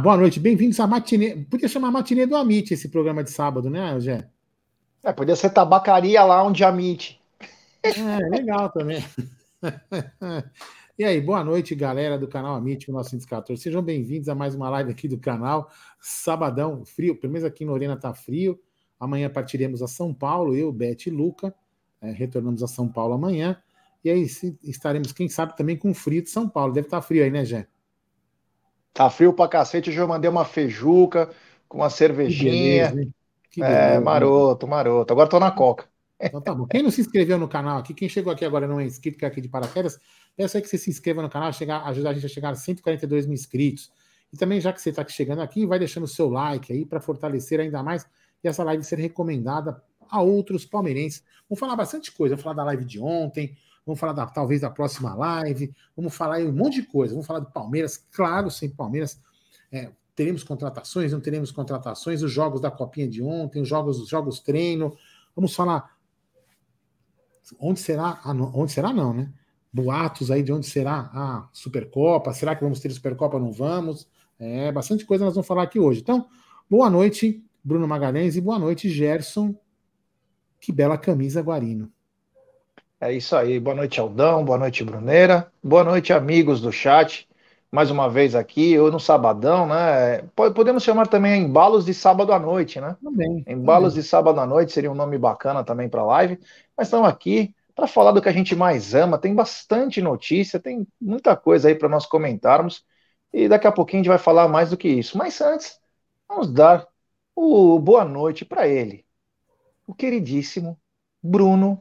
[0.00, 1.36] Boa noite, bem-vindos à matinê.
[1.50, 4.26] Podia chamar matinê do Amit esse programa de sábado, né, Gé?
[5.02, 7.20] É, podia ser tabacaria lá onde Amit.
[7.82, 9.04] É, legal também.
[10.98, 13.62] E aí, boa noite, galera do canal Amit 1914.
[13.62, 15.70] Sejam bem-vindos a mais uma live aqui do canal.
[15.98, 18.60] Sabadão, frio, pelo menos aqui em Lorena tá frio.
[18.98, 21.54] Amanhã partiremos a São Paulo, eu, Beth e Luca.
[22.02, 23.56] É, retornamos a São Paulo amanhã.
[24.04, 24.26] E aí
[24.62, 26.74] estaremos, quem sabe, também com frio de São Paulo.
[26.74, 27.66] Deve estar tá frio aí, né, Jé?
[28.92, 29.90] Tá frio pra cacete.
[29.90, 31.30] Hoje eu mandei uma feijuca
[31.68, 32.90] com uma cervejinha.
[33.50, 35.12] Que beleza, é, maroto, maroto.
[35.12, 35.84] Agora tô na coca.
[36.20, 36.66] Então tá bom.
[36.66, 39.24] Quem não se inscreveu no canal aqui, quem chegou aqui agora não é inscrito, que
[39.24, 39.98] é aqui de paraquedas,
[40.36, 42.54] peço aí que você se inscreva no canal, chegar, ajudar a gente a chegar a
[42.54, 43.90] 142 mil inscritos.
[44.32, 47.00] E também, já que você está chegando aqui, vai deixando o seu like aí para
[47.00, 48.06] fortalecer ainda mais
[48.44, 51.24] e essa live ser recomendada a outros palmeirenses.
[51.48, 54.70] Vamos falar bastante coisa, vamos falar da live de ontem, vamos falar da, talvez da
[54.70, 58.70] próxima live, vamos falar aí um monte de coisa, vamos falar do Palmeiras, claro, sem
[58.70, 59.20] Palmeiras.
[59.72, 64.08] É, teremos contratações, não teremos contratações, os jogos da copinha de ontem, os jogos, os
[64.08, 64.96] jogos treino.
[65.34, 65.96] Vamos falar
[67.58, 68.20] onde será,
[68.54, 69.32] onde será não, né?
[69.72, 74.08] Boatos aí de onde será a Supercopa, será que vamos ter Supercopa não vamos?
[74.38, 76.00] É, bastante coisa nós vamos falar aqui hoje.
[76.00, 76.26] Então,
[76.68, 79.54] boa noite, Bruno Magalhães, e boa noite, Gerson.
[80.60, 81.90] Que bela camisa, Guarino.
[83.00, 83.58] É isso aí.
[83.58, 84.44] Boa noite, Aldão.
[84.44, 85.50] Boa noite, Bruneira.
[85.64, 87.26] Boa noite, amigos do chat.
[87.72, 90.18] Mais uma vez aqui, eu no sabadão, né?
[90.54, 92.98] Podemos chamar também embalos de sábado à noite, né?
[93.02, 93.42] Também.
[93.46, 94.02] Embalos também.
[94.02, 96.38] de sábado à noite seria um nome bacana também para a live.
[96.76, 99.16] Mas estamos aqui para falar do que a gente mais ama.
[99.16, 102.84] Tem bastante notícia, tem muita coisa aí para nós comentarmos.
[103.32, 105.16] E daqui a pouquinho a gente vai falar mais do que isso.
[105.16, 105.80] Mas antes,
[106.28, 106.86] vamos dar
[107.34, 109.06] o boa noite para ele,
[109.86, 110.78] o queridíssimo
[111.22, 111.80] Bruno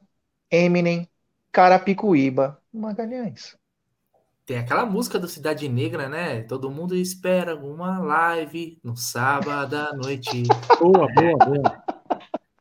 [0.51, 1.08] Eminem
[1.51, 3.57] Carapicuíba Magalhães.
[4.45, 6.41] Tem aquela música do Cidade Negra, né?
[6.41, 10.43] Todo mundo espera uma live no sábado à noite.
[10.79, 11.83] boa, boa, boa.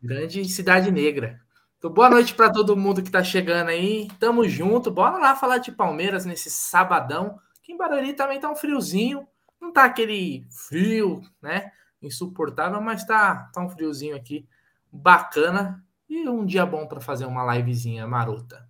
[0.02, 1.40] Grande Cidade Negra.
[1.78, 4.08] Então, boa noite para todo mundo que está chegando aí.
[4.18, 4.90] Tamo junto.
[4.90, 7.38] Bora lá falar de Palmeiras nesse sabadão.
[7.62, 9.26] Que em Barueri também tá um friozinho.
[9.58, 11.72] Não tá aquele frio, né?
[12.02, 14.46] Insuportável, mas tá, tá um friozinho aqui
[14.92, 18.67] bacana e um dia bom para fazer uma livezinha marota.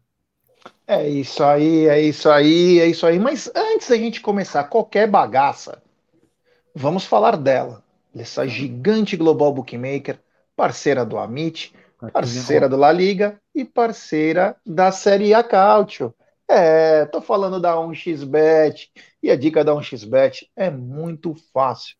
[0.90, 3.18] É isso aí, é isso aí, é isso aí.
[3.18, 5.82] Mas antes da gente começar qualquer bagaça,
[6.74, 7.84] vamos falar dela,
[8.14, 10.18] dessa gigante global bookmaker,
[10.56, 11.74] parceira do Amit,
[12.10, 16.14] parceira do La Liga e parceira da Série A Cautio.
[16.48, 18.88] É, tô falando da 1xBet
[19.22, 21.96] e a dica da 1xBet é muito fácil.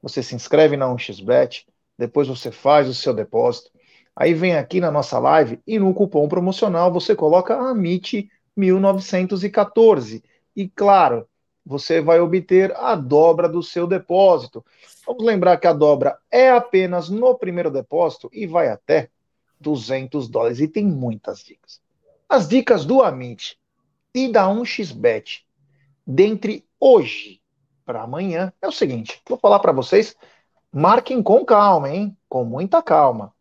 [0.00, 1.64] Você se inscreve na 1xBet,
[1.98, 3.72] depois você faz o seu depósito,
[4.14, 10.22] Aí vem aqui na nossa live e no cupom promocional você coloca AMIT 1914.
[10.54, 11.26] E claro,
[11.64, 14.64] você vai obter a dobra do seu depósito.
[15.06, 19.08] Vamos lembrar que a dobra é apenas no primeiro depósito e vai até
[19.60, 20.60] 200 dólares.
[20.60, 21.80] E tem muitas dicas.
[22.28, 23.58] As dicas do Amit
[24.14, 25.44] e da 1xBet,
[26.06, 27.40] dentre hoje
[27.84, 30.16] para amanhã, é o seguinte: vou falar para vocês,
[30.72, 32.16] marquem com calma, hein?
[32.28, 33.34] Com muita calma.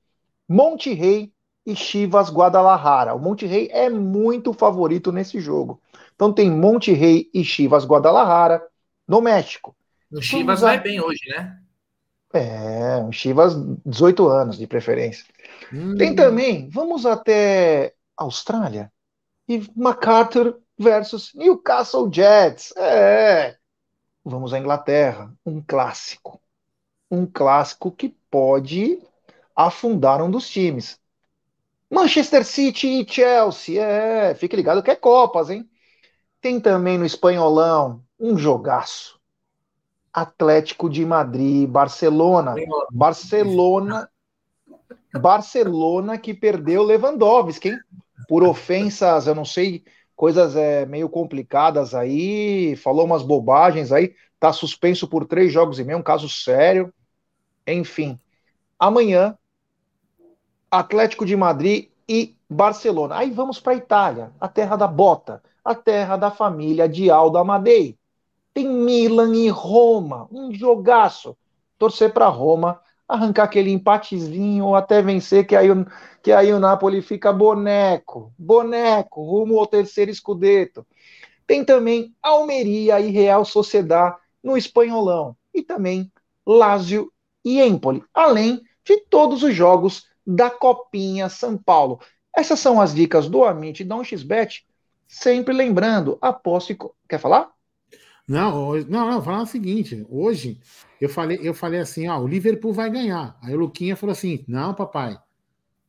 [0.50, 1.32] Monte Rei
[1.64, 3.14] e Chivas Guadalajara.
[3.14, 5.80] O Monte Rei é muito favorito nesse jogo.
[6.16, 8.62] Então tem Monte Rei e Chivas Guadalajara
[9.08, 9.76] no México.
[10.12, 11.60] O Chivas vai bem hoje, né?
[12.34, 15.24] É, o Chivas 18 anos de preferência.
[15.72, 15.96] Hum.
[15.96, 18.92] Tem também, vamos até Austrália
[19.48, 22.76] e MacArthur versus Newcastle Jets.
[22.76, 23.56] É.
[24.24, 26.42] Vamos à Inglaterra, um clássico.
[27.10, 29.00] Um clássico que pode
[29.68, 30.98] afundar um dos times.
[31.92, 35.70] Manchester City e Chelsea, é, fique ligado que é Copas, hein?
[36.40, 39.20] Tem também no espanholão um jogaço.
[40.14, 42.56] Atlético de Madrid, Barcelona.
[42.90, 44.10] Barcelona.
[45.20, 47.80] Barcelona que perdeu Lewandowski, hein?
[48.30, 49.84] Por ofensas, eu não sei,
[50.16, 55.84] coisas é, meio complicadas aí, falou umas bobagens aí, tá suspenso por três jogos e
[55.84, 56.94] meio, um caso sério.
[57.68, 58.18] Enfim,
[58.78, 59.38] amanhã
[60.72, 63.18] Atlético de Madrid e Barcelona.
[63.18, 67.38] Aí vamos para a Itália, a terra da bota, a terra da família de Aldo
[67.38, 67.98] Amadei.
[68.54, 71.38] Tem Milan e Roma, um jogaço.
[71.78, 75.70] Torcer para Roma, arrancar aquele empatezinho ou até vencer, que aí,
[76.22, 80.86] que aí o Napoli fica boneco, boneco, rumo ao terceiro escudeto.
[81.48, 85.36] Tem também Almeria e Real Sociedad no espanholão.
[85.54, 86.12] E também
[86.46, 87.12] Lazio
[87.46, 92.00] e Empoli, além de todos os jogos da Copinha São Paulo.
[92.36, 94.64] Essas são as dicas do Amit e da 1xBet.
[95.08, 96.78] Sempre lembrando, aposte.
[97.08, 97.52] Quer falar?
[98.28, 100.62] Não, não, não, falar o seguinte, hoje
[101.02, 103.36] eu falei, eu falei assim, ó, o Liverpool vai ganhar.
[103.42, 105.20] Aí o Luquinha falou assim: não, papai,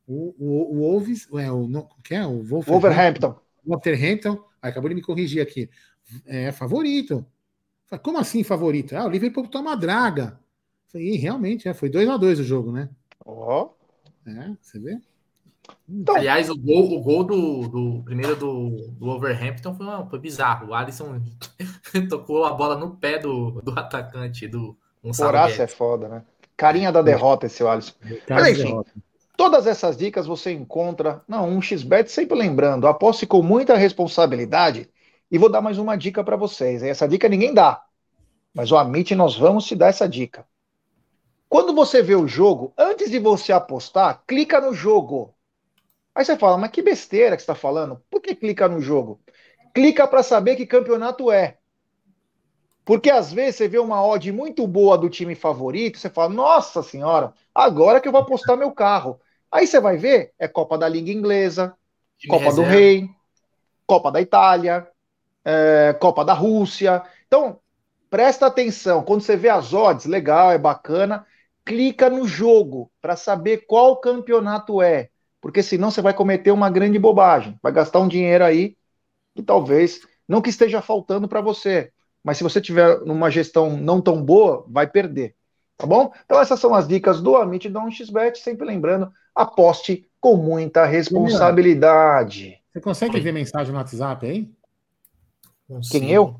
[0.07, 2.25] o, o, o Wolves, é, o, não, que é?
[2.25, 3.35] O Wolverhampton.
[3.63, 5.69] Wolverhampton, aí acabou de me corrigir aqui.
[6.25, 7.23] É favorito.
[7.85, 8.95] Falei, Como assim favorito?
[8.95, 10.39] Ah, o Liverpool toma draga.
[10.87, 12.89] Falei, realmente, é, foi 2 a 2 o jogo, né?
[13.23, 13.65] Ó.
[13.65, 13.80] Oh.
[14.25, 14.99] É, você vê?
[15.87, 20.19] Então, Aliás, o gol, o gol do, do primeiro do, do Overhampton foi, uma, foi
[20.19, 20.69] bizarro.
[20.69, 21.21] O Alisson
[22.09, 24.77] tocou a bola no pé do, do atacante do
[25.19, 26.23] Horácio é foda, né?
[26.55, 27.93] Carinha da derrota esse Alisson.
[28.29, 28.79] Mas enfim,
[29.35, 34.87] todas essas dicas você encontra na 1xBet, sempre lembrando, aposte com muita responsabilidade
[35.31, 36.83] e vou dar mais uma dica para vocês.
[36.83, 37.81] Essa dica ninguém dá,
[38.53, 40.45] mas o Amit nós vamos te dar essa dica.
[41.51, 45.35] Quando você vê o jogo, antes de você apostar, clica no jogo.
[46.15, 48.01] Aí você fala, mas que besteira que você está falando?
[48.09, 49.19] Por que clica no jogo?
[49.75, 51.57] Clica para saber que campeonato é.
[52.85, 56.81] Porque às vezes você vê uma odd muito boa do time favorito, você fala, nossa
[56.81, 59.19] senhora, agora que eu vou apostar meu carro.
[59.51, 61.75] Aí você vai ver, é Copa da Liga Inglesa,
[62.17, 62.71] time Copa reserva.
[62.71, 63.09] do Rei,
[63.85, 64.87] Copa da Itália,
[65.43, 67.03] é, Copa da Rússia.
[67.27, 67.59] Então,
[68.09, 71.27] presta atenção, quando você vê as odds, legal, é bacana,
[71.65, 75.11] clica no jogo para saber qual campeonato é
[75.41, 78.77] porque senão você vai cometer uma grande bobagem, vai gastar um dinheiro aí
[79.35, 81.91] que talvez não que esteja faltando para você,
[82.23, 85.35] mas se você tiver numa gestão não tão boa, vai perder,
[85.75, 86.13] tá bom?
[86.23, 92.61] Então essas são as dicas do Amit da 1xBet, sempre lembrando, aposte com muita responsabilidade.
[92.71, 94.49] Você consegue ver mensagem no WhatsApp aí?
[95.89, 96.39] Quem eu?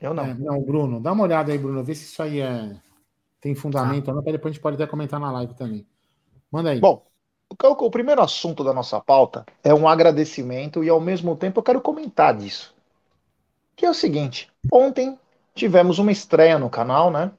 [0.00, 0.24] Eu não.
[0.24, 2.76] É, não, Bruno, dá uma olhada aí, Bruno, vê se isso aí é
[3.46, 5.86] tem fundamento não, depois a gente pode até comentar na live também.
[6.50, 6.80] Manda aí.
[6.80, 7.06] Bom,
[7.48, 11.80] o primeiro assunto da nossa pauta é um agradecimento e ao mesmo tempo eu quero
[11.80, 12.74] comentar disso.
[13.76, 15.16] Que é o seguinte: ontem
[15.54, 17.30] tivemos uma estreia no canal, né?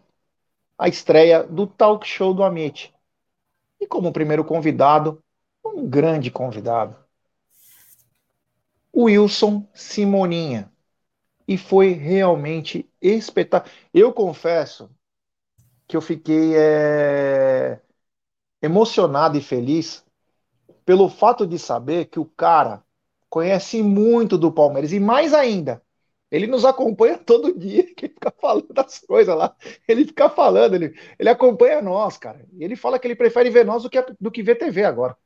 [0.78, 2.94] A estreia do talk show do Amit.
[3.82, 5.22] E como primeiro convidado,
[5.66, 6.96] um grande convidado,
[8.96, 10.72] Wilson Simoninha.
[11.46, 13.76] E foi realmente espetacular.
[13.94, 14.90] Eu confesso
[15.88, 17.80] que eu fiquei é,
[18.62, 20.06] emocionado e feliz
[20.86, 22.84] pelo fato de saber que o cara
[23.30, 25.82] conhece muito do Palmeiras e mais ainda,
[26.32, 29.56] ele nos acompanha todo dia, que fica falando das coisas lá.
[29.88, 32.46] Ele fica falando, ele, ele acompanha nós, cara.
[32.60, 35.18] Ele fala que ele prefere ver nós do que, do que ver TV agora.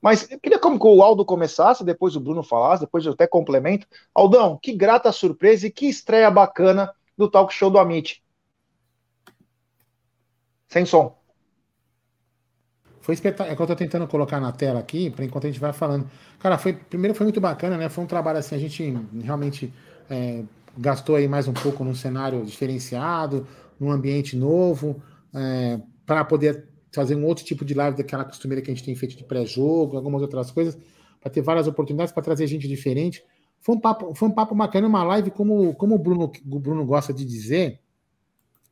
[0.00, 3.86] Mas eu queria que o Aldo começasse, depois o Bruno falasse, depois eu até complemento.
[4.14, 8.22] Aldão, que grata surpresa e que estreia bacana do talk show do Amit.
[10.68, 11.16] Sem som.
[13.00, 13.52] Foi espetacular.
[13.52, 16.10] É que eu tô tentando colocar na tela aqui, para enquanto a gente vai falando.
[16.40, 17.88] Cara, foi, primeiro foi muito bacana, né?
[17.88, 18.82] Foi um trabalho assim, a gente
[19.22, 19.72] realmente
[20.10, 20.42] é,
[20.76, 23.46] gastou aí mais um pouco num cenário diferenciado,
[23.78, 25.00] num ambiente novo,
[25.32, 28.94] é, para poder fazer um outro tipo de live daquela costumeira que a gente tem
[28.96, 30.76] feito de pré-jogo, algumas outras coisas,
[31.20, 33.22] para ter várias oportunidades para trazer gente diferente.
[33.60, 36.84] Foi um papo, foi um papo bacana, uma live, como, como o, Bruno, o Bruno
[36.84, 37.80] gosta de dizer,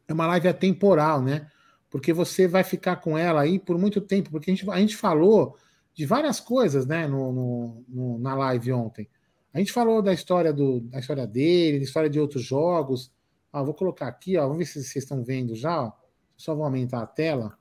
[0.09, 1.47] é uma live atemporal, né?
[1.95, 4.97] Porque você vai ficar com ela aí por muito tempo, porque a gente, a gente
[4.97, 5.57] falou
[5.95, 9.09] de várias coisas, né, no, no, no, na live ontem.
[9.53, 13.13] A gente falou da história do, da história dele, da história de outros jogos.
[13.53, 15.85] Ah, vou colocar aqui, ó, vamos ver se vocês estão vendo já.
[15.85, 15.93] Ó.
[16.37, 17.57] Só vou aumentar a tela.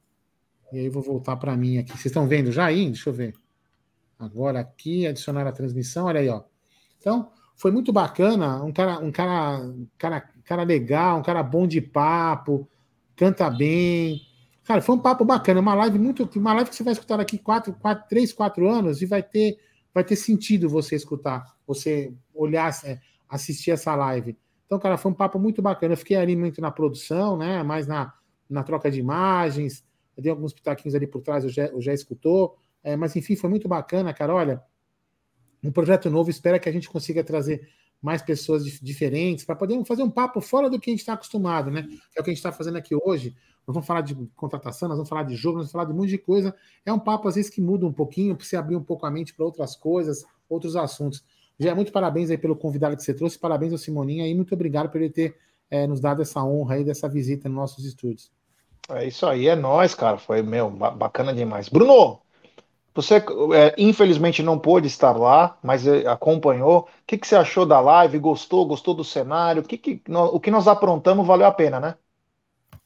[0.72, 1.92] E aí vou voltar para mim aqui.
[1.92, 2.88] Vocês estão vendo já aí?
[2.88, 3.36] Deixa eu ver.
[4.18, 6.42] Agora aqui, adicionar a transmissão, olha aí, ó.
[6.98, 11.80] Então, foi muito bacana, um cara, um cara, cara, cara legal, um cara bom de
[11.80, 12.68] papo,
[13.16, 14.22] canta bem.
[14.64, 16.30] Cara, foi um papo bacana, uma live muito.
[16.36, 19.58] Uma live que você vai escutar daqui quatro, quatro, três, quatro anos e vai ter,
[19.94, 24.38] vai ter sentido você escutar, você olhar, é, assistir essa live.
[24.66, 25.94] Então, cara, foi um papo muito bacana.
[25.94, 27.62] Eu fiquei ali muito na produção, né?
[27.64, 28.14] Mais na,
[28.50, 29.84] na troca de imagens.
[30.16, 32.56] Eu dei alguns pitaquinhos ali por trás, eu já, eu já escutou.
[32.84, 34.34] É, mas enfim, foi muito bacana, cara.
[34.34, 34.64] Olha,
[35.64, 37.70] um projeto novo, espero que a gente consiga trazer
[38.04, 41.72] mais pessoas diferentes, para poder fazer um papo fora do que a gente está acostumado,
[41.72, 41.88] né?
[42.14, 43.34] É o que a gente está fazendo aqui hoje.
[43.66, 45.96] Nós vamos falar de contratação, nós vamos falar de jogo, nós vamos falar de um
[45.96, 46.54] monte de coisa.
[46.86, 49.12] É um papo, às vezes, que muda um pouquinho, para você abrir um pouco a
[49.12, 51.24] mente para outras coisas, outros assuntos.
[51.58, 54.90] Já muito parabéns aí pelo convidado que você trouxe, parabéns ao Simoninha e muito obrigado
[54.90, 55.38] por ele ter
[55.72, 58.30] é, nos dado essa honra aí dessa visita nos nossos estúdios.
[58.90, 60.18] É isso aí, é nós, cara.
[60.18, 61.70] Foi, meu, bacana demais.
[61.70, 62.20] Bruno,
[62.94, 63.16] você,
[63.56, 66.82] é, infelizmente, não pôde estar lá, mas é, acompanhou.
[66.82, 68.20] O que, que você achou da live?
[68.20, 68.66] Gostou?
[68.66, 69.62] Gostou do cenário?
[69.64, 71.96] O que, que, o que nós aprontamos valeu a pena, né?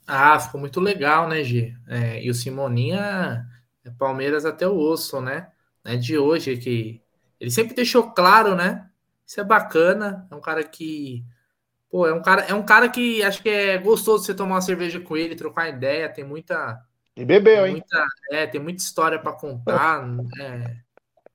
[0.06, 1.76] Ah, ficou muito legal, né, Gi?
[1.88, 3.46] É, e o Simoninha
[3.84, 5.52] é Palmeiras até o osso, né?
[5.84, 7.02] É de hoje que
[7.40, 8.90] ele sempre deixou claro, né?
[9.26, 10.28] Isso é bacana.
[10.32, 11.26] É um cara que
[11.90, 14.62] Pô, é um cara, é um cara que acho que é gostoso você tomar uma
[14.62, 16.82] cerveja com ele, trocar ideia, tem muita.
[17.18, 17.74] E bebeu, hein?
[17.74, 20.08] Muita, é, tem muita história para contar,
[20.40, 20.76] é,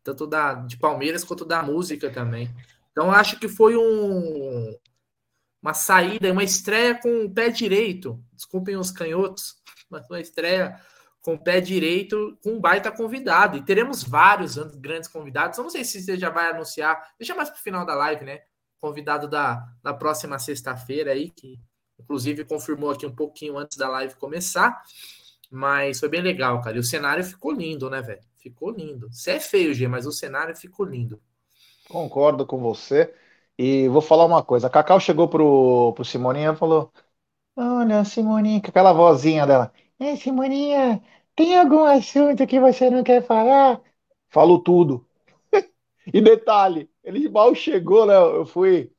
[0.04, 2.48] tanto da, de Palmeiras quanto da música também.
[2.92, 4.78] Então acho que foi um,
[5.60, 8.22] uma saída, uma estreia com o pé direito.
[8.32, 9.56] Desculpem os canhotos,
[9.90, 10.80] mas uma estreia
[11.20, 13.56] com o pé direito, com um baita convidado.
[13.56, 15.58] E teremos vários grandes convidados.
[15.58, 18.24] Eu não sei se você já vai anunciar, deixa mais para o final da live,
[18.24, 18.42] né?
[18.80, 21.58] Convidado da, da próxima sexta-feira aí, que
[21.98, 24.80] inclusive confirmou aqui um pouquinho antes da live começar.
[25.52, 26.76] Mas foi bem legal, cara.
[26.76, 28.23] E o cenário ficou lindo, né, velho?
[28.38, 29.12] Ficou lindo.
[29.12, 31.21] Você é feio, G, mas o cenário ficou lindo.
[31.88, 33.14] Concordo com você.
[33.59, 34.66] E vou falar uma coisa.
[34.66, 36.90] A Cacau chegou pro, pro Simoninha e falou:
[37.56, 39.73] Olha, Simoninha, com aquela vozinha dela.
[39.99, 41.02] É, Simoninha,
[41.37, 43.80] tem algum assunto que você não quer falar?
[44.30, 45.06] Falo tudo.
[46.12, 48.14] e detalhe, ele mal chegou, né?
[48.16, 48.90] Eu fui.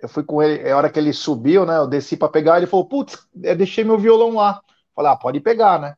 [0.00, 1.78] Eu fui com ele, é hora que ele subiu, né?
[1.78, 4.62] Eu desci para pegar, ele falou, putz, deixei meu violão lá.
[4.96, 5.94] Falei, ah, pode pegar, né?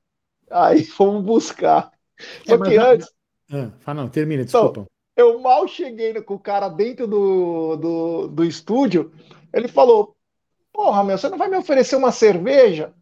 [0.50, 1.90] Aí fomos buscar.
[2.46, 3.08] É, Só que antes.
[3.50, 4.80] Ah, fala, não, termina, desculpa.
[4.80, 4.86] Então,
[5.16, 9.12] eu mal cheguei com o cara dentro do, do, do estúdio,
[9.52, 10.14] ele falou:
[10.72, 12.92] Porra, meu, você não vai me oferecer uma cerveja?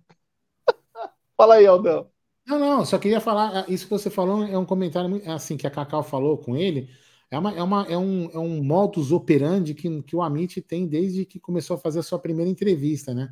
[1.37, 2.09] Fala aí, Aldão.
[2.47, 5.57] Não, não, só queria falar, é, isso que você falou é um comentário é assim
[5.57, 6.89] que a Cacau falou com ele.
[7.29, 10.87] É, uma, é, uma, é, um, é um modus operandi que, que o Amit tem
[10.87, 13.29] desde que começou a fazer a sua primeira entrevista, né?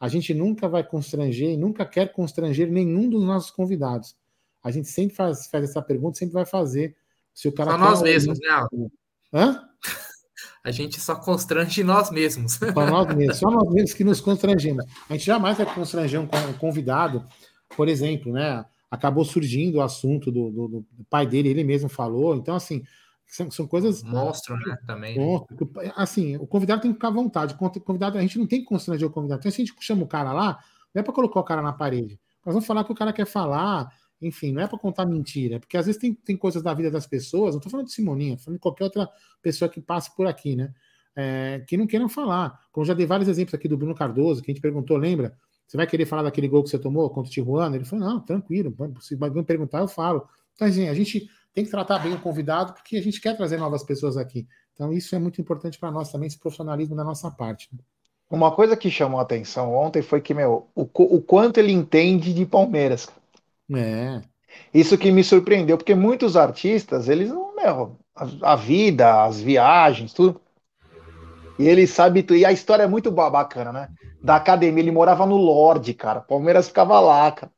[0.00, 4.16] A gente nunca vai constranger, nunca quer constranger nenhum dos nossos convidados.
[4.64, 6.96] A gente sempre faz, faz essa pergunta, sempre vai fazer.
[7.34, 8.88] Se o cara Só nós mesmos, né?
[9.32, 9.62] Hã?
[10.62, 12.52] A gente só constrange nós mesmos.
[12.52, 14.84] Só nós mesmos, só nós mesmos que nos constrangemos.
[15.08, 16.28] A gente jamais vai constranger um
[16.58, 17.24] convidado,
[17.74, 18.62] por exemplo, né?
[18.90, 22.34] Acabou surgindo o assunto do, do, do pai dele, ele mesmo falou.
[22.36, 22.82] Então, assim,
[23.30, 24.02] são, são coisas.
[24.02, 24.76] Monstro, né?
[24.86, 25.16] Também.
[25.16, 25.24] Né?
[25.24, 25.70] Monstro.
[25.94, 27.54] Assim, o convidado tem que ficar à vontade.
[27.54, 29.40] O convidado, a gente não tem que constranger o convidado.
[29.40, 30.58] Então, se a gente chama o cara lá,
[30.92, 32.18] não é para colocar o cara na parede.
[32.44, 33.88] Nós vamos falar que o cara quer falar,
[34.20, 37.06] enfim, não é para contar mentira, porque às vezes tem, tem coisas da vida das
[37.06, 39.08] pessoas, não estou falando de Simoninha, estou falando de qualquer outra
[39.42, 40.72] pessoa que passe por aqui, né?
[41.14, 42.58] É, que não queiram falar.
[42.72, 45.36] Como já dei vários exemplos aqui do Bruno Cardoso, que a gente perguntou, lembra?
[45.66, 47.76] Você vai querer falar daquele gol que você tomou contra o Tijuana?
[47.76, 50.26] Ele falou, não, tranquilo, se me perguntar, eu falo.
[50.54, 53.56] Então, assim, a gente tem que tratar bem o convidado, porque a gente quer trazer
[53.56, 54.46] novas pessoas aqui.
[54.74, 57.68] Então, isso é muito importante para nós também, esse profissionalismo da nossa parte.
[57.72, 57.80] Né?
[58.30, 62.32] Uma coisa que chamou a atenção ontem foi que, meu, o, o quanto ele entende
[62.32, 63.08] de Palmeiras.
[63.74, 64.22] É.
[64.72, 70.12] Isso que me surpreendeu, porque muitos artistas, eles não, meu, a, a vida, as viagens,
[70.12, 70.40] tudo.
[71.58, 73.88] E ele sabe, e a história é muito bacana, né?
[74.22, 76.20] Da academia, ele morava no Lorde, cara.
[76.20, 77.52] Palmeiras ficava lá, cara.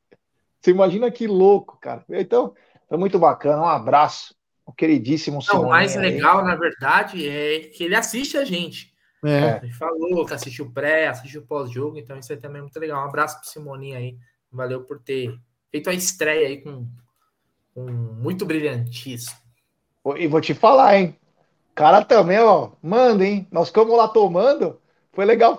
[0.59, 2.03] Você imagina que louco, cara.
[2.09, 2.53] Então,
[2.93, 3.63] foi muito bacana.
[3.63, 6.45] Um abraço, o queridíssimo Não, O mais legal, aí.
[6.45, 8.93] na verdade, é que ele assiste a gente.
[9.25, 9.59] É.
[9.63, 13.03] Ele falou que assistiu pré, assistiu pós-jogo, então isso aí também é muito legal.
[13.03, 14.15] Um abraço pro Simoninho aí.
[14.51, 15.35] Valeu por ter
[15.71, 16.87] feito a estreia aí com,
[17.73, 19.33] com muito brilhantismo.
[20.15, 21.17] E vou te falar, hein?
[21.73, 23.47] Cara também, ó, manda, hein?
[23.51, 24.79] Nós ficamos lá tomando,
[25.11, 25.57] foi legal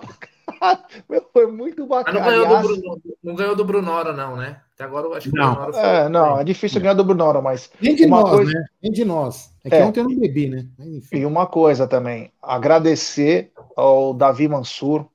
[1.33, 2.21] Foi muito bacana.
[2.21, 4.61] Mas não ganhou, Aliás, do Bruno, não ganhou do Brunoro, não, né?
[4.75, 5.73] Até agora eu acho que não.
[5.73, 5.81] foi...
[5.81, 7.71] É, não, é difícil ganhar do Brunoro, mas.
[7.81, 8.53] Nem de nós, coisa...
[8.53, 8.65] né?
[8.83, 9.51] Nem de nós.
[9.65, 9.85] É que é.
[9.85, 10.67] ontem eu não bebi, né?
[11.13, 15.07] E uma coisa também, agradecer ao Davi Mansur,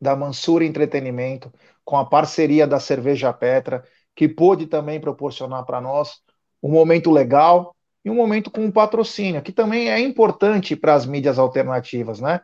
[0.00, 1.52] da Mansur Entretenimento,
[1.84, 3.84] com a parceria da Cerveja Petra,
[4.14, 6.20] que pôde também proporcionar para nós
[6.62, 11.06] um momento legal e um momento com um patrocínio, que também é importante para as
[11.06, 12.40] mídias alternativas, né?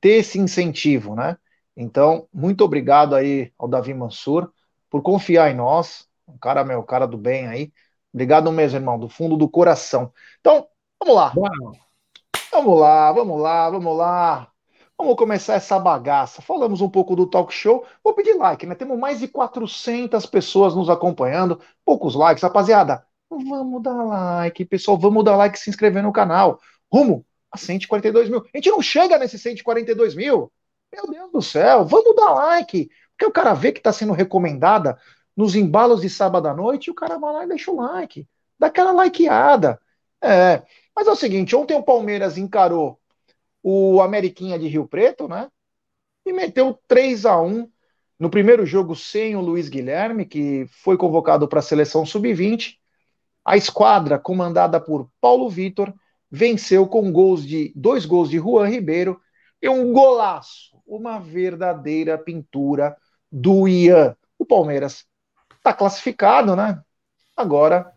[0.00, 1.36] Ter esse incentivo, né?
[1.76, 4.50] Então, muito obrigado aí ao Davi Mansur
[4.88, 7.72] por confiar em nós, um cara, meu, cara do bem aí.
[8.12, 10.12] Obrigado mesmo, irmão, do fundo do coração.
[10.40, 10.68] Então,
[11.00, 11.32] vamos lá.
[12.52, 14.48] Vamos lá, vamos lá, vamos lá.
[14.96, 16.40] Vamos começar essa bagaça.
[16.40, 17.84] Falamos um pouco do talk show.
[18.02, 18.76] Vou pedir like, né?
[18.76, 21.60] Temos mais de 400 pessoas nos acompanhando.
[21.84, 23.04] Poucos likes, rapaziada.
[23.28, 24.96] Vamos dar like, pessoal.
[24.96, 26.60] Vamos dar like e se inscrever no canal.
[26.92, 28.44] Rumo a 142 mil.
[28.54, 30.52] A gente não chega nesses 142 mil.
[30.94, 31.84] Meu Deus do céu.
[31.84, 32.88] Vamos dar like.
[33.10, 34.98] Porque o cara vê que está sendo recomendada
[35.36, 38.28] nos embalos de sábado à noite e o cara vai lá e deixa o like.
[38.58, 39.80] Dá aquela likeada.
[40.22, 40.62] É.
[40.94, 42.98] Mas é o seguinte: ontem o Palmeiras encarou
[43.62, 45.50] o Ameriquinha de Rio Preto, né?
[46.24, 47.68] E meteu 3 a 1
[48.18, 52.78] no primeiro jogo sem o Luiz Guilherme, que foi convocado para a seleção sub-20.
[53.44, 55.92] A esquadra, comandada por Paulo Vitor,
[56.30, 59.20] venceu com gols de dois gols de Juan Ribeiro
[59.60, 62.96] e um golaço, uma verdadeira pintura
[63.30, 64.16] do Ian.
[64.38, 65.06] O Palmeiras
[65.56, 66.82] está classificado, né?
[67.36, 67.92] Agora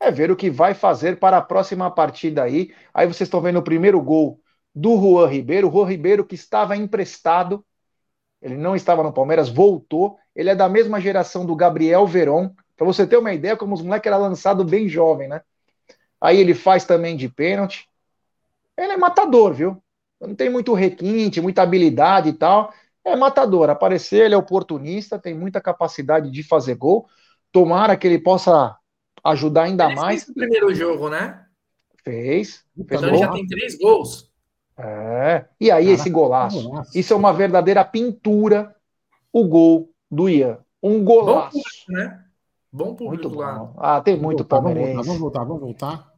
[0.00, 2.74] é ver o que vai fazer para a próxima partida aí.
[2.94, 4.40] Aí vocês estão vendo o primeiro gol
[4.74, 7.64] do Juan Ribeiro, o Juan Ribeiro que estava emprestado
[8.40, 10.18] Ele não estava no Palmeiras, voltou.
[10.34, 12.54] Ele é da mesma geração do Gabriel Veron.
[12.76, 15.42] Para você ter uma ideia, como os moleques era lançado bem jovem, né?
[16.20, 17.88] Aí ele faz também de pênalti.
[18.76, 19.81] Ele é matador, viu?
[20.26, 22.72] Não tem muito requinte, muita habilidade e tal.
[23.04, 23.68] É matador.
[23.68, 27.06] Aparecer, ele é oportunista, tem muita capacidade de fazer gol.
[27.50, 28.76] Tomara que ele possa
[29.24, 30.24] ajudar ainda ele mais.
[30.24, 31.44] Fez o primeiro jogo, né?
[32.04, 32.64] Fez.
[32.76, 34.30] fez então ele já tem três gols.
[34.78, 35.44] É.
[35.60, 36.72] E aí, Caraca, esse golaço.
[36.72, 36.98] Nossa.
[36.98, 38.74] Isso é uma verdadeira pintura,
[39.32, 40.58] o gol do Ian.
[40.82, 41.56] Um golaço.
[41.56, 42.24] Bom público, né?
[42.72, 43.54] Bom público muito lá.
[43.58, 43.74] Bom.
[43.76, 45.06] Ah, tem muito voltar, palmeirense.
[45.06, 46.11] Vamos voltar, vamos voltar.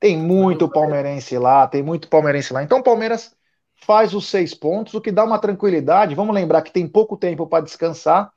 [0.00, 2.62] Tem muito palmeirense lá, tem muito palmeirense lá.
[2.62, 3.36] Então, Palmeiras
[3.74, 6.14] faz os seis pontos, o que dá uma tranquilidade.
[6.14, 8.32] Vamos lembrar que tem pouco tempo para descansar.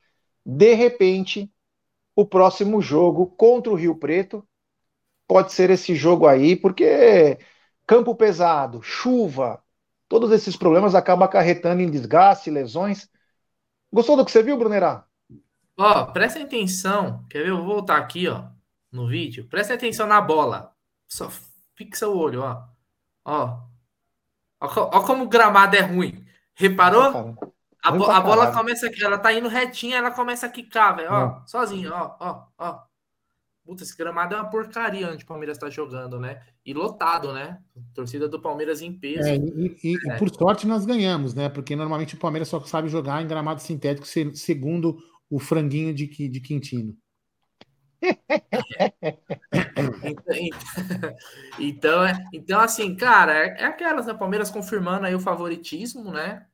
[0.46, 1.52] De repente,
[2.16, 4.48] o próximo jogo contra o Rio Preto
[5.28, 7.38] pode ser esse jogo aí, porque
[7.88, 9.62] campo pesado, chuva,
[10.08, 13.10] todos esses problemas acabam acarretando em desgaste, lesões.
[13.94, 15.06] Gostou do que você viu, Brunerá?
[15.78, 17.26] Ó, presta atenção.
[17.30, 17.50] Quer ver?
[17.50, 18.50] Eu vou voltar aqui, ó,
[18.92, 19.48] no vídeo.
[19.48, 20.74] Presta atenção na bola.
[21.08, 21.30] Só
[21.86, 22.64] fixa o olho, ó.
[23.26, 23.60] Ó.
[24.60, 26.24] Ó, ó como o gramado é ruim.
[26.54, 27.36] Reparou?
[27.84, 31.12] A, bo a bola começa aqui, ela tá indo retinha, ela começa a quicar, velho.
[31.12, 32.80] Ó, sozinho, ó, ó, ó.
[33.64, 36.42] Puta, esse gramado é uma porcaria onde o Palmeiras tá jogando, né?
[36.66, 37.60] E lotado, né?
[37.94, 39.28] Torcida do Palmeiras em peso.
[39.28, 40.16] É, e, e, é.
[40.16, 41.48] e, por sorte nós ganhamos, né?
[41.50, 44.98] Porque normalmente o Palmeiras só sabe jogar em gramado sintético, segundo
[45.30, 46.96] o franguinho de, de Quintino.
[51.60, 54.14] Então, é, então, assim, cara, é, é aquelas, né?
[54.14, 56.46] Palmeiras confirmando aí o favoritismo, né?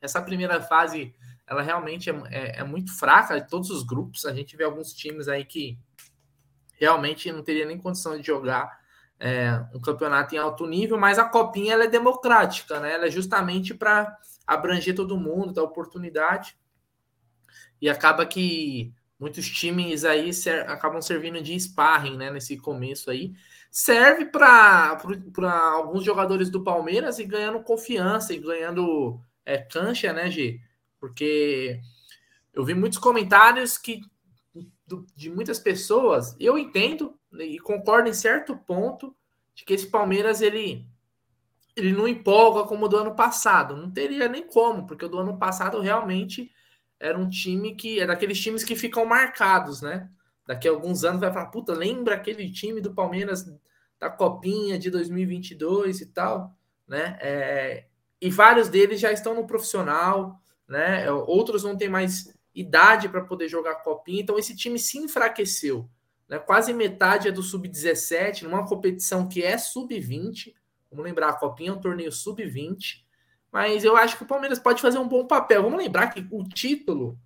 [0.00, 1.14] Essa primeira fase,
[1.46, 4.24] ela realmente é, é, é muito fraca de todos os grupos.
[4.26, 5.78] A gente vê alguns times aí que
[6.78, 8.78] realmente não teria nem condição de jogar
[9.18, 12.92] é, um campeonato em alto nível, mas a copinha ela é democrática, né?
[12.92, 16.56] Ela é justamente para abranger todo mundo, dar oportunidade.
[17.80, 22.30] E acaba que muitos times aí ser, acabam servindo de sparring, né?
[22.30, 23.32] Nesse começo aí.
[23.70, 24.98] Serve para
[25.72, 30.60] alguns jogadores do Palmeiras e ganhando confiança e ganhando é, cancha, né, G?
[30.98, 31.80] Porque
[32.54, 34.00] eu vi muitos comentários que
[35.16, 39.14] de muitas pessoas, eu entendo e concordo em certo ponto
[39.54, 40.86] de que esse Palmeiras ele
[41.74, 43.76] ele não empolga como do ano passado.
[43.76, 46.50] Não teria nem como, porque o do ano passado realmente
[46.98, 50.08] era um time que é daqueles times que ficam marcados, né?
[50.46, 53.44] Daqui a alguns anos vai falar, puta, lembra aquele time do Palmeiras
[53.98, 56.56] da Copinha de 2022 e tal,
[56.86, 57.18] né?
[57.20, 57.86] É,
[58.20, 61.10] e vários deles já estão no profissional, né?
[61.10, 65.88] Outros não têm mais idade para poder jogar copinha, então esse time se enfraqueceu.
[66.26, 66.38] Né?
[66.38, 70.54] Quase metade é do sub-17, numa competição que é sub-20.
[70.90, 73.04] Vamos lembrar, a copinha é um torneio sub-20.
[73.52, 75.62] Mas eu acho que o Palmeiras pode fazer um bom papel.
[75.62, 77.18] Vamos lembrar que o título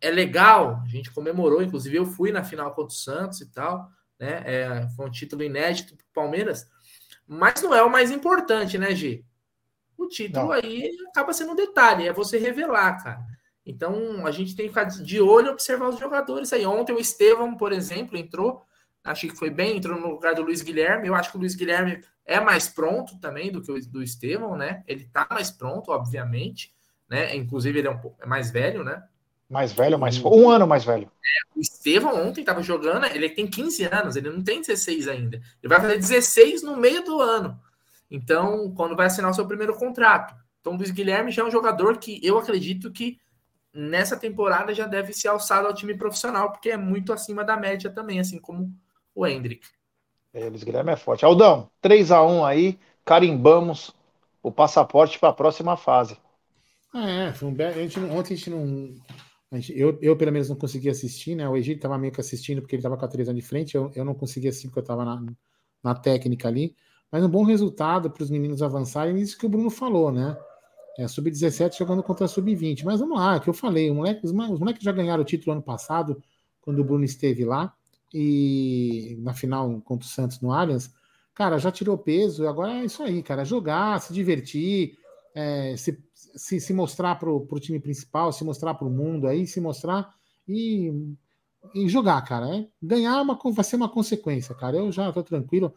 [0.00, 3.88] é legal, a gente comemorou, inclusive eu fui na final contra o Santos e tal,
[4.18, 4.42] né?
[4.44, 6.68] É, foi um título inédito para o Palmeiras,
[7.26, 9.24] mas não é o mais importante, né, G?
[9.96, 10.52] O título não.
[10.52, 13.24] aí acaba sendo um detalhe, é você revelar, cara.
[13.64, 16.66] Então a gente tem que ficar de olho e observar os jogadores aí.
[16.66, 18.64] Ontem o Estevão, por exemplo, entrou,
[19.04, 21.08] acho que foi bem, entrou no lugar do Luiz Guilherme.
[21.08, 24.56] Eu acho que o Luiz Guilherme é mais pronto também do que o do Estevão,
[24.56, 24.82] né?
[24.86, 26.72] Ele tá mais pronto, obviamente,
[27.08, 27.34] né?
[27.36, 29.02] Inclusive ele é um pouco é mais velho, né?
[29.50, 31.10] Mais velho, mais um ano mais velho.
[31.22, 35.36] É, o Estevão ontem estava jogando, ele tem 15 anos, ele não tem 16 ainda.
[35.36, 37.60] Ele vai fazer 16 no meio do ano.
[38.10, 40.34] Então, quando vai assinar o seu primeiro contrato.
[40.60, 43.18] Então, o Luiz Guilherme já é um jogador que eu acredito que
[43.74, 47.90] nessa temporada já deve ser alçado ao time profissional, porque é muito acima da média
[47.90, 48.72] também, assim como
[49.14, 49.66] o Hendrick.
[50.32, 51.24] É, Luiz Guilherme é forte.
[51.24, 53.94] Aldão, 3 a 1 aí, carimbamos
[54.42, 56.16] o passaporte para a próxima fase.
[56.94, 57.64] É, foi um be...
[57.64, 58.94] a gente, ontem a gente não.
[59.50, 61.48] A gente, eu, eu, pelo menos, não consegui assistir, né?
[61.48, 63.74] O Egito estava meio que assistindo porque ele estava com a 3 de frente.
[63.74, 65.22] Eu, eu não consegui assistir porque eu estava na,
[65.82, 66.74] na técnica ali.
[67.10, 70.36] Mas um bom resultado para os meninos avançarem, isso que o Bruno falou, né?
[70.98, 72.84] É, Sub-17 jogando contra a Sub-20.
[72.84, 75.62] Mas vamos lá, que eu falei, moleque, os, os moleques já ganharam o título ano
[75.62, 76.22] passado,
[76.62, 77.74] quando o Bruno esteve lá,
[78.12, 80.92] e na final contra o Santos no Allianz.
[81.34, 83.44] Cara, já tirou peso, agora é isso aí, cara.
[83.44, 84.98] Jogar, se divertir,
[85.34, 89.46] é, se, se, se, mostrar para o time principal, se mostrar para o mundo aí,
[89.46, 90.14] se mostrar
[90.46, 90.92] e,
[91.74, 92.54] e jogar, cara.
[92.54, 94.76] É, ganhar uma, vai ser uma consequência, cara.
[94.76, 95.72] Eu já estou tranquilo.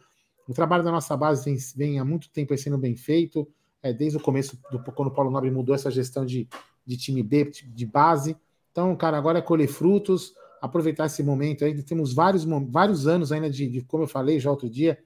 [0.46, 3.48] O trabalho da nossa base vem, vem há muito tempo sendo bem feito
[3.86, 6.48] é, desde o começo, do, quando o Paulo Nobre mudou essa gestão de,
[6.84, 8.36] de time B, de base.
[8.72, 11.82] Então, cara, agora é colher frutos, aproveitar esse momento aí.
[11.82, 14.98] Temos vários, vários anos ainda de, de, como eu falei já outro dia,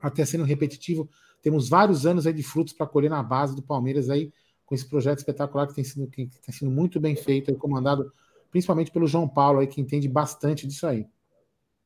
[0.00, 1.08] até sendo repetitivo,
[1.42, 4.32] temos vários anos aí de frutos para colher na base do Palmeiras aí,
[4.64, 8.12] com esse projeto espetacular que tem sido, que tem sido muito bem feito, comandado
[8.50, 11.06] principalmente pelo João Paulo, aí, que entende bastante disso aí.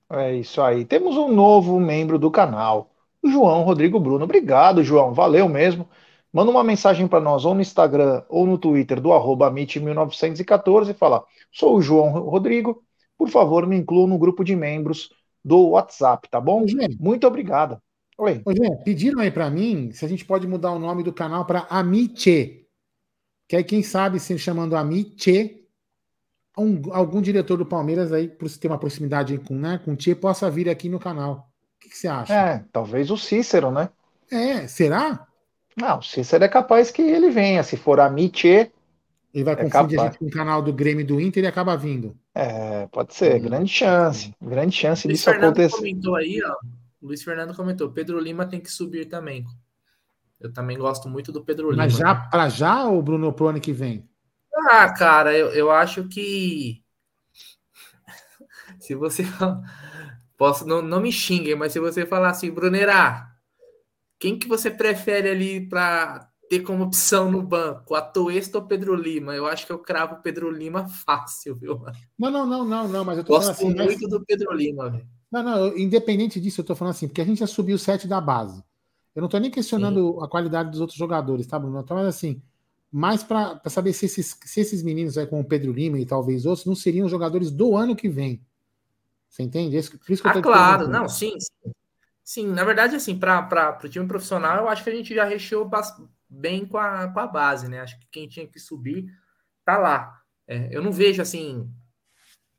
[0.08, 0.84] É isso aí.
[0.84, 2.90] Temos um novo membro do canal,
[3.22, 4.24] o João Rodrigo Bruno.
[4.24, 5.12] Obrigado, João.
[5.12, 5.88] Valeu mesmo.
[6.32, 10.94] Manda uma mensagem para nós, ou no Instagram, ou no Twitter, do arroba MIT1914 e
[10.94, 12.82] fala: sou o João Rodrigo,
[13.18, 15.10] por favor, me inclua no grupo de membros
[15.44, 16.64] do WhatsApp, tá bom?
[16.98, 17.80] Muito obrigado.
[18.16, 18.42] Oi.
[18.48, 21.66] Gê, pediram aí para mim se a gente pode mudar o nome do canal para
[21.70, 22.66] Amiche.
[23.48, 25.64] Que aí, quem sabe, se chamando Amiche,
[26.56, 30.14] um, algum diretor do Palmeiras aí, por ter uma proximidade com, né, com o Tchê,
[30.14, 31.50] possa vir aqui no canal.
[31.76, 32.34] O que, que, você acha?
[32.34, 33.88] É, talvez o Cícero, né?
[34.30, 35.26] É, será?
[35.80, 37.62] Não, o Cícero é capaz que ele venha.
[37.62, 38.70] Se for a Mitchê.
[39.32, 40.00] Ele vai é confundir capaz.
[40.00, 42.16] a gente com o canal do Grêmio do Inter e acaba vindo.
[42.34, 43.36] É, pode ser.
[43.36, 43.44] Hum.
[43.44, 44.34] Grande chance.
[44.42, 45.76] Grande chance Luiz disso Fernando acontecer.
[45.76, 46.56] comentou aí, ó.
[47.00, 49.46] O Luiz Fernando comentou: Pedro Lima tem que subir também.
[50.40, 51.84] Eu também gosto muito do Pedro Lima.
[51.84, 52.28] Mas já né?
[52.30, 54.08] para já ou Bruno pro ano que vem?
[54.68, 56.82] Ah, cara, eu, eu acho que
[58.80, 59.24] se você
[60.36, 63.29] posso não, não me xinguem, mas se você falar assim, Brunerá,
[64.20, 68.94] quem que você prefere ali para ter como opção no banco, a Toesto ou Pedro
[68.94, 69.34] Lima?
[69.34, 71.80] Eu acho que eu cravo Pedro Lima fácil, viu?
[72.18, 74.10] Não, não, não, não, não, mas eu tô Gosto assim, muito mas...
[74.10, 75.08] do Pedro Lima, velho.
[75.32, 78.06] Não, não, independente disso, eu tô falando assim, porque a gente já subiu o set
[78.06, 78.62] da base.
[79.14, 80.24] Eu não tô nem questionando Sim.
[80.24, 81.84] a qualidade dos outros jogadores, tá, Bruno?
[81.88, 82.42] Mais assim,
[82.92, 86.44] mais para saber se esses, se esses meninos aí, como o Pedro Lima e talvez
[86.44, 88.44] outros, não seriam jogadores do ano que vem.
[89.28, 89.76] Você entende?
[89.76, 91.72] Isso, por isso que eu ah, claro, não, sim, sim.
[92.30, 95.68] Sim, na verdade, assim, para o time profissional, eu acho que a gente já recheou
[96.28, 97.80] bem com a, com a base, né?
[97.80, 99.12] Acho que quem tinha que subir
[99.64, 100.22] tá lá.
[100.46, 101.68] É, eu não vejo, assim,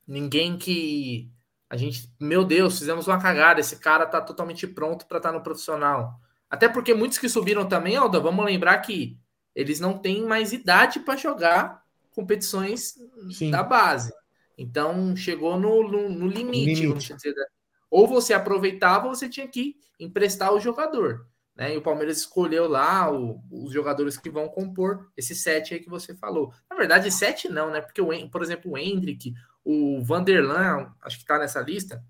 [0.06, 1.32] ninguém que
[1.70, 5.38] a gente, meu Deus, fizemos uma cagada, esse cara tá totalmente pronto para estar tá
[5.38, 6.20] no profissional.
[6.50, 9.18] Até porque muitos que subiram também, Alda, vamos lembrar que
[9.56, 11.82] eles não têm mais idade para jogar
[12.14, 12.96] competições
[13.32, 13.50] Sim.
[13.50, 14.12] da base.
[14.58, 17.14] Então chegou no, no, no limite, limite.
[17.14, 17.46] Dizer, né?
[17.92, 21.28] Ou você aproveitava ou você tinha que emprestar o jogador.
[21.56, 21.76] Né?
[21.76, 25.90] E o Palmeiras escolheu lá o, os jogadores que vão compor esse sete aí que
[25.90, 26.54] você falou.
[26.70, 27.82] Na verdade, sete não, né?
[27.82, 32.04] Porque, o, por exemplo, o Hendrick, o Vanderlan, acho que tá nessa lista,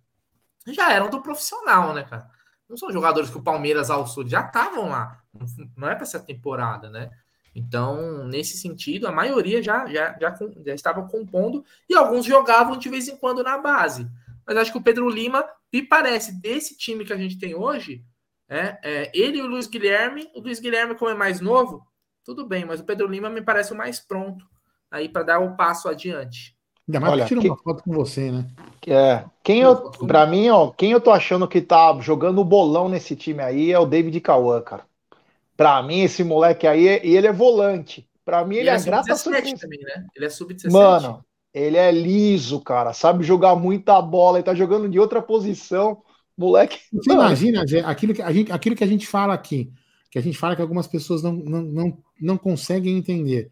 [0.67, 2.29] já eram do profissional, né, cara?
[2.69, 5.21] Não são jogadores que o Palmeiras alçou, já estavam lá.
[5.75, 7.09] Não é para essa temporada, né?
[7.53, 10.33] Então, nesse sentido, a maioria já, já, já,
[10.65, 14.09] já estava compondo e alguns jogavam de vez em quando na base.
[14.45, 18.03] Mas acho que o Pedro Lima, me parece, desse time que a gente tem hoje,
[18.49, 21.85] é, é, ele e o Luiz Guilherme, o Luiz Guilherme, como é mais novo,
[22.23, 24.45] tudo bem, mas o Pedro Lima me parece o mais pronto
[24.91, 26.55] aí para dar o passo adiante.
[26.87, 28.45] Ainda mais Olha, que tira uma foto com você, né?
[28.87, 33.15] É, quem eu, pra mim, ó, quem eu tô achando que tá jogando bolão nesse
[33.15, 34.83] time aí é o David Cauã, cara.
[35.55, 38.07] Pra mim, esse moleque aí, e ele é volante.
[38.25, 39.57] Pra mim, ele, ele é, é grata surpresa.
[39.57, 40.05] também, né?
[40.15, 40.71] Ele é sub-17.
[40.71, 42.93] Mano, ele é liso, cara.
[42.93, 44.37] Sabe jogar muita bola.
[44.37, 46.01] Ele tá jogando de outra posição.
[46.37, 46.79] Moleque.
[46.93, 49.71] Você imagina, aquilo que, a gente, aquilo que a gente fala aqui,
[50.09, 53.51] que a gente fala que algumas pessoas não, não, não, não conseguem entender.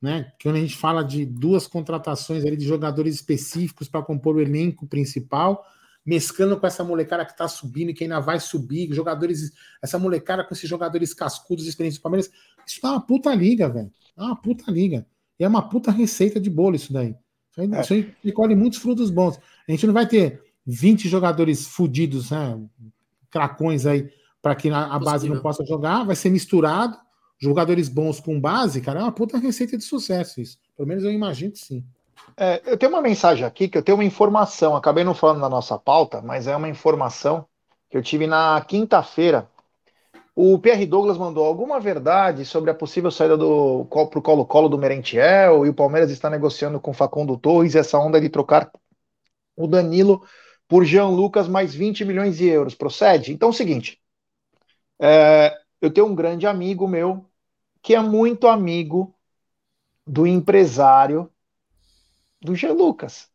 [0.00, 0.32] Né?
[0.38, 4.40] Que quando a gente fala de duas contratações ali de jogadores específicos para compor o
[4.40, 5.64] elenco principal,
[6.04, 9.52] mesclando com essa molecada que está subindo e que ainda vai subir, jogadores,
[9.82, 12.30] essa molecada com esses jogadores cascudos, experientes do Palmeiras,
[12.66, 13.90] isso dá uma puta liga, velho.
[14.16, 15.06] Dá uma puta liga.
[15.38, 17.16] E é uma puta receita de bolo isso daí.
[17.54, 17.80] Isso aí, é.
[17.80, 19.38] isso aí colhe muitos frutos bons.
[19.68, 22.58] A gente não vai ter 20 jogadores fudidos, né?
[23.30, 24.10] Cracões aí,
[24.42, 26.96] para que a, a base não possa jogar, vai ser misturado.
[27.38, 30.56] Jogadores bons com base, cara, é uma puta receita de sucesso isso.
[30.76, 31.84] Pelo menos eu imagino que sim.
[32.36, 34.74] É, eu tenho uma mensagem aqui que eu tenho uma informação.
[34.74, 37.44] Acabei não falando na nossa pauta, mas é uma informação
[37.90, 39.48] que eu tive na quinta-feira.
[40.36, 44.76] O Pierre Douglas mandou alguma verdade sobre a possível saída do para o Colo-Colo do
[44.76, 48.70] Merentiel e o Palmeiras está negociando com Facundo Torres essa onda de trocar
[49.56, 50.26] o Danilo
[50.66, 52.74] por Jean Lucas mais 20 milhões de euros.
[52.74, 53.32] Procede?
[53.32, 54.02] Então é o seguinte:
[55.00, 57.30] é, eu tenho um grande amigo meu
[57.80, 59.14] que é muito amigo
[60.06, 61.30] do empresário
[62.40, 62.72] do G.
[62.72, 63.30] Lucas.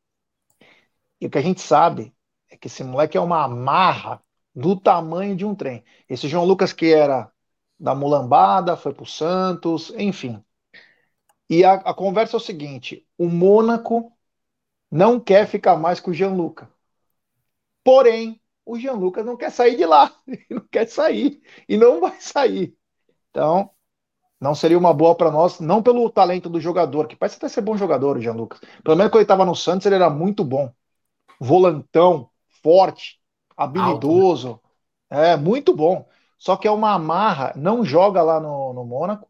[1.21, 2.13] E o que a gente sabe
[2.49, 4.21] é que esse moleque é uma amarra
[4.59, 5.83] do tamanho de um trem.
[6.09, 7.31] Esse João Lucas que era
[7.79, 10.43] da Mulambada, foi para o Santos, enfim.
[11.49, 14.11] E a, a, conversa é o seguinte: o Mônaco
[14.91, 16.67] não quer ficar mais com o Jean Lucas.
[17.83, 20.13] Porém, o Jean Lucas não quer sair de lá.
[20.27, 21.41] Ele não quer sair.
[21.67, 22.75] E não vai sair.
[23.29, 23.71] Então,
[24.39, 27.61] não seria uma boa para nós, não pelo talento do jogador, que parece até ser
[27.61, 28.59] bom jogador, o Jean Lucas.
[28.83, 30.73] Pelo menos quando ele estava no Santos, ele era muito bom.
[31.39, 32.29] Volantão,
[32.63, 33.18] forte,
[33.63, 34.49] habilidoso.
[34.49, 34.61] Alto,
[35.11, 35.33] né?
[35.33, 36.07] É, muito bom.
[36.37, 39.27] Só que é uma amarra, não joga lá no, no Mônaco.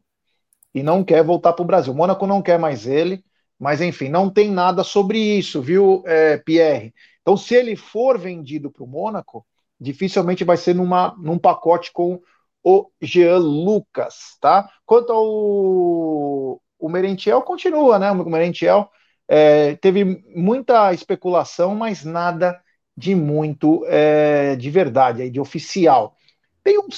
[0.74, 1.94] e não quer voltar para o Brasil.
[1.94, 3.24] O Mônaco não quer mais ele,
[3.60, 6.94] mas enfim, não tem nada sobre isso, viu, é, Pierre?
[7.22, 9.46] Então, se ele for vendido para o Mônaco,
[9.80, 12.22] dificilmente vai ser numa, num pacote com
[12.64, 14.70] o Jean Lucas, tá?
[14.86, 18.12] Quanto ao o Merentiel, continua, né?
[18.12, 18.90] O Merentiel
[19.28, 22.60] é, teve muita especulação, mas nada
[23.00, 26.18] de muito é, de verdade, de oficial.
[26.62, 26.92] Tem um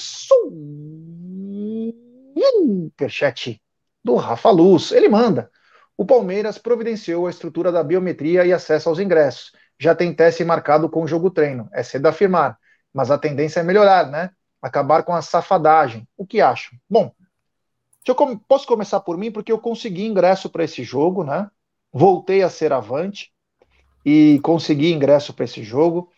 [2.34, 3.62] superchat
[4.02, 5.48] do Rafa Luz, ele manda.
[5.96, 9.52] O Palmeiras providenciou a estrutura da biometria e acesso aos ingressos.
[9.78, 11.68] Já tem teste marcado com o jogo treino.
[11.72, 12.58] É cedo afirmar,
[12.92, 14.30] mas a tendência é melhorar, né?
[14.60, 16.08] Acabar com a safadagem.
[16.16, 16.76] O que acham?
[16.90, 17.14] Bom,
[18.04, 18.16] eu
[18.48, 21.48] posso começar por mim, porque eu consegui ingresso para esse jogo, né?
[21.92, 23.31] Voltei a ser avante
[24.04, 26.10] e consegui ingresso para esse jogo.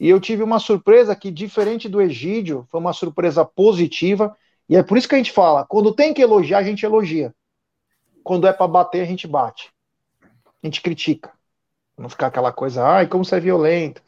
[0.00, 4.36] E eu tive uma surpresa que, diferente do Egídio, foi uma surpresa positiva.
[4.68, 7.34] E é por isso que a gente fala: quando tem que elogiar, a gente elogia.
[8.22, 9.70] Quando é para bater, a gente bate.
[10.62, 11.32] A gente critica.
[11.96, 14.02] Não ficar aquela coisa, ai, como você é violento.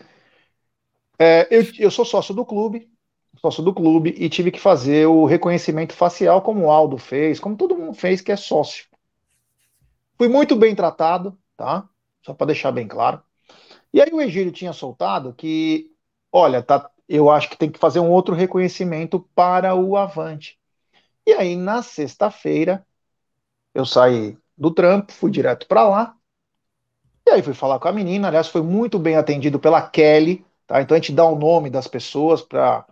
[1.18, 2.88] É, eu, eu sou sócio do clube,
[3.37, 7.56] sócio do clube, e tive que fazer o reconhecimento facial, como o Aldo fez, como
[7.56, 8.87] todo mundo fez que é sócio.
[10.16, 11.88] Fui muito bem tratado, tá?
[12.22, 13.22] Só para deixar bem claro.
[13.92, 15.90] E aí o Egílio tinha soltado que,
[16.33, 20.59] olha, tá, eu acho que tem que fazer um outro reconhecimento para o Avante.
[21.26, 22.87] E aí, na sexta-feira,
[23.74, 26.16] eu saí do trampo, fui direto para lá.
[27.26, 30.80] E aí fui falar com a menina, aliás, foi muito bem atendido pela Kelly, tá?
[30.83, 32.87] Então a gente dá o nome das pessoas para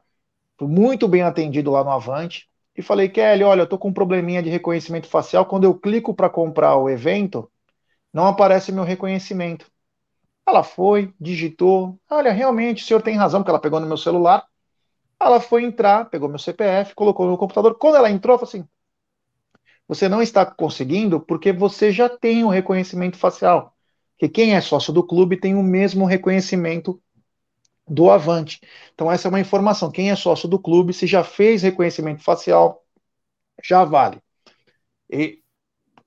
[0.59, 2.49] fui muito bem atendido lá no Avante.
[2.77, 5.47] E falei, Kelly, olha, eu tô com um probleminha de reconhecimento facial.
[5.47, 7.51] Quando eu clico para comprar o evento,
[8.13, 9.71] não aparece meu reconhecimento.
[10.47, 11.99] Ela foi, digitou.
[12.11, 14.47] Olha, realmente, o senhor tem razão, porque ela pegou no meu celular.
[15.21, 17.77] Ela foi entrar, pegou meu CPF, colocou no computador.
[17.77, 18.69] Quando ela entrou, falou assim:
[19.87, 23.75] você não está conseguindo porque você já tem o reconhecimento facial.
[24.19, 27.01] Que quem é sócio do clube tem o mesmo reconhecimento
[27.87, 28.61] do Avante.
[28.95, 29.91] Então, essa é uma informação.
[29.91, 32.85] Quem é sócio do clube, se já fez reconhecimento facial,
[33.65, 34.21] já vale.
[35.11, 35.43] E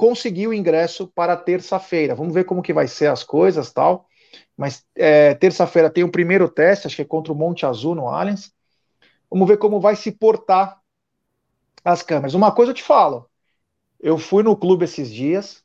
[0.02, 2.16] conseguiu o ingresso para terça-feira.
[2.16, 4.08] Vamos ver como que vai ser as coisas tal.
[4.58, 8.08] Mas é, terça-feira tem o primeiro teste, acho que é contra o Monte Azul no
[8.08, 8.52] Allianz.
[9.30, 10.82] Vamos ver como vai se portar
[11.86, 12.34] as câmeras.
[12.34, 13.30] Uma coisa eu te falo,
[14.00, 15.64] eu fui no clube esses dias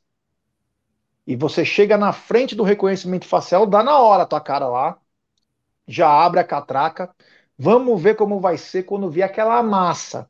[1.25, 4.99] e você chega na frente do reconhecimento facial, dá na hora a tua cara lá,
[5.87, 7.11] já abre a catraca.
[7.57, 10.29] Vamos ver como vai ser quando vier aquela massa.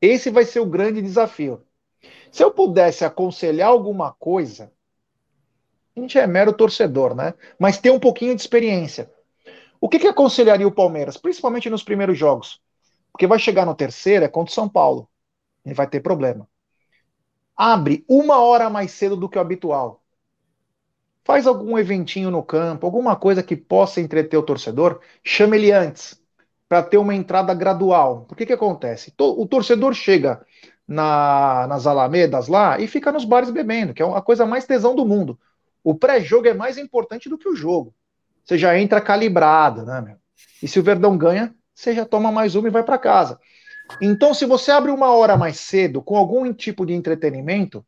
[0.00, 1.62] Esse vai ser o grande desafio.
[2.30, 4.72] Se eu pudesse aconselhar alguma coisa,
[5.96, 7.34] a gente é mero torcedor, né?
[7.58, 9.10] Mas tem um pouquinho de experiência.
[9.80, 12.60] O que, que aconselharia o Palmeiras, principalmente nos primeiros jogos?
[13.12, 15.08] Porque vai chegar no terceiro, é contra o São Paulo.
[15.64, 16.48] E vai ter problema
[17.56, 20.02] abre uma hora mais cedo do que o habitual.
[21.24, 26.20] Faz algum eventinho no campo, alguma coisa que possa entreter o torcedor, chama ele antes,
[26.68, 28.26] para ter uma entrada gradual.
[28.26, 29.12] Por que que acontece?
[29.18, 30.44] O torcedor chega
[30.86, 34.94] na, nas alamedas lá e fica nos bares bebendo, que é a coisa mais tesão
[34.94, 35.38] do mundo.
[35.82, 37.94] O pré-jogo é mais importante do que o jogo.
[38.44, 40.16] Você já entra calibrado, né, meu?
[40.62, 43.38] E se o Verdão ganha, você já toma mais uma e vai para casa.
[44.00, 47.84] Então, se você abre uma hora mais cedo com algum tipo de entretenimento,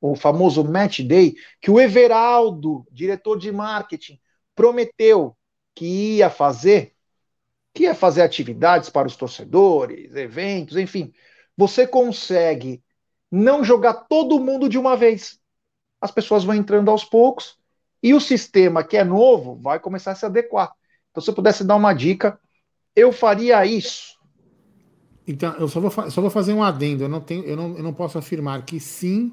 [0.00, 4.20] o famoso match day, que o Everaldo, diretor de marketing,
[4.54, 5.36] prometeu
[5.74, 6.94] que ia fazer,
[7.72, 11.12] que ia fazer atividades para os torcedores, eventos, enfim,
[11.56, 12.82] você consegue
[13.30, 15.38] não jogar todo mundo de uma vez.
[16.00, 17.56] As pessoas vão entrando aos poucos
[18.02, 20.72] e o sistema que é novo vai começar a se adequar.
[21.10, 22.38] Então, se eu pudesse dar uma dica,
[22.94, 24.16] eu faria isso
[25.26, 27.02] então, eu só vou, só vou fazer um adendo.
[27.02, 29.32] Eu não, tenho, eu, não, eu não posso afirmar que sim,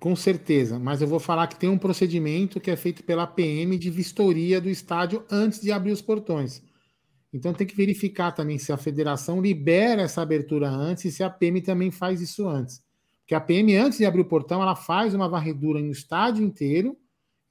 [0.00, 3.76] com certeza, mas eu vou falar que tem um procedimento que é feito pela PM
[3.76, 6.62] de vistoria do estádio antes de abrir os portões.
[7.32, 11.30] Então tem que verificar também se a federação libera essa abertura antes e se a
[11.30, 12.84] PM também faz isso antes.
[13.20, 16.96] Porque a PM, antes de abrir o portão, ela faz uma varredura no estádio inteiro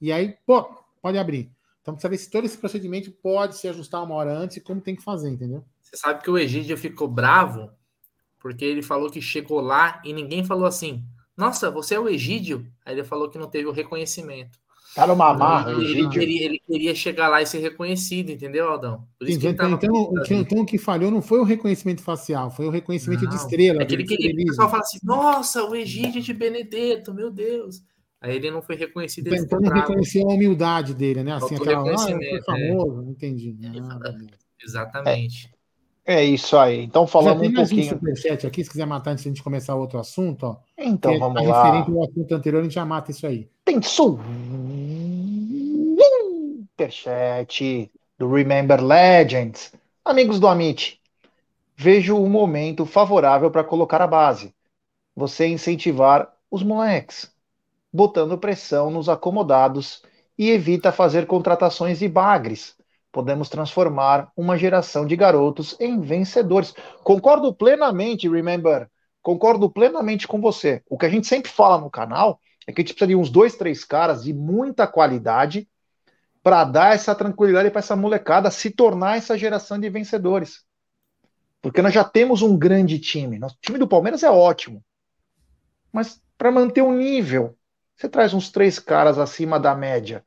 [0.00, 0.62] e aí, pô,
[1.00, 1.50] pode abrir.
[1.80, 4.80] Então precisa ver se todo esse procedimento pode se ajustar uma hora antes e como
[4.80, 5.64] tem que fazer, entendeu?
[5.80, 7.70] Você sabe que o Egídio ficou bravo
[8.38, 11.04] porque ele falou que chegou lá e ninguém falou assim:
[11.36, 12.66] Nossa, você é o Egídio?
[12.84, 14.58] Aí ele falou que não teve o reconhecimento.
[14.94, 19.06] Tá numa amarra, ele, ele, queria, ele, queria, chegar lá e ser reconhecido, entendeu, Aldão?
[19.18, 22.50] Por isso então, que então, então, então, o que falhou não foi o reconhecimento facial,
[22.50, 23.82] foi o reconhecimento não, de estrela.
[23.82, 27.30] É que ele queria que o pessoal falasse assim: Nossa, o Egídio de Benedetto, meu
[27.30, 27.82] Deus.
[28.20, 29.28] Aí ele não foi reconhecido.
[29.28, 31.32] Então, então não reconheceu a humildade dele, né?
[31.32, 32.42] Assim, aquela, ah, fui é.
[32.42, 33.10] famoso, é.
[33.10, 33.56] entendi.
[33.64, 33.98] Ah,
[34.62, 35.50] Exatamente.
[35.56, 35.62] É.
[36.04, 36.82] É isso aí.
[36.82, 37.94] Então falamos Já tem mais um pouquinho.
[37.94, 40.56] um superchat aqui, se quiser matar antes de a gente começar outro assunto, ó.
[40.76, 41.64] Então vamos tá lá.
[41.64, 43.48] Referente ao assunto anterior, a gente já mata isso aí.
[43.64, 43.80] Tem
[46.72, 49.72] superchat do Remember Legends.
[50.04, 51.00] Amigos do Amit,
[51.76, 54.54] vejo um momento favorável para colocar a base.
[55.14, 57.30] Você incentivar os moleques,
[57.92, 60.02] botando pressão nos acomodados
[60.38, 62.76] e evita fazer contratações de bagres
[63.12, 66.74] podemos transformar uma geração de garotos em vencedores.
[67.04, 68.88] Concordo plenamente, remember,
[69.20, 70.82] concordo plenamente com você.
[70.88, 73.28] O que a gente sempre fala no canal é que a gente precisa de uns
[73.28, 75.68] dois, três caras de muita qualidade
[76.42, 80.64] para dar essa tranquilidade para essa molecada se tornar essa geração de vencedores.
[81.60, 83.38] Porque nós já temos um grande time.
[83.38, 84.84] Nosso time do Palmeiras é ótimo.
[85.92, 87.56] Mas para manter o um nível,
[87.94, 90.24] você traz uns três caras acima da média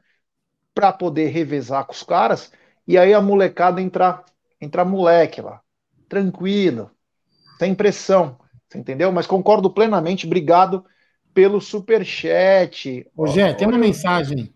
[0.73, 2.51] para poder revezar com os caras
[2.88, 4.23] e aí a molecada entrar,
[4.62, 5.60] entrar moleque lá,
[6.08, 6.91] tranquilo,
[7.60, 9.12] sem pressão, você entendeu?
[9.12, 10.86] Mas concordo plenamente, obrigado
[11.34, 13.06] pelo super chat.
[13.15, 14.54] Ô, Gé, tem uma mensagem,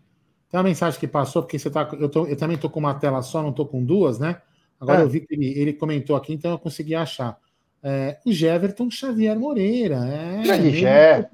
[0.50, 2.94] tem uma mensagem que passou, porque você tá, eu, tô, eu também tô com uma
[2.94, 4.42] tela só, não tô com duas, né?
[4.80, 5.04] Agora é.
[5.04, 7.38] eu vi que ele, ele comentou aqui, então eu consegui achar.
[7.82, 9.96] É, o Jeverton Xavier Moreira.
[10.06, 11.28] É, Grande Gé.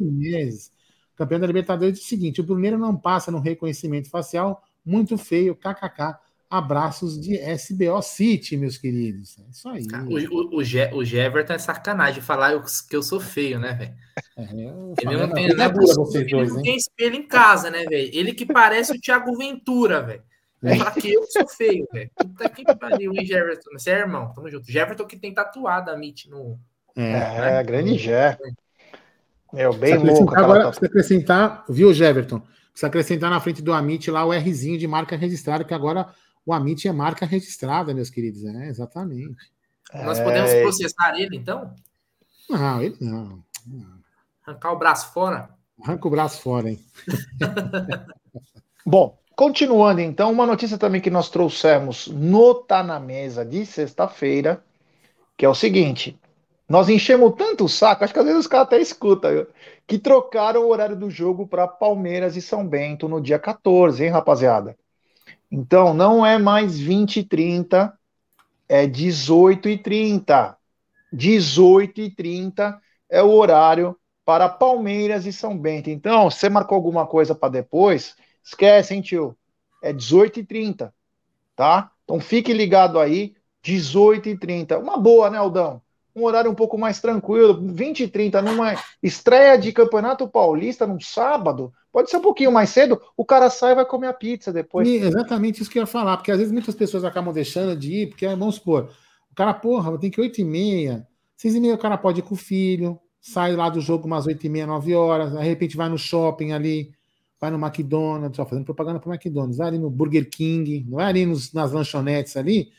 [1.16, 5.56] Campeão da Libertadores, diz o seguinte: o Bruneiro não passa no reconhecimento facial, muito feio,
[5.56, 6.18] kkk.
[6.48, 9.36] Abraços de SBO City, meus queridos.
[9.38, 9.84] É isso aí.
[10.08, 13.74] O, o, o, Je, o Jeverton é sacanagem falar eu, que eu sou feio, né,
[13.74, 13.94] velho?
[14.36, 14.42] É,
[15.02, 18.10] ele não tem, né, vocês ele dois, não tem espelho em casa, né, velho?
[18.12, 20.22] Ele que parece o Thiago Ventura, velho.
[20.62, 20.76] É.
[20.76, 22.10] Fala que eu sou feio, velho.
[22.16, 23.70] Puta que pariu, hein, Jeverton?
[23.72, 24.70] Você é irmão, tamo junto.
[24.70, 26.58] Jeverton que tem tatuado a Mitch no.
[26.94, 27.62] É, né?
[27.64, 28.38] grande Jé.
[29.52, 30.36] Meu, bem louco.
[30.36, 30.86] Agora, tá...
[30.86, 32.40] acrescentar, viu, Jeverton?
[32.70, 36.08] Precisa acrescentar na frente do Amit lá o Rzinho de marca registrada, que agora
[36.46, 38.44] o Amit é marca registrada, meus queridos.
[38.44, 39.34] É, exatamente.
[39.92, 40.62] Nós podemos é...
[40.62, 41.74] processar ele, então?
[42.48, 43.44] Não, ele não.
[44.46, 45.50] Arrancar o braço fora?
[45.82, 46.80] Arranca o braço fora, hein?
[48.86, 54.62] Bom, continuando então, uma notícia também que nós trouxemos no Tá na Mesa de sexta-feira,
[55.36, 56.16] que é o seguinte:
[56.68, 59.46] nós enchemos tanto o saco, acho que às vezes os caras até escutam,
[59.84, 64.10] que trocaram o horário do jogo para Palmeiras e São Bento no dia 14, hein,
[64.10, 64.76] rapaziada?
[65.50, 67.96] Então, não é mais 20 e 30,
[68.68, 70.56] é 18 e 30.
[71.12, 75.88] 18 e 30 é o horário para Palmeiras e São Bento.
[75.88, 79.36] Então, você marcou alguma coisa para depois, esquece, hein, tio?
[79.82, 80.92] É 18 e 30,
[81.54, 81.92] tá?
[82.04, 84.78] Então, fique ligado aí, 18 e 30.
[84.78, 85.80] Uma boa, né, Aldão?
[86.16, 90.98] Um horário um pouco mais tranquilo, 20 e 30, numa estreia de Campeonato Paulista num
[90.98, 94.50] sábado, pode ser um pouquinho mais cedo, o cara sai e vai comer a pizza
[94.50, 94.88] depois.
[94.88, 97.92] E exatamente isso que eu ia falar, porque às vezes muitas pessoas acabam deixando de
[97.92, 98.88] ir, porque vamos supor,
[99.30, 102.20] o cara, porra, tem que ir 8 e meia, 6 e meia o cara pode
[102.20, 105.44] ir com o filho, sai lá do jogo umas 8 e meia, 9 horas, de
[105.44, 106.92] repente vai no shopping ali,
[107.38, 111.04] vai no McDonald's, ó, fazendo propaganda para McDonald's, vai ali no Burger King, não é
[111.04, 112.70] ali nos, nas lanchonetes ali,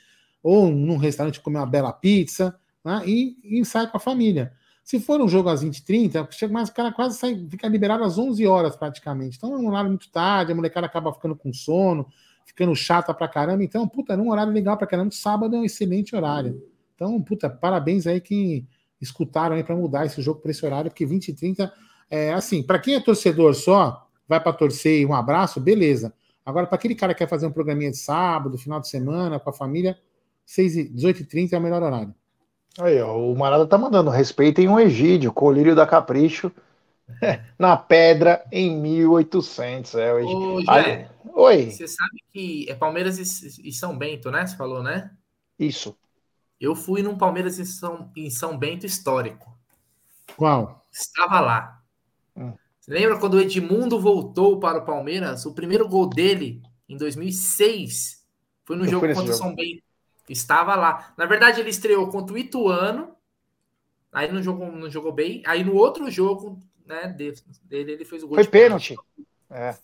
[0.42, 3.04] ou num restaurante comer uma bela pizza, né?
[3.06, 4.54] e, e sai com a família.
[4.84, 8.18] Se for um jogo às 20h30, chega mais, o cara quase sai, fica liberado às
[8.18, 9.36] 11 horas praticamente.
[9.36, 12.08] Então é um horário muito tarde, a molecada acaba ficando com sono,
[12.46, 13.64] ficando chata pra caramba.
[13.64, 15.12] Então, puta, é um horário legal pra caramba.
[15.12, 16.64] Sábado é um excelente horário.
[16.96, 18.66] Então, puta, parabéns aí que
[19.02, 21.74] escutaram aí para mudar esse jogo para esse horário, porque 20 e 30
[22.10, 26.14] é assim, para quem é torcedor só, vai para torcer e um abraço, beleza.
[26.46, 29.50] Agora, para aquele cara que quer fazer um programinha de sábado, final de semana, com
[29.50, 29.98] a família,
[30.46, 32.16] 6 18 e 30 é o melhor horário.
[32.80, 36.52] Aí, ó, o Marada tá mandando, respeitem o Egídio, colírio da Capricho,
[37.58, 39.96] na pedra em 1800.
[39.96, 41.08] É, o Ô, Aí,
[41.38, 41.70] Oi.
[41.70, 44.48] Você sabe que é Palmeiras e, e, São Bento, né?
[44.48, 45.12] Você falou, né?
[45.60, 45.96] Isso.
[46.60, 49.56] Eu fui num Palmeiras em São, em São Bento histórico.
[50.36, 50.84] Qual?
[50.92, 51.84] Estava lá.
[52.36, 52.54] Hum.
[52.80, 55.46] Você lembra quando o Edmundo voltou para o Palmeiras?
[55.46, 58.26] O primeiro gol dele, em 2006,
[58.66, 59.84] foi no Eu jogo contra o São Bento.
[60.30, 61.14] Estava lá.
[61.18, 63.16] Na verdade, ele estreou contra o Ituano.
[64.12, 65.44] Aí não jogou, não jogou bem.
[65.46, 68.36] Aí no outro jogo, né, dele, ele fez o gol.
[68.36, 68.96] Foi pênalti.
[69.50, 69.76] É.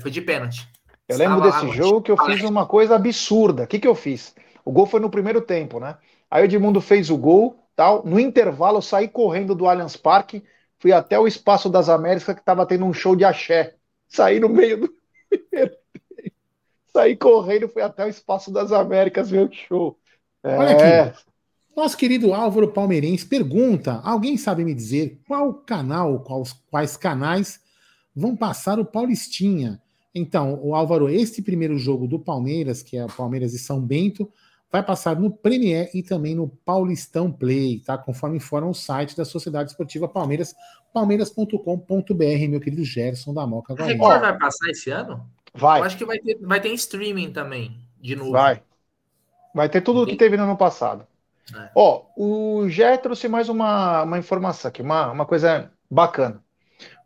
[0.00, 0.68] Foi de pênalti.
[1.08, 3.62] Eu Estava lembro desse lá, jogo que eu fiz uma coisa absurda.
[3.64, 4.34] O que, que eu fiz?
[4.64, 5.96] O gol foi no primeiro tempo, né?
[6.28, 8.04] Aí o Edmundo fez o gol, tal.
[8.04, 10.42] No intervalo, eu saí correndo do Allianz Parque,
[10.78, 13.76] fui até o Espaço das Américas, que estava tendo um show de axé.
[14.08, 14.94] Saí no meio do
[16.96, 19.98] Saí correndo, fui até o Espaço das Américas ver o show.
[20.42, 20.56] É...
[20.56, 20.70] Olha
[21.10, 21.18] aqui.
[21.76, 27.60] Nosso querido Álvaro Palmeirense pergunta: alguém sabe me dizer qual canal, quais, quais canais
[28.14, 29.78] vão passar o Paulistinha?
[30.14, 34.32] Então, o Álvaro, este primeiro jogo do Palmeiras, que é o Palmeiras e São Bento,
[34.72, 37.98] vai passar no Premier e também no Paulistão Play, tá?
[37.98, 40.54] Conforme informa o site da Sociedade Esportiva Palmeiras,
[40.94, 43.74] palmeiras.com.br, meu querido Gerson da Moca.
[43.78, 45.35] A Record vai passar esse ano?
[45.56, 45.80] Vai.
[45.80, 48.32] Eu acho que vai ter, vai ter streaming também, de novo.
[48.32, 48.62] Vai.
[49.54, 51.06] Vai ter tudo o que teve no ano passado.
[51.54, 51.70] É.
[51.74, 56.42] Ó, o Gé trouxe mais uma, uma informação aqui, uma, uma coisa bacana.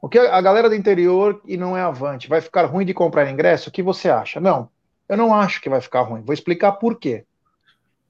[0.03, 3.31] O que a galera do interior e não é avante, vai ficar ruim de comprar
[3.31, 3.69] ingresso?
[3.69, 4.41] O que você acha?
[4.41, 4.69] Não,
[5.09, 6.23] eu não acho que vai ficar ruim.
[6.23, 7.25] Vou explicar por quê.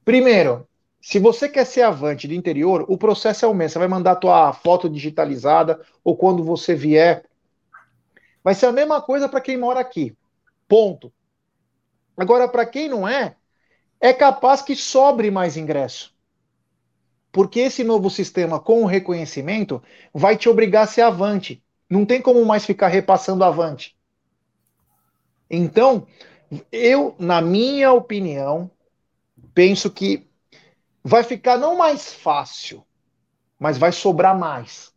[0.05, 0.67] Primeiro,
[1.01, 3.73] se você quer ser avante do interior, o processo é o mesmo.
[3.73, 7.25] Você vai mandar a tua foto digitalizada ou quando você vier.
[8.43, 10.17] Vai ser a mesma coisa para quem mora aqui.
[10.71, 11.13] Ponto.
[12.17, 13.35] Agora, para quem não é,
[14.01, 16.15] é capaz que sobre mais ingresso.
[17.33, 19.83] Porque esse novo sistema com o reconhecimento
[20.15, 21.61] vai te obrigar a ser avante.
[21.89, 23.97] Não tem como mais ficar repassando avante.
[25.51, 26.07] Então,
[26.71, 28.71] eu, na minha opinião,
[29.53, 30.25] penso que
[31.03, 32.87] vai ficar não mais fácil,
[33.59, 34.95] mas vai sobrar mais.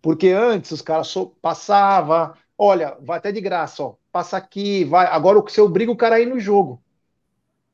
[0.00, 5.08] Porque antes os caras so passava, olha, vai até de graça, ó, passa aqui, vai.
[5.08, 6.80] Agora você obriga o cara a ir no jogo.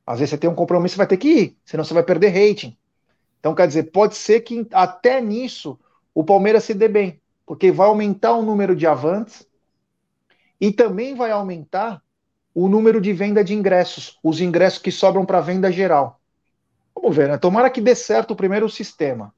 [0.06, 2.74] Às vezes você tem um compromisso, vai ter que ir, senão você vai perder rating.
[3.38, 5.78] Então, quer dizer, pode ser que até nisso
[6.14, 9.46] o Palmeiras se dê bem, porque vai aumentar o número de avantes
[10.58, 12.02] e também vai aumentar
[12.54, 16.18] o número de venda de ingressos, os ingressos que sobram para venda geral.
[16.94, 17.36] Vamos ver, né?
[17.36, 19.34] Tomara que dê certo o primeiro sistema.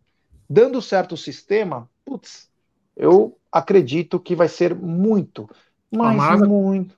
[0.48, 2.48] Dando certo o sistema, putz,
[2.96, 5.50] eu acredito que vai ser muito,
[5.92, 6.46] mas Amada...
[6.46, 6.94] muito.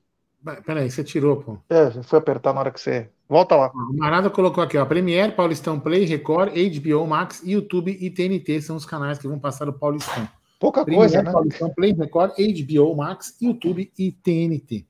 [0.66, 1.58] Peraí, você tirou, pô.
[1.70, 3.08] É, foi apertar na hora que você.
[3.28, 3.72] Volta lá.
[3.74, 4.84] O Marada colocou aqui, ó.
[4.84, 9.68] Premiere, Paulistão Play, Record, HBO Max, YouTube e TNT são os canais que vão passar
[9.68, 10.28] o Paulistão.
[10.60, 11.32] Pouca Premiere, coisa, né?
[11.32, 14.86] Paulistão Play, Record, HBO Max, YouTube e TNT.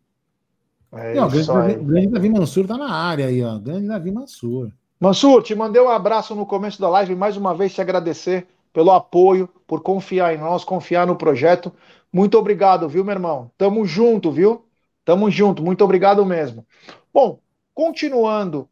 [0.92, 3.59] É e, ó, grande, Davi, grande Davi Mansur tá na área aí, ó.
[3.59, 4.70] Grande Davi Mansur.
[5.00, 8.90] Mansur, te mandei um abraço no começo da live, mais uma vez te agradecer pelo
[8.90, 11.72] apoio, por confiar em nós, confiar no projeto.
[12.15, 13.51] Muito obrigado, viu, meu irmão?
[13.59, 14.65] Tamo junto, viu?
[15.05, 16.65] Tamo junto, muito obrigado mesmo.
[17.12, 17.41] Bom,
[17.75, 18.69] continuando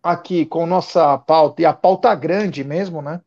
[0.00, 3.20] aqui com nossa pauta, e a pauta grande mesmo, né?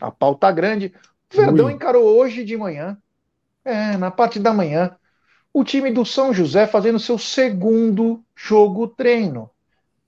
[0.00, 0.92] A pauta grande.
[1.32, 1.74] O Verdão Ui.
[1.74, 2.98] encarou hoje de manhã,
[3.64, 4.96] é, na parte da manhã,
[5.52, 9.48] o time do São José fazendo seu segundo jogo treino.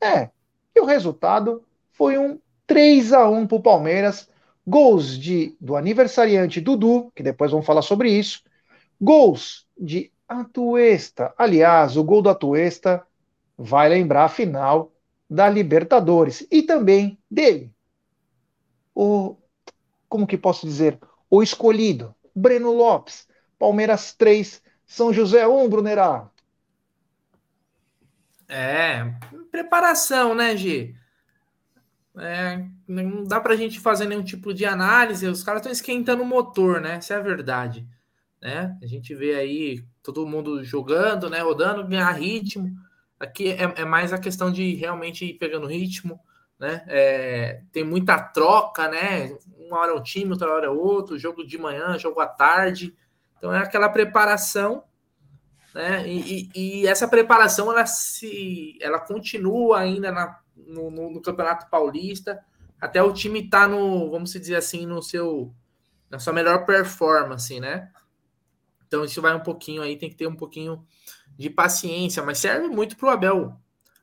[0.03, 0.31] É,
[0.75, 4.29] e o resultado foi um 3 a 1 para o Palmeiras.
[4.67, 8.43] Gols de, do aniversariante Dudu, que depois vamos falar sobre isso.
[9.01, 11.34] Gols de Atuesta.
[11.36, 13.07] Aliás, o gol do Atuesta
[13.57, 14.92] vai lembrar a final
[15.28, 16.47] da Libertadores.
[16.51, 17.72] E também dele.
[18.94, 19.36] O.
[20.09, 20.99] Como que posso dizer?
[21.28, 22.14] O escolhido.
[22.34, 23.26] Breno Lopes.
[23.59, 26.30] Palmeiras 3, São José 1, Brunerá.
[28.49, 29.12] É,
[29.51, 30.94] preparação, né, Gi?
[32.18, 36.26] É, não dá pra gente fazer nenhum tipo de análise, os caras estão esquentando o
[36.26, 36.97] motor, né?
[36.97, 37.86] Essa é a verdade.
[38.41, 38.76] Né?
[38.82, 41.41] A gente vê aí todo mundo jogando, né?
[41.41, 42.76] Rodando, ganhar ritmo.
[43.18, 46.20] Aqui é, é mais a questão de realmente ir pegando ritmo,
[46.59, 46.84] né?
[46.87, 49.37] É, tem muita troca, né?
[49.59, 52.95] Uma hora é um time, outra hora é outro, jogo de manhã, jogo à tarde.
[53.39, 54.84] Então é aquela preparação,
[55.74, 56.07] né?
[56.07, 61.68] E, e, e essa preparação ela se ela continua ainda na no, no, no Campeonato
[61.70, 62.43] Paulista,
[62.80, 65.55] até o time tá no, vamos dizer assim, no seu
[66.11, 67.91] na sua melhor performance, né?
[68.87, 70.84] Então isso vai um pouquinho aí, tem que ter um pouquinho
[71.37, 73.57] de paciência, mas serve muito para o Abel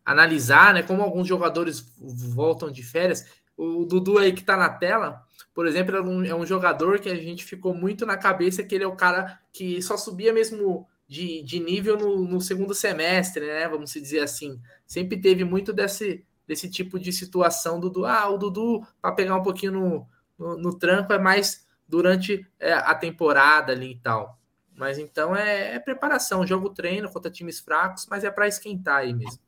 [0.06, 0.84] analisar, né?
[0.84, 3.26] Como alguns jogadores voltam de férias.
[3.56, 5.24] O Dudu aí que está na tela,
[5.54, 8.74] por exemplo, é um, é um, jogador que a gente ficou muito na cabeça que
[8.74, 13.46] ele é o cara que só subia mesmo de, de nível no, no segundo semestre,
[13.46, 13.68] né?
[13.68, 14.60] Vamos dizer assim.
[14.86, 18.06] Sempre teve muito desse, desse tipo de situação, Dudu.
[18.06, 20.08] Ah, o Dudu, para pegar um pouquinho no,
[20.38, 24.40] no, no, tranco, é mais durante é, a temporada ali e tal.
[24.76, 29.14] Mas então é, é preparação, jogo treino contra times fracos, mas é para esquentar aí
[29.14, 29.40] mesmo.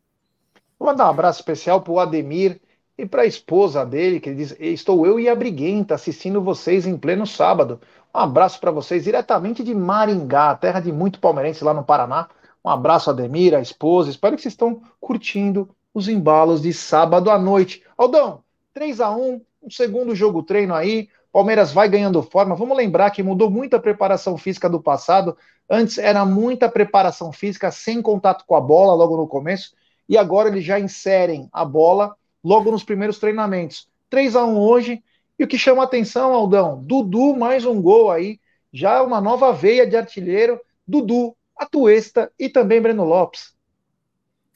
[0.77, 2.61] Vou mandar um abraço especial para o Ademir
[2.97, 6.97] e para a esposa dele, que diz: Estou eu e a Briguenta assistindo vocês em
[6.97, 7.79] pleno sábado.
[8.13, 12.29] Um abraço para vocês diretamente de Maringá, terra de muito palmeirense lá no Paraná.
[12.63, 14.09] Um abraço, Ademir, a esposa.
[14.09, 17.83] Espero que vocês estão curtindo os embalos de sábado à noite.
[17.97, 21.09] Aldão, 3 a 1 um segundo jogo treino aí.
[21.35, 22.55] Palmeiras vai ganhando forma.
[22.55, 25.35] Vamos lembrar que mudou muito a preparação física do passado.
[25.69, 29.75] Antes era muita preparação física sem contato com a bola logo no começo.
[30.07, 33.89] E agora eles já inserem a bola logo nos primeiros treinamentos.
[34.09, 35.03] 3 a 1 hoje.
[35.37, 38.39] E o que chama atenção, Aldão, Dudu mais um gol aí.
[38.71, 40.57] Já uma nova veia de artilheiro.
[40.87, 43.53] Dudu, Atuesta e também Breno Lopes.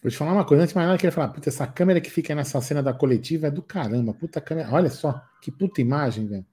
[0.02, 2.00] Vou te falar uma coisa, antes de mais nada, eu queria falar, puta, essa câmera
[2.00, 5.82] que fica nessa cena da coletiva é do caramba, puta câmera, olha só, que puta
[5.82, 6.46] imagem, velho.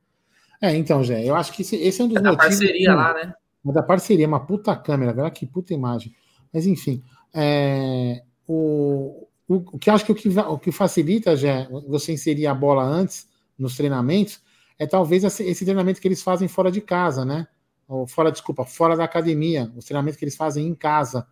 [0.60, 2.58] É, então, Jé, eu acho que esse, esse é um dos é da motivos...
[2.58, 3.34] parceria lá, né?
[3.66, 6.14] É da parceria, uma puta câmera, velho, que puta imagem.
[6.52, 7.02] Mas, enfim,
[7.34, 12.46] é, o, o, o, que acho que o que, o que facilita, Jé, você inserir
[12.46, 13.28] a bola antes
[13.58, 14.40] nos treinamentos,
[14.78, 17.46] é talvez esse treinamento que eles fazem fora de casa, né?
[17.88, 21.26] Ou fora, desculpa, fora da academia, os treinamentos que eles fazem em casa,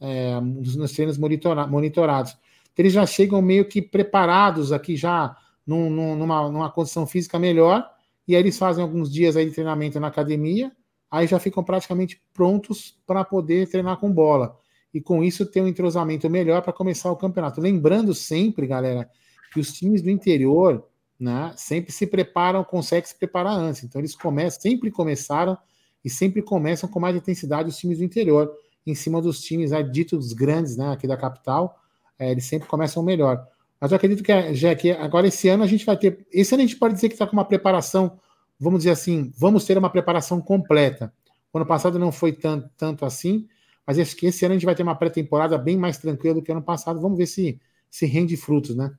[0.00, 2.32] é, nos treinos monitora, monitorados.
[2.72, 7.88] Então, eles já chegam meio que preparados aqui, já num, numa, numa condição física melhor,
[8.28, 10.70] e aí eles fazem alguns dias aí de treinamento na academia,
[11.10, 14.56] aí já ficam praticamente prontos para poder treinar com bola.
[14.92, 17.60] E com isso ter um entrosamento melhor para começar o campeonato.
[17.60, 19.08] Lembrando sempre, galera,
[19.52, 20.86] que os times do interior
[21.18, 23.82] né, sempre se preparam, conseguem se preparar antes.
[23.82, 25.56] Então eles começam, sempre começaram
[26.04, 28.50] e sempre começam com mais intensidade os times do interior
[28.86, 31.78] em cima dos times né, ditos grandes né, aqui da capital,
[32.18, 33.46] é, eles sempre começam melhor.
[33.80, 36.26] Mas eu acredito que, já que agora esse ano a gente vai ter.
[36.32, 38.18] Esse ano a gente pode dizer que está com uma preparação,
[38.58, 41.12] vamos dizer assim, vamos ter uma preparação completa.
[41.52, 43.48] O ano passado não foi tanto, tanto assim,
[43.86, 46.42] mas acho que esse ano a gente vai ter uma pré-temporada bem mais tranquila do
[46.42, 47.00] que ano passado.
[47.00, 47.60] Vamos ver se,
[47.90, 48.92] se rende frutos, né?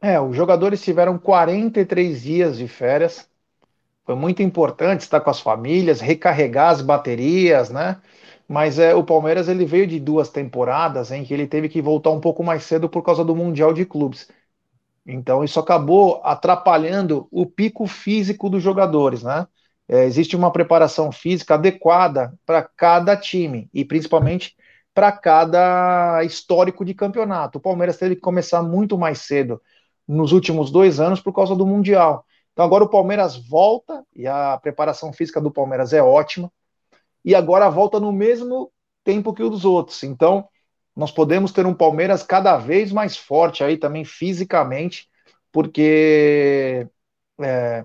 [0.00, 3.28] É, os jogadores tiveram 43 dias de férias.
[4.04, 8.00] Foi muito importante estar com as famílias, recarregar as baterias, né?
[8.48, 12.10] Mas é, o Palmeiras ele veio de duas temporadas em que ele teve que voltar
[12.10, 14.28] um pouco mais cedo por causa do Mundial de Clubes.
[15.06, 19.46] Então isso acabou atrapalhando o pico físico dos jogadores, né?
[19.88, 24.56] É, existe uma preparação física adequada para cada time e principalmente
[24.92, 27.58] para cada histórico de campeonato.
[27.58, 29.62] O Palmeiras teve que começar muito mais cedo
[30.08, 32.24] nos últimos dois anos por causa do Mundial.
[32.52, 36.50] Então agora o Palmeiras volta e a preparação física do Palmeiras é ótima
[37.26, 38.72] e agora volta no mesmo
[39.02, 40.04] tempo que o dos outros.
[40.04, 40.48] Então,
[40.94, 45.08] nós podemos ter um Palmeiras cada vez mais forte aí também fisicamente,
[45.50, 46.88] porque
[47.40, 47.84] é,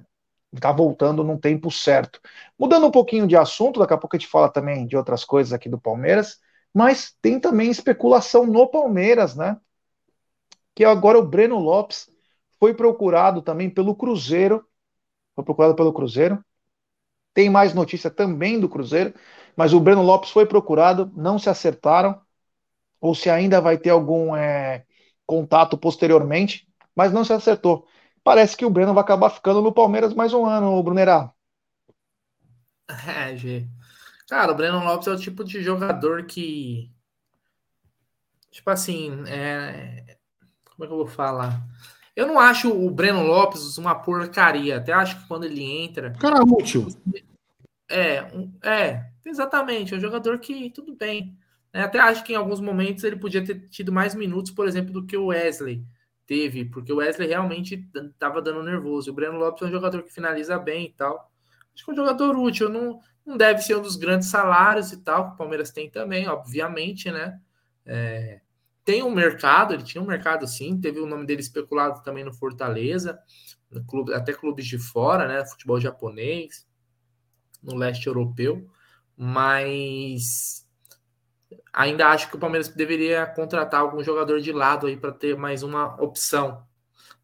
[0.54, 2.22] está voltando num tempo certo.
[2.58, 5.52] Mudando um pouquinho de assunto, daqui a pouco a gente fala também de outras coisas
[5.52, 6.39] aqui do Palmeiras,
[6.72, 9.58] mas tem também especulação no Palmeiras, né?
[10.76, 12.08] Que agora o Breno Lopes
[12.60, 14.64] foi procurado também pelo Cruzeiro,
[15.36, 16.44] foi procurado pelo Cruzeiro,
[17.34, 19.13] tem mais notícia também do Cruzeiro,
[19.55, 22.21] mas o Breno Lopes foi procurado, não se acertaram,
[22.99, 24.86] ou se ainda vai ter algum é,
[25.25, 27.88] contato posteriormente, mas não se acertou.
[28.23, 31.34] Parece que o Breno vai acabar ficando no Palmeiras mais um ano, Brunerá.
[33.07, 33.67] É, G.
[34.27, 36.91] Cara, o Breno Lopes é o tipo de jogador que.
[38.49, 40.17] Tipo assim, é...
[40.65, 41.61] como é que eu vou falar?
[42.16, 44.78] Eu não acho o Breno Lopes uma porcaria.
[44.78, 46.12] Até acho que quando ele entra.
[46.12, 46.88] Cara útil.
[47.89, 48.26] É,
[48.62, 49.93] é, exatamente.
[49.93, 51.38] É um jogador que tudo bem.
[51.74, 51.84] Né?
[51.84, 55.05] Até acho que em alguns momentos ele podia ter tido mais minutos, por exemplo, do
[55.05, 55.84] que o Wesley
[56.26, 59.12] teve, porque o Wesley realmente estava dando nervoso.
[59.12, 61.32] O Breno Lopes é um jogador que finaliza bem e tal.
[61.74, 62.70] Acho que é um jogador útil.
[62.70, 66.28] Não, não deve ser um dos grandes salários e tal, que o Palmeiras tem também,
[66.28, 67.39] obviamente, né?
[67.86, 68.41] É,
[68.84, 72.34] tem um mercado, ele tinha um mercado sim, teve o nome dele especulado também no
[72.34, 73.19] Fortaleza,
[73.69, 75.45] no clube, até clubes de fora, né?
[75.45, 76.67] Futebol japonês,
[77.61, 78.67] no leste europeu,
[79.15, 80.67] mas
[81.71, 85.63] ainda acho que o Palmeiras deveria contratar algum jogador de lado aí para ter mais
[85.63, 86.65] uma opção.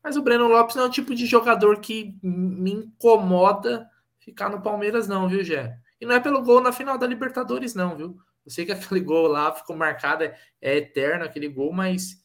[0.03, 3.89] Mas o Breno Lopes não é o tipo de jogador que me incomoda
[4.19, 5.77] ficar no Palmeiras, não, viu, Gé?
[5.99, 8.17] E não é pelo gol na final da Libertadores, não, viu?
[8.47, 12.17] Eu sei que aquele gol lá ficou marcado, é, é eterno aquele gol, mas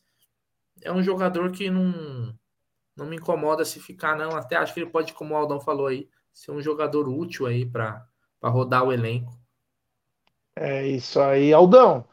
[0.82, 2.34] é um jogador que não,
[2.96, 4.36] não me incomoda se ficar, não.
[4.36, 7.66] Até acho que ele pode, como o Aldão falou aí, ser um jogador útil aí
[7.66, 8.06] para
[8.44, 9.32] rodar o elenco.
[10.56, 12.04] É isso aí, Aldão.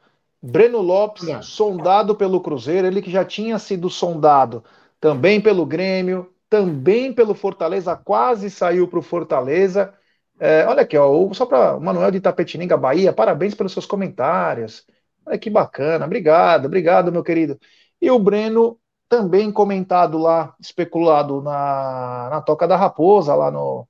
[0.41, 1.41] Breno Lopes, Não.
[1.41, 4.63] sondado pelo Cruzeiro, ele que já tinha sido sondado
[4.99, 9.93] também pelo Grêmio, também pelo Fortaleza, quase saiu para o Fortaleza.
[10.39, 14.85] É, olha aqui, ó, só para o Manuel de Tapetininga, Bahia, parabéns pelos seus comentários.
[15.25, 17.59] Olha que bacana, obrigado, obrigado, meu querido.
[18.01, 18.79] E o Breno,
[19.09, 23.87] também comentado lá, especulado na, na Toca da Raposa, lá no,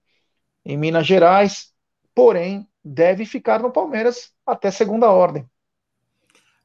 [0.66, 1.72] em Minas Gerais,
[2.16, 5.46] porém deve ficar no Palmeiras até segunda ordem.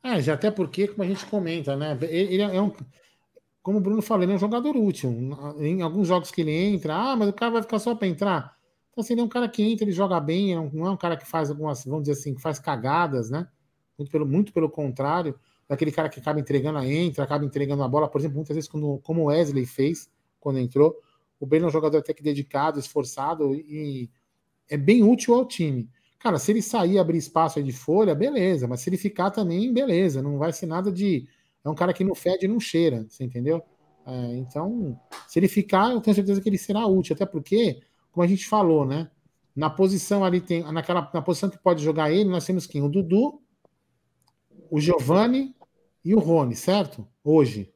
[0.03, 1.99] É, já até porque, como a gente comenta, né?
[2.03, 2.73] Ele é um.
[3.63, 5.11] Como o Bruno falou, ele é um jogador útil.
[5.59, 8.55] Em alguns jogos que ele entra, ah, mas o cara vai ficar só para entrar.
[8.95, 11.17] Então, assim, ele é um cara que entra, ele joga bem, não é um cara
[11.17, 13.49] que faz algumas, vamos dizer assim, que faz cagadas, né?
[13.99, 15.37] Muito pelo, muito pelo contrário,
[15.69, 18.71] daquele cara que acaba entregando a entra, acaba entregando a bola, por exemplo, muitas vezes,
[18.71, 20.97] quando, como o Wesley fez quando entrou.
[21.41, 24.09] O Ben é um jogador até que dedicado, esforçado e
[24.71, 25.91] é bem útil ao time.
[26.21, 29.75] Cara, se ele sair abrir espaço aí de folha, beleza, mas se ele ficar também,
[29.75, 31.27] beleza, não vai ser nada de
[31.65, 33.63] é um cara que não fede e não cheira, você entendeu?
[34.07, 37.81] É, então, se ele ficar, eu tenho certeza que ele será útil, até porque,
[38.15, 39.11] como a gente falou, né?
[39.55, 42.81] Na posição ali tem, naquela, na posição que pode jogar ele, nós temos quem?
[42.81, 43.43] O Dudu,
[44.71, 45.55] o Giovanni
[46.05, 47.07] e o Rony, certo?
[47.25, 47.73] Hoje.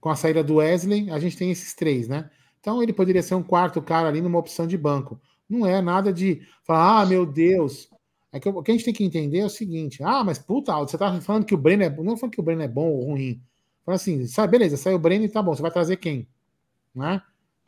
[0.00, 2.30] Com a saída do Wesley, a gente tem esses três, né?
[2.60, 5.20] Então ele poderia ser um quarto cara ali numa opção de banco.
[5.48, 7.88] Não é nada de falar, ah, meu Deus.
[8.32, 10.76] É que, o que a gente tem que entender é o seguinte: ah, mas puta,
[10.78, 11.90] você tá falando que o Breno é.
[11.90, 13.40] Não falando que o Breno é bom ou ruim.
[13.84, 16.28] Falando assim, sabe, beleza, saiu o Breno e tá bom, você vai trazer quem?
[16.94, 17.22] Né?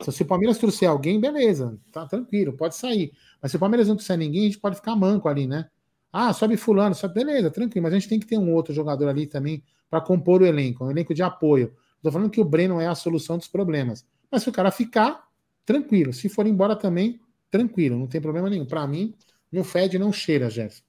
[0.09, 3.11] Se o Palmeiras trouxer alguém, beleza, tá tranquilo, pode sair.
[3.41, 5.69] Mas se o Palmeiras não trouxer ninguém, a gente pode ficar manco ali, né?
[6.11, 9.07] Ah, sobe fulano, sobe, beleza, tranquilo, mas a gente tem que ter um outro jogador
[9.07, 11.73] ali também para compor o elenco, um elenco de apoio.
[11.97, 14.05] Estou falando que o Breno é a solução dos problemas.
[14.31, 15.23] Mas se o cara ficar,
[15.65, 16.11] tranquilo.
[16.13, 18.65] Se for embora também, tranquilo, não tem problema nenhum.
[18.65, 19.13] Para mim,
[19.51, 20.83] não fede, não cheira, Jefferson.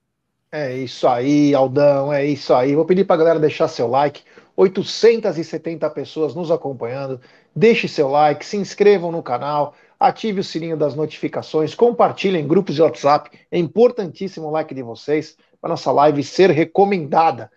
[0.50, 2.74] É isso aí, Aldão, é isso aí.
[2.74, 4.22] Vou pedir para a galera deixar seu like.
[4.54, 7.20] 870 pessoas nos acompanhando.
[7.54, 12.74] Deixe seu like, se inscrevam no canal, ative o sininho das notificações, compartilhem em grupos
[12.74, 13.30] de WhatsApp.
[13.50, 17.50] É importantíssimo o like de vocês para nossa live ser recomendada.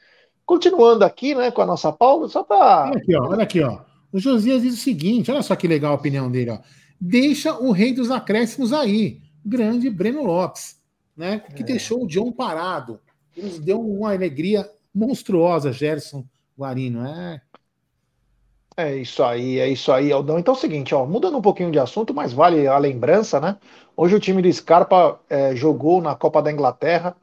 [0.46, 2.89] Continuando aqui, né, com a nossa pauta, só para.
[2.89, 3.80] Olha aqui, ó, olha aqui, ó.
[4.12, 6.60] O Josias diz o seguinte: olha só que legal a opinião dele, ó.
[7.02, 10.80] Deixa o rei dos acréscimos aí, grande Breno Lopes,
[11.18, 11.39] né?
[11.56, 11.66] Que é.
[11.66, 13.00] deixou o John parado.
[13.36, 16.24] Nos deu uma alegria monstruosa, Gerson
[16.58, 17.06] Guarino.
[17.06, 17.41] É,
[18.78, 20.38] é isso aí, é isso aí, Aldão.
[20.38, 23.57] Então é o seguinte, ó, mudando um pouquinho de assunto, mas vale a lembrança, né?
[23.95, 27.15] Hoje o time do Scarpa é, jogou na Copa da Inglaterra,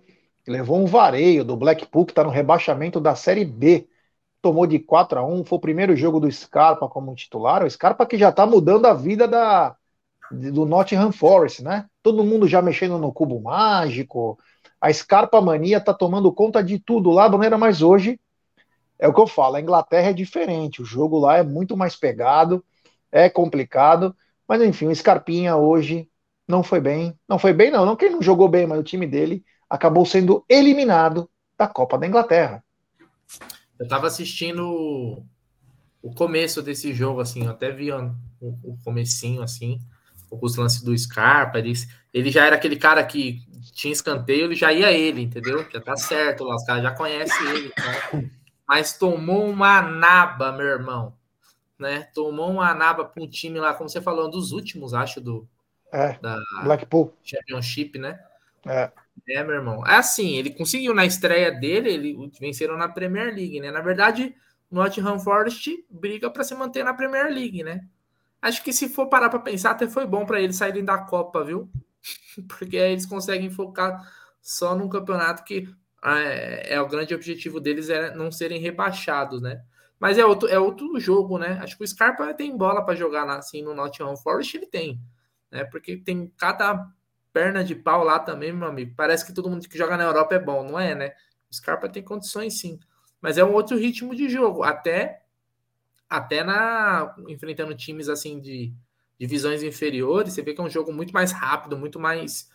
[0.47, 3.87] levou um vareio do Blackpool, que está no rebaixamento da Série B.
[4.43, 7.65] Tomou de 4 a 1 foi o primeiro jogo do Scarpa como titular.
[7.65, 9.77] O Scarpa que já está mudando a vida da,
[10.31, 11.87] do Nottingham Forest, né?
[12.03, 14.39] Todo mundo já mexendo no cubo mágico.
[14.81, 18.19] A Scarpa mania está tomando conta de tudo lá, Brunera, mas hoje
[19.03, 21.97] é o que eu falo, a Inglaterra é diferente, o jogo lá é muito mais
[21.97, 22.65] pegado,
[23.11, 24.15] é complicado,
[24.47, 26.09] mas enfim, o Scarpinha hoje
[26.47, 28.85] não foi bem, não foi bem não, não que ele não jogou bem, mas o
[28.85, 31.29] time dele acabou sendo eliminado
[31.59, 32.65] da Copa da Inglaterra.
[33.77, 35.25] Eu tava assistindo
[36.01, 39.81] o começo desse jogo, assim, eu até vi o, o comecinho, assim,
[40.31, 41.73] os lances do Scarpa, ele,
[42.15, 43.41] ele já era aquele cara que
[43.73, 45.67] tinha escanteio, ele já ia ele, entendeu?
[45.73, 48.31] Já tá certo lá, os caras já conhecem ele, né?
[48.73, 51.15] Mas tomou uma naba, meu irmão.
[51.79, 52.05] Né?
[52.15, 55.47] Tomou uma naba para um time lá, como você falou, um dos últimos, acho, do
[55.93, 58.19] é, da Blackpool Championship, né?
[58.67, 58.91] É.
[59.29, 59.87] É, meu irmão.
[59.87, 63.71] É assim, ele conseguiu na estreia dele, ele venceram na Premier League, né?
[63.71, 64.35] Na verdade,
[64.71, 67.85] o Nottingham Forest briga para se manter na Premier League, né?
[68.41, 71.45] Acho que se for parar para pensar, até foi bom para eles saírem da Copa,
[71.45, 71.71] viu?
[72.49, 74.03] Porque aí eles conseguem focar
[74.41, 75.69] só num campeonato que
[76.05, 79.63] é, é, o grande objetivo deles é não serem rebaixados, né?
[80.01, 81.59] Mas é outro, é outro jogo, né?
[81.63, 85.01] Acho que o Scarpa tem bola para jogar assim no Nottingham Forest, ele tem,
[85.51, 85.65] né?
[85.65, 86.89] Porque tem cada
[87.33, 88.95] perna de pau lá também, meu amigo.
[88.97, 91.13] Parece que todo mundo que joga na Europa é bom, não é, né?
[91.51, 92.81] O Scarpa tem condições sim,
[93.21, 95.23] mas é um outro ritmo de jogo, até
[96.09, 98.75] até na enfrentando times assim de
[99.19, 102.51] divisões inferiores, você vê que é um jogo muito mais rápido, muito mais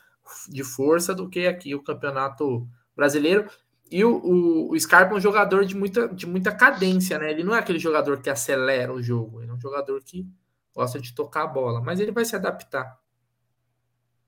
[0.49, 2.67] de força do que aqui o campeonato
[2.97, 3.49] brasileiro.
[3.89, 7.31] E o, o, o Scarpa é um jogador de muita, de muita cadência, né?
[7.31, 10.27] Ele não é aquele jogador que acelera o jogo, ele é um jogador que
[10.75, 12.99] gosta de tocar a bola, mas ele vai se adaptar.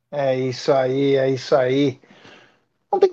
[0.09, 1.99] É isso aí, é isso aí.
[2.91, 3.11] Não tem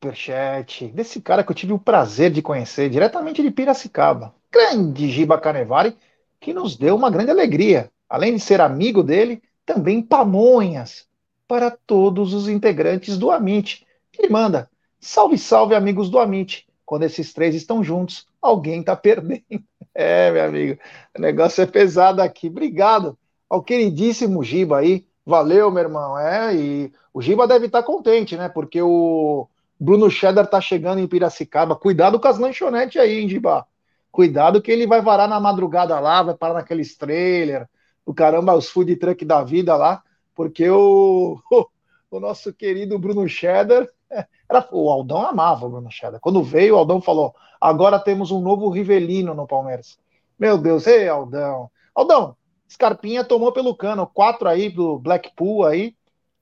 [0.00, 4.34] superchat desse cara que eu tive o prazer de conhecer diretamente de Piracicaba.
[4.50, 5.94] Grande Giba Canevari,
[6.40, 7.90] que nos deu uma grande alegria.
[8.08, 11.06] Além de ser amigo dele, também pamonhas
[11.46, 13.86] para todos os integrantes do Amit.
[14.18, 14.70] Ele manda:
[15.00, 16.66] salve, salve, amigos do Amit.
[16.84, 19.42] Quando esses três estão juntos, alguém está perdendo.
[19.96, 20.80] É, meu amigo,
[21.16, 22.48] o negócio é pesado aqui.
[22.48, 23.16] Obrigado
[23.48, 25.06] ao queridíssimo Giba aí.
[25.24, 26.18] Valeu, meu irmão.
[26.18, 28.48] É, e o Giba deve estar tá contente, né?
[28.48, 29.46] Porque o
[29.78, 31.76] Bruno Cheddar tá chegando em Piracicaba.
[31.76, 33.64] Cuidado com as lanchonetes aí, hein, Giba?
[34.10, 37.68] Cuidado que ele vai varar na madrugada lá, vai parar naqueles trailer,
[38.04, 40.02] o caramba, os food truck da vida lá
[40.34, 41.38] porque o,
[42.10, 43.88] o, nosso querido Bruno Cheddar,
[44.48, 46.20] era, o Aldão amava o Bruno Cheddar.
[46.20, 49.98] Quando veio, o Aldão falou: agora temos um novo Rivelino no Palmeiras.
[50.38, 51.70] Meu Deus, ei, Aldão.
[51.94, 52.36] Aldão,
[52.70, 55.94] Scarpinha tomou pelo cano, quatro aí do Blackpool aí,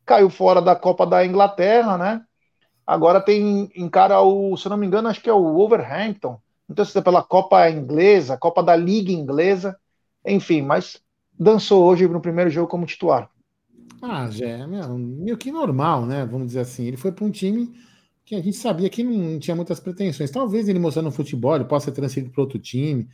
[0.05, 2.23] caiu fora da Copa da Inglaterra, né?
[2.87, 6.41] Agora tem encara o, se não me engano, acho que é o Wolverhampton.
[6.69, 9.79] Então, se é pela Copa Inglesa, Copa da Liga Inglesa,
[10.25, 11.01] enfim, mas
[11.39, 13.29] dançou hoje no primeiro jogo como titular.
[14.03, 16.27] Ah, já é meio que normal, né?
[16.27, 16.85] Vamos dizer assim.
[16.87, 17.73] Ele foi para um time
[18.25, 20.31] que a gente sabia que não tinha muitas pretensões.
[20.31, 23.09] Talvez ele mostrando no futebol, ele possa ser transferido para outro time.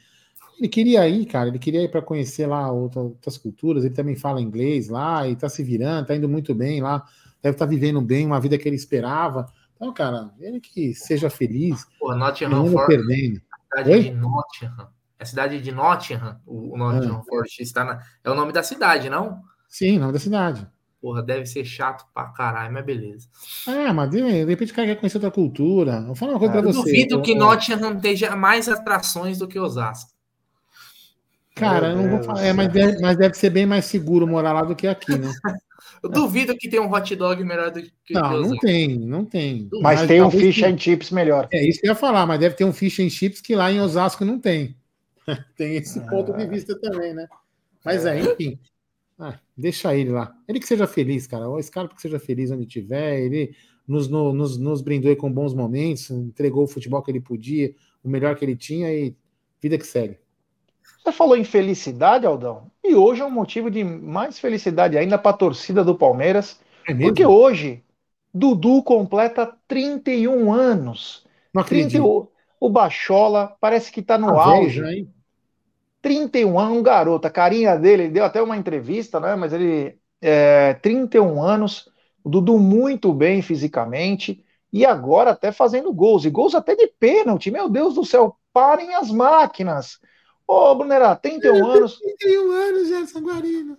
[0.58, 3.84] Ele queria ir, cara, ele queria ir para conhecer lá outras culturas.
[3.84, 7.04] Ele também fala inglês lá e tá se virando, tá indo muito bem lá.
[7.42, 9.46] Deve estar tá vivendo bem uma vida que ele esperava.
[9.76, 11.86] Então, cara, ele que seja feliz.
[12.00, 13.06] Pô, Nottingham Forest.
[13.06, 13.42] Perdendo.
[13.52, 14.02] A cidade Oi?
[14.02, 14.88] de Nottingham.
[15.18, 17.24] É a cidade de Nottingham, o Nottingham é.
[17.28, 18.00] Forest está na...
[18.24, 19.42] É o nome da cidade, não?
[19.68, 20.66] Sim, nome da cidade.
[21.00, 23.28] Porra, deve ser chato pra caralho, mas beleza.
[23.68, 26.02] É, mas de, de repente o cara quer conhecer outra cultura.
[26.02, 26.78] Vou falar uma coisa é, pra você.
[26.78, 30.10] Duvido que Nottingham tenha mais atrações do que Osasco.
[31.54, 32.44] Cara, não vou falar.
[32.44, 35.30] É, mas deve, mas deve ser bem mais seguro morar lá do que aqui, né?
[36.02, 39.68] Eu duvido que tenha um hot dog melhor do que Não, não tem, não tem.
[39.82, 41.48] Mas, mas tem um fish and chips melhor.
[41.52, 43.70] É isso que eu ia falar, mas deve ter um fish and chips que lá
[43.72, 44.76] em Osasco não tem.
[45.56, 47.26] tem esse ponto de vista também, né?
[47.84, 48.58] Mas é, enfim.
[49.18, 50.34] Ah, deixa ele lá.
[50.46, 51.44] Ele que seja feliz, cara.
[51.58, 53.20] Esse cara que seja feliz onde tiver.
[53.20, 53.54] Ele
[53.86, 58.08] nos, no, nos, nos brindou com bons momentos, entregou o futebol que ele podia, o
[58.08, 59.16] melhor que ele tinha e
[59.60, 60.18] vida que segue.
[61.02, 65.30] Você falou em felicidade, Aldão, e hoje é um motivo de mais felicidade ainda para
[65.30, 67.82] a torcida do Palmeiras, é porque hoje
[68.32, 71.26] Dudu completa 31 anos.
[71.52, 71.90] Não acredito.
[71.90, 72.28] 30,
[72.60, 74.80] o Bachola parece que está no ah, auge.
[74.80, 75.14] Veja, hein?
[76.02, 77.26] 31 anos, um garoto.
[77.26, 79.34] A carinha dele, ele deu até uma entrevista, né?
[79.34, 81.88] Mas ele é 31 anos,
[82.22, 87.50] o Dudu muito bem fisicamente e agora até fazendo gols, e gols até de pênalti.
[87.50, 89.98] Meu Deus do céu, parem as máquinas.
[90.46, 91.98] Ô, Brunerá, 31 anos.
[91.98, 93.76] 31 anos, Gerson Guarino.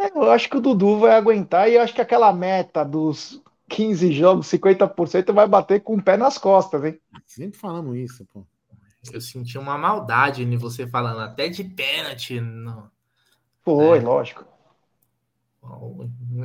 [0.00, 3.42] É, eu acho que o Dudu vai aguentar e eu acho que aquela meta dos
[3.68, 7.00] 15 jogos, 50% vai bater com o pé nas costas, hein?
[7.26, 8.46] Sempre falamos isso, pô.
[9.12, 12.40] Eu senti uma maldade em você falando, até de pênalti.
[12.40, 12.90] No...
[13.62, 14.02] Foi, é.
[14.02, 14.44] lógico.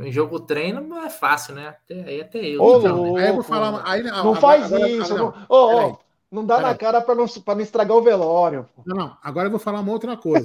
[0.03, 1.69] Em jogo treino não é fácil, né?
[1.69, 2.61] Até, aí até eu.
[2.61, 3.81] Ô, então, aí eu vou falar.
[3.85, 5.13] Aí, não, não faz agora, isso.
[5.13, 5.97] Agora, não, não, oh,
[6.31, 8.67] não dá na cara para não, não estragar o velório.
[8.85, 9.17] Não, não.
[9.21, 10.43] Agora eu vou falar uma outra coisa.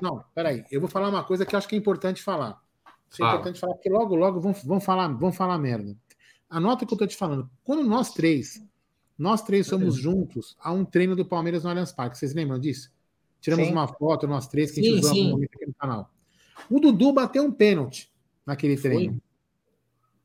[0.00, 0.64] não, peraí.
[0.70, 2.60] Eu vou falar uma coisa que eu acho que é importante falar.
[3.10, 5.94] Isso é importante falar, porque logo, logo vão, vão, falar, vão falar merda.
[6.48, 7.48] Anota o que eu tô te falando.
[7.62, 8.64] Quando nós três
[9.18, 12.18] nós três somos juntos a um treino do Palmeiras no Allianz Parque.
[12.18, 12.90] Vocês lembram disso?
[13.40, 13.72] Tiramos sim.
[13.72, 15.30] uma foto, nós três, que a gente sim, usou sim.
[15.30, 16.10] momento aqui no canal.
[16.70, 18.10] O Dudu bateu um pênalti
[18.46, 19.20] naquele treino.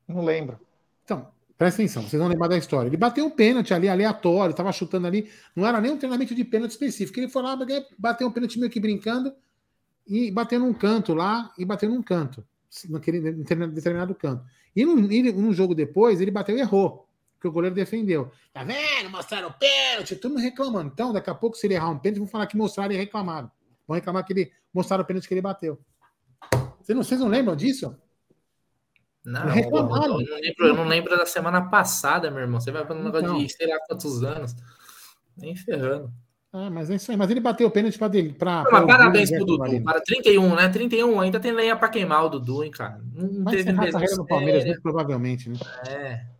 [0.06, 0.16] Foi?
[0.16, 0.60] Não lembro.
[1.04, 1.28] Então,
[1.58, 2.88] presta atenção, vocês vão lembrar da história.
[2.88, 5.30] Ele bateu um pênalti ali, aleatório, estava chutando ali.
[5.56, 7.20] Não era nem um treinamento de pênalti específico.
[7.20, 7.58] Ele foi lá,
[7.98, 9.34] bateu um pênalti meio que brincando
[10.06, 12.46] e bateu num canto lá e bateu num canto,
[12.90, 14.46] naquele determinado canto.
[14.76, 17.07] E num, num jogo depois, ele bateu e errou
[17.48, 18.32] que o goleiro defendeu.
[18.54, 19.10] Tá vendo?
[19.10, 20.92] Mostraram o pênalti, todo mundo reclamando.
[20.94, 23.52] Então, daqui a pouco, se ele errar um pênalti, vão falar que mostraram e reclamaram.
[23.88, 25.80] Vão reclamar que ele mostraram o pênalti que ele bateu.
[26.82, 27.96] Vocês não, vocês não lembram disso?
[29.26, 32.62] Não, eu não, lembro, eu não lembro da semana passada, meu irmão.
[32.62, 34.56] Você vai falar um negócio então, de sei lá quantos anos.
[35.36, 36.14] Nem ferrando.
[36.54, 37.18] Ah, mas é isso aí.
[37.18, 38.34] Mas ele bateu o pênalti para dele.
[38.34, 39.84] Pra, não, pra parabéns pro Dudu.
[39.84, 40.70] Para 31, né?
[40.70, 43.02] 31 ainda tem lenha para queimar o Dudu, hein, cara.
[43.14, 44.18] Não Vai teve mesmo.
[44.18, 45.58] no Palmeiras, muito provavelmente, né?
[45.90, 46.37] É.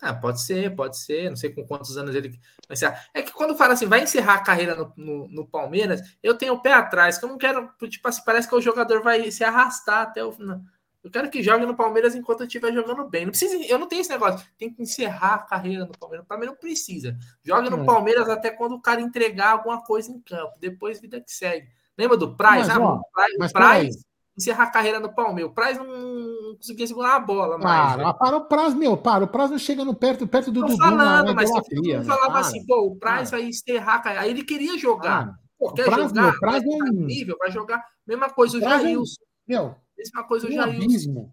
[0.00, 1.28] Ah, pode ser, pode ser.
[1.28, 3.06] Não sei com quantos anos ele vai encerrar.
[3.12, 6.54] É que quando fala assim, vai encerrar a carreira no, no, no, Palmeiras, eu tenho
[6.54, 7.70] o pé atrás, que eu não quero.
[7.88, 10.60] Tipo assim, parece que o jogador vai se arrastar até o final.
[11.02, 13.24] Eu quero que jogue no Palmeiras enquanto eu estiver jogando bem.
[13.24, 14.46] Não precisa, eu não tenho esse negócio.
[14.58, 16.24] Tem que encerrar a carreira no Palmeiras.
[16.24, 17.16] O Palmeiras não precisa.
[17.42, 17.86] Joga no é.
[17.86, 20.58] Palmeiras até quando o cara entregar alguma coisa em campo.
[20.60, 21.68] Depois, vida que segue.
[21.96, 22.68] Lembra do Praz?
[22.68, 23.96] Mas, ah, ó, o Praz,
[24.36, 25.50] encerrar a carreira no Palmeiras.
[25.50, 27.96] O Praz não conseguia segurar a bola mais.
[27.96, 29.24] Para, para o Praz, meu, para.
[29.24, 30.76] O Praz não chega no perto, perto do Dudu.
[30.78, 32.40] falando, mas eu falava né?
[32.40, 34.24] assim, pô, o Praz vai encerrar a carreira.
[34.24, 35.34] Aí ele queria jogar.
[35.58, 36.22] Pô, quer Praz, jogar?
[36.22, 37.04] Meu, Praz vai, é um...
[37.04, 37.84] nível, vai jogar.
[38.06, 39.22] Mesma coisa o Jailson.
[39.22, 40.76] É meu, mesma coisa o Jailson.
[40.76, 41.32] Abismo.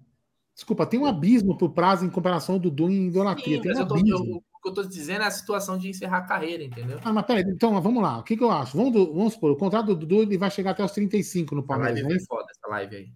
[0.53, 3.57] Desculpa, tem um abismo pro Praz em comparação ao Dudu em idolatria.
[3.57, 4.43] Sim, tem um eu tô, eu, o
[4.73, 6.99] que eu tô dizendo é a situação de encerrar a carreira, entendeu?
[7.03, 8.19] Ah, mas peraí, então vamos lá.
[8.19, 8.75] O que, que eu acho?
[8.75, 12.01] Vamos, vamos supor, o contrato do Dudu ele vai chegar até os 35 no Palmeiras.
[12.01, 12.19] Vai né?
[12.27, 13.11] foda essa live aí.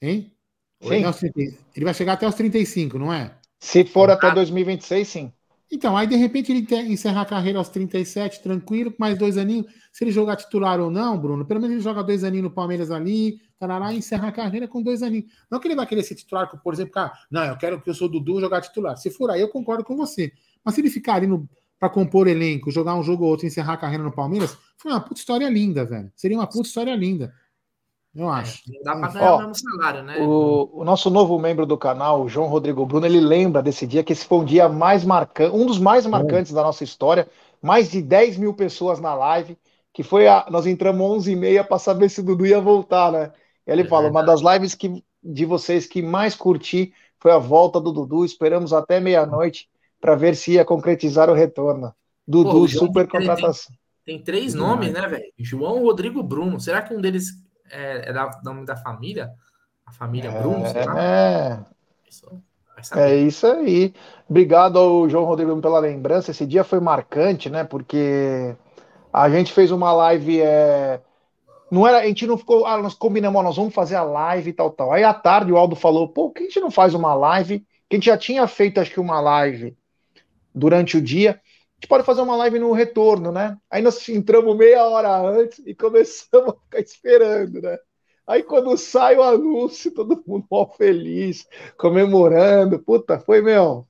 [0.00, 0.32] Hein?
[0.80, 3.34] Ele vai chegar até os 35, não é?
[3.58, 5.32] Se for até 2026, sim.
[5.70, 9.66] Então, aí de repente ele encerrar a carreira aos 37, tranquilo, mais dois aninhos.
[9.92, 12.90] Se ele jogar titular ou não, Bruno, pelo menos ele joga dois aninhos no Palmeiras
[12.90, 15.30] ali, tarará, e encerra a carreira com dois aninhos.
[15.50, 17.94] Não que ele vai querer ser titular, por exemplo, cara, não, eu quero que eu
[17.94, 18.96] sou Dudu jogar titular.
[18.96, 20.32] Se for aí, eu concordo com você.
[20.64, 21.28] Mas se ele ficar ali
[21.78, 24.92] para compor elenco, jogar um jogo ou outro e encerrar a carreira no Palmeiras, foi
[24.92, 26.10] uma puta história linda, velho.
[26.14, 27.32] Seria uma puta história linda.
[28.14, 28.62] Eu é, acho.
[28.66, 30.18] Não dá para ganhar Ó, o mesmo salário, né?
[30.20, 34.02] O, o, nosso novo membro do canal, o João Rodrigo Bruno, ele lembra desse dia
[34.02, 36.54] que esse foi um dia mais marcante, um dos mais marcantes é.
[36.54, 37.28] da nossa história.
[37.60, 39.58] Mais de 10 mil pessoas na live,
[39.92, 40.46] que foi a.
[40.50, 43.32] Nós entramos 11 e meia para saber se o Dudu ia voltar, né?
[43.66, 47.38] E ele é fala: uma das lives que, de vocês que mais curti foi a
[47.38, 48.24] volta do Dudu.
[48.24, 49.68] Esperamos até meia-noite.
[50.00, 51.92] Para ver se ia concretizar o retorno.
[52.26, 53.74] Dudu, Pô, super contratação.
[54.04, 55.32] Tem, tem três nomes, né, velho?
[55.38, 56.60] João, Rodrigo, Bruno.
[56.60, 57.30] Será que um deles
[57.70, 59.30] é, é da nome da família?
[59.86, 60.66] A família é, Bruno?
[60.66, 61.64] É.
[62.94, 63.92] É isso aí.
[64.28, 66.30] Obrigado ao João Rodrigo pela lembrança.
[66.30, 67.64] Esse dia foi marcante, né?
[67.64, 68.54] Porque
[69.12, 70.40] a gente fez uma live.
[70.40, 71.00] É...
[71.70, 72.66] Não era, a gente não ficou.
[72.66, 74.92] Ah, nós combinamos, nós vamos fazer a live e tal, tal.
[74.92, 77.66] Aí à tarde o Aldo falou: pô, por que a gente não faz uma live?
[77.88, 79.76] Que a gente já tinha feito, acho que, uma live
[80.58, 81.30] durante o dia.
[81.30, 83.56] A gente pode fazer uma live no retorno, né?
[83.70, 87.78] Aí nós entramos meia hora antes e começamos a ficar esperando, né?
[88.26, 91.46] Aí quando sai o anúncio, todo mundo ó, feliz,
[91.78, 92.78] comemorando.
[92.78, 93.86] Puta, foi, meu,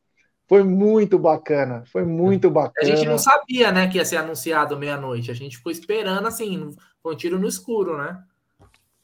[0.48, 1.82] foi muito bacana.
[1.90, 2.92] Foi muito bacana.
[2.92, 5.30] A gente não sabia, né, que ia ser anunciado meia-noite.
[5.30, 8.22] A gente ficou esperando, assim, foi um tiro no escuro, né?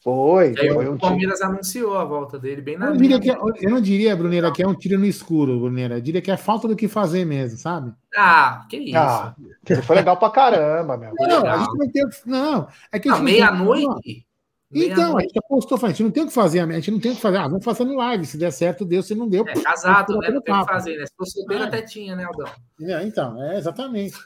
[0.05, 0.55] Foi.
[0.59, 1.51] Aí foi o um Palmeiras tiro.
[1.51, 4.63] anunciou a volta dele bem na eu, diria que, é, eu não diria, Brunera, que
[4.63, 5.97] é um tiro no escuro, Brunera.
[5.97, 7.91] Eu diria que é falta do que fazer mesmo, sabe?
[8.15, 8.99] Ah, que isso.
[8.99, 9.35] Ah,
[9.83, 11.15] foi legal pra caramba, meu.
[11.19, 12.05] Não, a gente não tem.
[12.27, 13.11] Não, é que.
[13.19, 14.27] Meia-noite?
[14.71, 17.13] Então, a gente apostou, a gente não tem o que fazer, a gente não tem
[17.13, 17.39] o que fazer.
[17.39, 19.49] Ah, vamos fazer no live, se der certo, deu, se não deu.
[19.49, 20.29] É casado, né?
[20.31, 21.07] Não tem o que fazer, né?
[21.07, 21.67] Se fosse solteiro, é.
[21.67, 22.51] até tinha, né, Aldão?
[22.83, 24.17] É, então, é exatamente.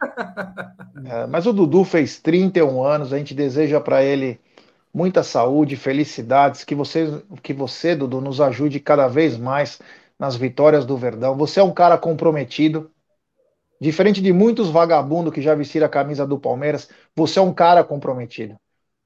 [1.04, 4.40] É, mas o Dudu fez 31 anos, a gente deseja para ele
[4.92, 9.80] muita saúde, felicidades, que você, que você, Dudu, nos ajude cada vez mais
[10.18, 11.36] nas vitórias do Verdão.
[11.36, 12.90] Você é um cara comprometido,
[13.80, 17.82] diferente de muitos vagabundos que já vestiram a camisa do Palmeiras, você é um cara
[17.82, 18.56] comprometido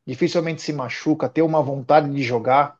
[0.06, 2.78] dificilmente se machuca, ter uma vontade de jogar.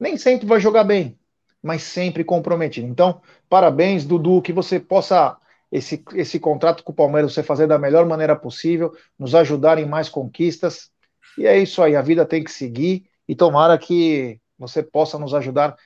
[0.00, 1.18] Nem sempre vai jogar bem,
[1.62, 2.88] mas sempre comprometido.
[2.88, 5.36] Então, parabéns, Dudu, que você possa
[5.70, 9.86] esse, esse contrato com o Palmeiras você fazer da melhor maneira possível, nos ajudar em
[9.86, 10.90] mais conquistas.
[11.38, 15.34] E é isso aí, a vida tem que seguir e tomara que você possa nos
[15.34, 15.76] ajudar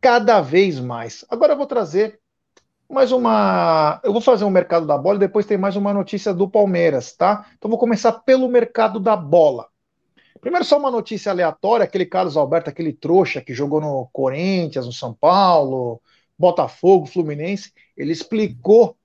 [0.00, 1.24] cada vez mais.
[1.28, 2.20] Agora eu vou trazer
[2.88, 4.00] mais uma.
[4.02, 7.14] Eu vou fazer um mercado da bola e depois tem mais uma notícia do Palmeiras,
[7.14, 7.46] tá?
[7.56, 9.68] Então vou começar pelo mercado da bola.
[10.40, 14.92] Primeiro, só uma notícia aleatória: aquele Carlos Alberto, aquele trouxa que jogou no Corinthians, no
[14.92, 16.00] São Paulo,
[16.38, 18.96] Botafogo, Fluminense, ele explicou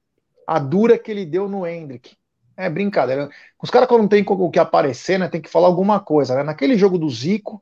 [0.48, 2.16] a dura que ele deu no Hendrick.
[2.58, 3.30] É brincadeira.
[3.62, 6.36] Os caras, quando não tem o que aparecer, né, tem que falar alguma coisa.
[6.36, 6.44] Né?
[6.44, 7.62] Naquele jogo do Zico,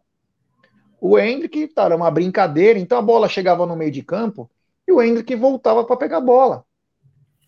[1.02, 4.50] o Hendrick tá, era uma brincadeira, então a bola chegava no meio de campo
[4.88, 6.64] e o Hendrick voltava para pegar a bola.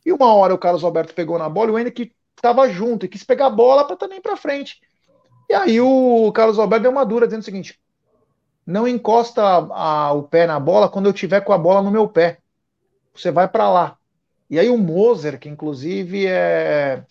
[0.05, 3.09] E uma hora o Carlos Alberto pegou na bola e o Hendrick estava junto e
[3.09, 4.79] quis pegar a bola para também para frente.
[5.49, 7.79] E aí o Carlos Alberto deu uma dura, dizendo o seguinte:
[8.65, 11.91] não encosta a, a, o pé na bola quando eu tiver com a bola no
[11.91, 12.39] meu pé.
[13.13, 13.97] Você vai para lá.
[14.49, 17.03] E aí o Moser, que inclusive é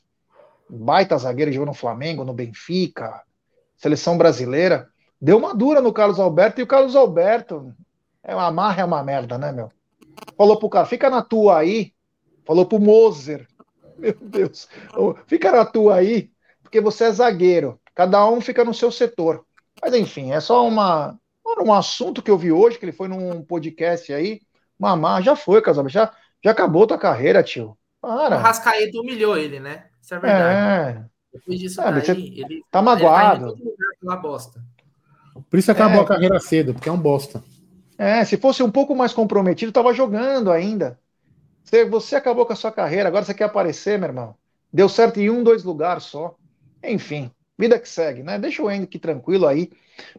[0.74, 3.22] baita zagueiro, jogou no Flamengo, no Benfica,
[3.76, 4.88] seleção brasileira,
[5.20, 7.74] deu uma dura no Carlos Alberto e o Carlos Alberto
[8.22, 9.70] é uma marra, é uma merda, né, meu?
[10.36, 11.92] Falou pro cara, fica na tua aí.
[12.46, 13.46] Falou pro Moser.
[13.96, 14.68] Meu Deus.
[15.26, 16.30] Fica na tua aí,
[16.62, 17.80] porque você é zagueiro.
[17.94, 19.44] Cada um fica no seu setor.
[19.80, 21.16] Mas enfim, é só uma,
[21.62, 24.40] um assunto que eu vi hoje, que ele foi num podcast aí.
[24.78, 26.12] Mamar, já foi, Casabe, já,
[26.42, 27.76] já acabou tua carreira, tio.
[28.00, 28.36] Para.
[28.36, 29.86] O Rascaeta humilhou ele, né?
[30.04, 30.98] Isso é verdade.
[30.98, 31.04] É.
[31.32, 33.56] Depois disso é, daí, ele tá magoado.
[33.58, 33.74] Ele
[34.04, 34.62] tá bosta.
[35.48, 36.04] Por isso acabou é.
[36.04, 37.42] a carreira cedo, porque é um bosta.
[37.96, 41.00] É, se fosse um pouco mais comprometido, tava jogando ainda.
[41.64, 44.34] Você, você acabou com a sua carreira, agora você quer aparecer, meu irmão.
[44.70, 46.36] Deu certo em um, dois lugares só.
[46.82, 47.30] Enfim.
[47.58, 48.38] Vida que segue, né?
[48.38, 49.70] Deixa o Henrique tranquilo aí.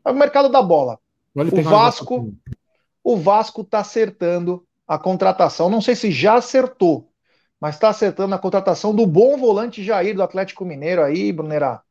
[0.04, 1.00] Mas o mercado da bola.
[1.36, 2.34] o Vasco,
[3.04, 5.70] o Vasco tá acertando a contratação.
[5.70, 7.08] Não sei se já acertou,
[7.60, 11.82] mas está acertando a contratação do bom volante Jair do Atlético Mineiro aí, Brunerá.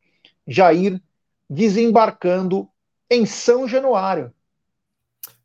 [0.46, 1.00] Jair
[1.48, 2.68] desembarcando
[3.10, 4.32] em São Januário.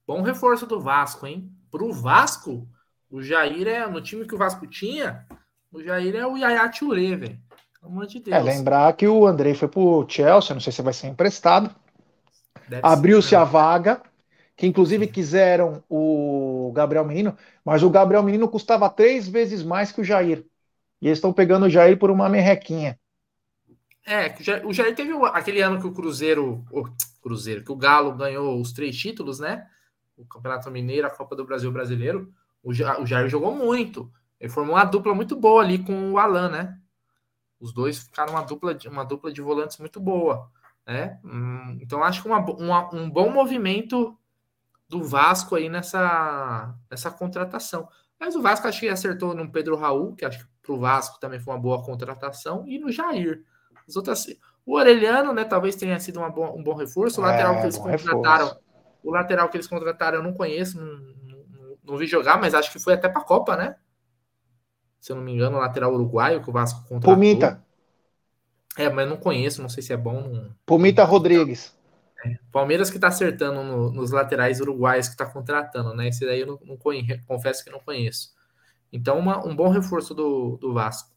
[0.05, 1.51] Bom reforço do Vasco, hein?
[1.71, 2.67] Pro Vasco,
[3.09, 5.25] o Jair é no time que o Vasco tinha,
[5.71, 7.39] o Jair é o Yaya Touré, velho.
[7.79, 8.35] Pelo amor de é, Deus.
[8.35, 11.73] É, lembrar que o Andrei foi pro Chelsea, não sei se vai ser emprestado.
[12.83, 14.01] Abriu-se a vaga,
[14.59, 17.33] que inclusive quiseram o Gabriel Menino,
[17.63, 20.45] mas o Gabriel Menino custava três vezes mais que o Jair.
[21.01, 22.99] E eles estão pegando o Jair por uma merrequinha.
[24.05, 24.35] É,
[24.65, 26.83] o Jair teve aquele ano que o Cruzeiro, o
[27.21, 29.65] Cruzeiro, que o Galo ganhou os três títulos, né?
[30.17, 32.29] O Campeonato Mineiro, a Copa do Brasil Brasileiro.
[32.61, 34.11] O Jair jogou muito.
[34.41, 36.77] Ele formou uma dupla muito boa ali com o Alan, né?
[37.61, 40.51] Os dois ficaram uma dupla de, uma dupla de volantes muito boa.
[40.85, 41.17] Né?
[41.23, 44.19] Hum, então, acho que uma, uma, um bom movimento
[44.89, 47.87] do Vasco aí nessa, nessa contratação.
[48.19, 51.19] Mas o Vasco acho que acertou no Pedro Raul, que acho que para o Vasco
[51.19, 53.43] também foi uma boa contratação, e no Jair.
[53.87, 54.27] As outras,
[54.65, 57.21] o Orelhano, né, talvez tenha sido uma um bom reforço.
[57.21, 58.63] O é, lateral que eles contrataram, reforço.
[59.03, 62.71] o lateral que eles contrataram eu não conheço, não, não, não, vi jogar, mas acho
[62.71, 63.75] que foi até para a Copa, né?
[64.99, 67.13] se eu não me engano, o lateral uruguaio que o Vasco contratou.
[67.13, 67.63] Pumita.
[68.77, 70.21] É, mas não conheço, não sei se é bom.
[70.21, 70.55] Não...
[70.65, 71.75] Pumita Rodrigues.
[72.25, 72.35] É.
[72.51, 76.09] Palmeiras que está acertando no, nos laterais uruguaios que está contratando, né?
[76.09, 78.33] Esse daí eu não, não conheço, confesso que não conheço.
[78.91, 81.09] Então, uma, um bom reforço do, do Vasco.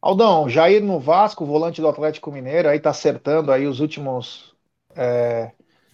[0.00, 4.54] Aldão, Jair no Vasco, volante do Atlético Mineiro, aí tá acertando aí os últimos.
[4.94, 5.50] É,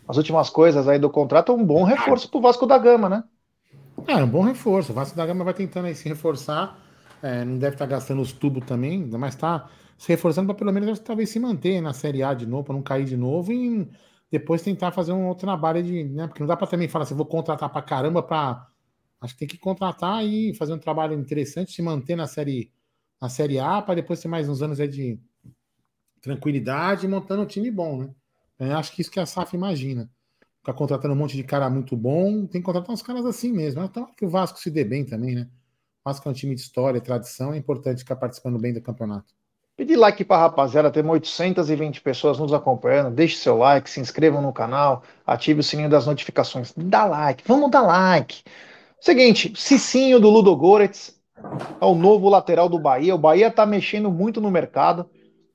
[0.06, 3.24] as últimas coisas aí do contrato, um bom reforço pro Vasco da Gama, né?
[4.08, 4.90] É, um bom reforço.
[4.90, 6.76] O Vasco da Gama vai tentando aí se reforçar.
[7.22, 10.72] É, não deve estar tá gastando os tubos também, mas tá se reforçando para pelo
[10.72, 13.88] menos talvez se manter na Série A de novo, para não cair de novo e
[14.30, 16.04] depois tentar fazer um outro trabalho de.
[16.04, 18.66] Né, porque não dá para também falar assim, vou contratar para caramba para.
[19.20, 22.72] Acho que tem que contratar e fazer um trabalho interessante, se manter na série,
[23.20, 25.20] na série A, para depois ter mais uns anos aí de
[26.22, 28.14] tranquilidade montando um time bom, né?
[28.58, 30.10] Eu acho que isso que a SAF imagina.
[30.58, 33.82] Ficar contratando um monte de cara muito bom, tem que contratar uns caras assim mesmo.
[33.82, 35.48] Então que o Vasco se dê bem também, né?
[36.04, 39.34] O Vasco é um time de história, tradição, é importante ficar participando bem do campeonato.
[39.80, 43.14] Pedir like para a rapaziada, temos 820 pessoas nos acompanhando.
[43.14, 46.70] Deixe seu like, se inscrevam no canal, ative o sininho das notificações.
[46.76, 48.42] Dá like, vamos dar like.
[49.00, 51.18] Seguinte, Cicinho do Ludo Goretz
[51.80, 53.14] é o novo lateral do Bahia.
[53.14, 55.08] O Bahia está mexendo muito no mercado.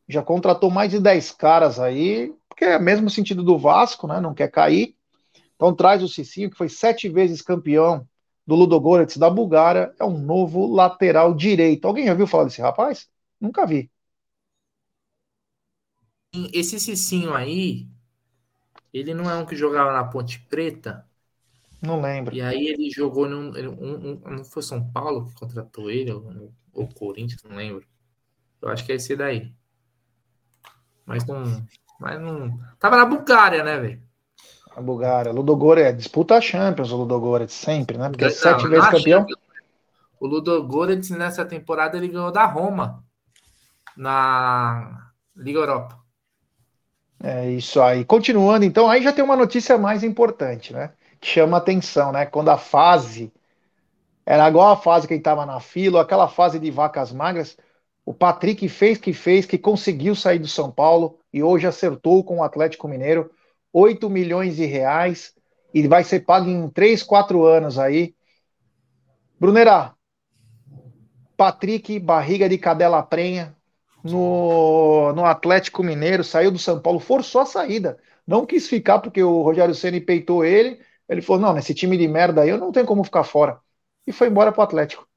[0.10, 4.20] Já contratou mais de 10 caras aí, porque é o mesmo sentido do Vasco, né?
[4.20, 4.96] Não quer cair.
[5.56, 8.08] Então traz o Cicinho, que foi sete vezes campeão
[8.48, 11.88] do Ludogorets da Bulgária, é um novo lateral direito.
[11.88, 13.08] Alguém já viu falar desse rapaz?
[13.40, 13.88] Nunca vi
[16.54, 17.88] esse Cicinho aí,
[18.94, 21.06] ele não é um que jogava na Ponte Preta?
[21.82, 22.34] Não lembro.
[22.36, 23.50] E aí ele jogou num.
[23.50, 27.86] Um, um, não foi São Paulo que contratou ele, ou, ou Corinthians, não lembro.
[28.62, 29.54] Eu acho que é esse daí.
[31.06, 31.44] Mas não.
[32.00, 32.60] Mas não.
[32.80, 34.02] Tava na Bulgária, né, velho?
[34.76, 35.32] A Bulgária.
[35.32, 38.10] Ludogorets é disputa a Champions, o Ludogorets, sempre, né?
[38.10, 39.22] Porque é sete vezes campeão.
[39.22, 39.40] Champions,
[40.20, 43.04] o Ludogorets nessa temporada ele ganhou da Roma
[43.96, 46.05] na Liga Europa.
[47.24, 48.04] É isso aí.
[48.06, 50.92] Continuando, então, aí já tem uma notícia mais importante, né?
[51.20, 52.26] Que chama atenção, né?
[52.26, 53.32] Quando a fase
[54.26, 57.58] era igual a fase que estava na fila, aquela fase de vacas magras,
[58.06, 62.38] o Patrick fez que fez, que conseguiu sair do São Paulo e hoje acertou com
[62.40, 63.32] o Atlético Mineiro
[63.72, 65.34] 8 milhões de reais
[65.74, 68.16] e vai ser pago em 3, 4 anos aí.
[69.40, 69.94] Brunerá,
[71.36, 73.55] Patrick, barriga de cadela prenha,
[74.06, 77.98] no, no Atlético Mineiro, saiu do São Paulo, forçou a saída.
[78.26, 80.80] Não quis ficar porque o Rogério Ceni peitou ele.
[81.10, 83.60] Ele falou: não, nesse time de merda aí eu não tenho como ficar fora.
[84.06, 85.08] E foi embora pro Atlético.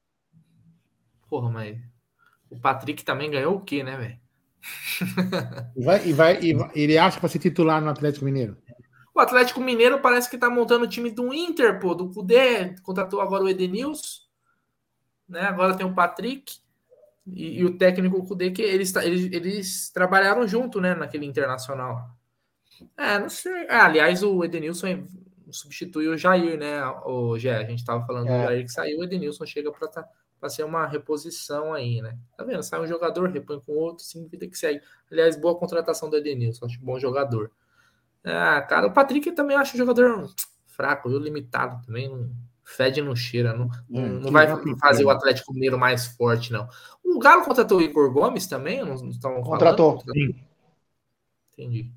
[1.29, 1.77] Porra, mas
[2.49, 4.19] o Patrick também ganhou o quê, né, velho?
[5.77, 8.57] e vai, e vai, e vai, ele acha para ser titular no Atlético Mineiro?
[9.15, 13.21] O Atlético Mineiro parece que tá montando o time do Inter, pô, do Cudê, contratou
[13.21, 14.21] agora o Edenilson,
[15.27, 15.41] né?
[15.41, 16.59] Agora tem o Patrick.
[17.33, 22.09] E, e o técnico Kudê, que eles, eles, eles trabalharam junto, né, naquele internacional.
[22.97, 23.67] É, não sei.
[23.69, 25.05] Ah, aliás, o Edenilson
[25.51, 26.85] substitui o Jair, né?
[27.05, 28.37] O Gé, a gente tava falando é.
[28.37, 30.07] do Jair que saiu, o Edenilson chega para tá,
[30.49, 32.17] ser uma reposição aí, né?
[32.37, 32.63] Tá vendo?
[32.63, 34.81] Sai um jogador, repõe com outro, sim, vida que segue.
[35.11, 37.51] Aliás, boa contratação do Edenilson, acho bom jogador.
[38.23, 40.29] Ah, cara, o Patrick também acho um jogador
[40.67, 41.19] fraco, viu?
[41.19, 42.29] Limitado também, não
[42.69, 44.47] fede não cheira, não, não, hum, não vai
[44.79, 46.67] fazer o Atlético Mineiro mais forte, não.
[47.15, 48.79] O Galo contratou o Igor Gomes também?
[48.79, 50.01] Não, não estão Contratou.
[51.53, 51.91] Entendi.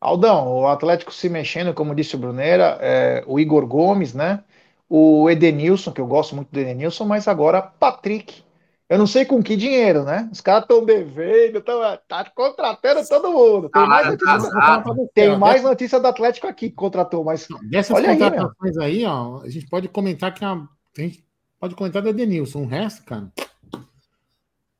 [0.00, 4.44] Aldão, o Atlético se mexendo, como disse o Brunera, é, o Igor Gomes, né?
[4.88, 8.44] O Edenilson, que eu gosto muito do Edenilson, mas agora Patrick.
[8.86, 10.28] Eu não sei com que dinheiro, né?
[10.30, 13.70] Os caras estão devendo, tão, tá contratando todo mundo.
[13.70, 14.84] Tem, ah, mais, notícia, tá
[15.14, 17.48] tem mais notícia do Atlético aqui que contratou, mas.
[17.70, 21.24] Dessas olha contratações aí, aí, ó, a gente pode comentar que a, a gente
[21.58, 22.64] pode comentar do Edenilson.
[22.64, 23.32] O resto, cara.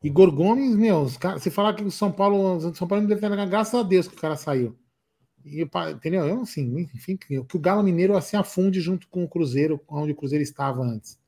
[0.05, 3.09] Igor Gomes, meu, os cara, se falar que o São Paulo, o São Paulo não
[3.09, 4.77] deve ter graças a Deus que o cara saiu.
[5.43, 6.27] E, entendeu?
[6.27, 10.15] Eu, assim, enfim, que o Galo Mineiro assim afunde junto com o Cruzeiro, onde o
[10.15, 11.19] Cruzeiro estava antes.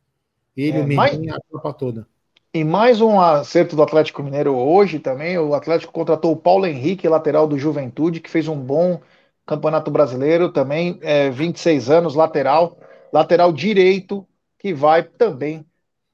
[0.54, 2.06] Ele, é, o Menino a tropa toda.
[2.52, 5.38] E mais um acerto do Atlético Mineiro hoje também.
[5.38, 9.00] O Atlético contratou o Paulo Henrique, lateral do Juventude, que fez um bom
[9.46, 12.78] campeonato brasileiro também, é, 26 anos, lateral,
[13.10, 14.26] lateral direito,
[14.58, 15.64] que vai também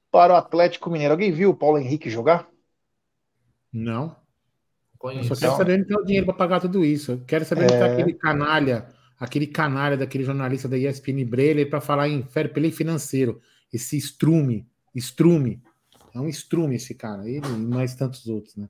[0.09, 1.13] para o Atlético Mineiro.
[1.13, 2.52] Alguém viu o Paulo Henrique jogar?
[3.73, 4.15] Não.
[4.99, 5.33] Conheço.
[5.33, 7.13] Eu só quero saber onde tem o dinheiro para pagar tudo isso.
[7.13, 7.93] Eu quero saber onde está é.
[7.93, 8.87] aquele canalha,
[9.19, 13.41] aquele canalha daquele jornalista da ESPN Breler para falar em fair play financeiro.
[13.71, 15.61] Esse estrume, estrume.
[16.13, 18.69] É um estrume esse cara, ele e mais tantos outros, né?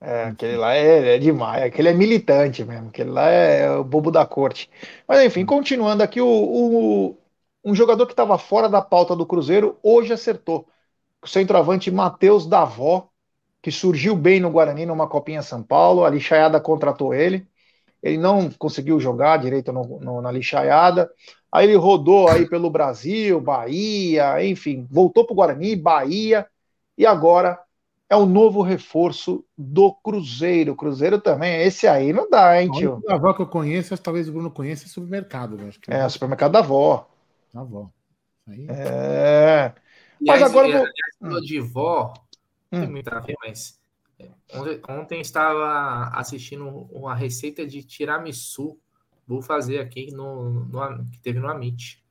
[0.00, 4.10] É, aquele lá é, é, demais, aquele é militante mesmo, aquele lá é o bobo
[4.10, 4.68] da corte.
[5.08, 7.18] Mas enfim, continuando aqui, o, o
[7.64, 10.68] um jogador que estava fora da pauta do Cruzeiro hoje acertou
[11.22, 13.08] o centroavante Matheus Davó,
[13.64, 17.48] que surgiu bem no Guarani numa Copinha São Paulo, a Lixaiada contratou ele,
[18.02, 21.10] ele não conseguiu jogar direito no, no, na Lixaiada,
[21.50, 26.46] aí ele rodou aí pelo Brasil, Bahia, enfim, voltou para o Guarani, Bahia,
[26.98, 27.58] e agora
[28.10, 30.76] é o novo reforço do Cruzeiro.
[30.76, 33.02] Cruzeiro também, esse aí não dá, hein, tio?
[33.08, 35.58] A avó que eu conheço, talvez o Bruno conheça, é supermercado.
[35.66, 37.08] Acho que é, supermercado da avó.
[37.50, 37.88] Da avó.
[38.46, 38.66] Aí...
[38.68, 39.72] É.
[40.20, 40.68] Mas agora.
[40.70, 40.86] Vou...
[41.22, 41.40] Hum.
[41.40, 42.12] de vó,
[42.74, 42.92] não tem hum.
[42.92, 43.80] muito a ver, mas.
[44.18, 48.78] É, ontem, ontem estava assistindo uma receita de tiramisu.
[49.26, 52.04] Vou fazer aqui no, no que teve no Amit.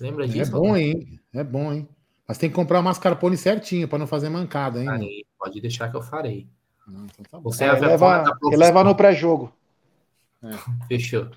[0.00, 0.50] Lembra é disso?
[0.50, 1.20] É bom, hein?
[1.34, 1.88] É bom, hein?
[2.26, 4.88] Mas tem que comprar o mascarpone certinho para não fazer mancada, hein?
[4.88, 6.48] Aí, pode deixar que eu farei.
[6.88, 8.24] Ah, então tá Você é, leva,
[8.56, 9.52] leva no pré-jogo.
[10.42, 10.48] É.
[10.88, 11.28] Fechou.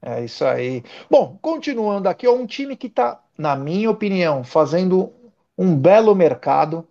[0.00, 0.82] É isso aí.
[1.08, 5.12] Bom, continuando aqui, ó, um time que está, na minha opinião, fazendo
[5.56, 6.86] um belo mercado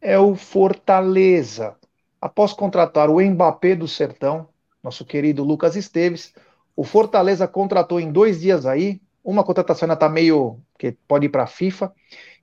[0.00, 1.76] é o Fortaleza.
[2.20, 4.48] Após contratar o Mbappé do Sertão,
[4.82, 6.32] nosso querido Lucas Esteves,
[6.74, 11.28] o Fortaleza contratou em dois dias aí, uma contratação ainda está meio que pode ir
[11.28, 11.92] para a FIFA,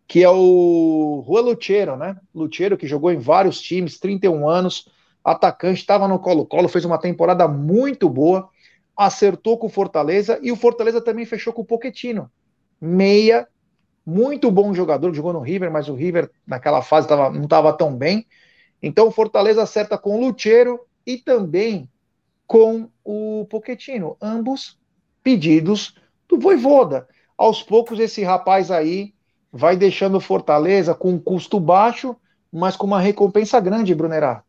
[0.08, 2.16] que é o Juan Luchero, né?
[2.34, 4.88] Luchero que jogou em vários times, 31 anos,
[5.24, 8.49] atacante, estava no Colo-Colo, fez uma temporada muito boa,
[8.95, 12.32] acertou com o Fortaleza e o Fortaleza também fechou com o Poquetino.
[12.80, 13.47] Meia,
[14.08, 17.93] muito bom jogador, jogou no River, mas o River naquela fase tava, não estava tão
[17.93, 18.26] bem.
[18.82, 21.89] Então o Fortaleza acerta com o Luchero e também
[22.47, 24.80] com o Poquetino, ambos
[25.22, 25.93] pedidos
[26.26, 27.05] do Voivoda.
[27.38, 29.14] Aos poucos esse rapaz aí
[29.51, 32.16] vai deixando Fortaleza com um custo baixo,
[32.49, 34.41] mas com uma recompensa grande, Brunerá.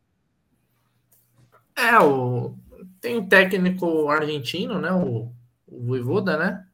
[1.76, 2.54] É, o...
[3.00, 4.92] tem um técnico argentino, né?
[4.92, 5.32] O,
[5.66, 6.64] o Voivoda, né?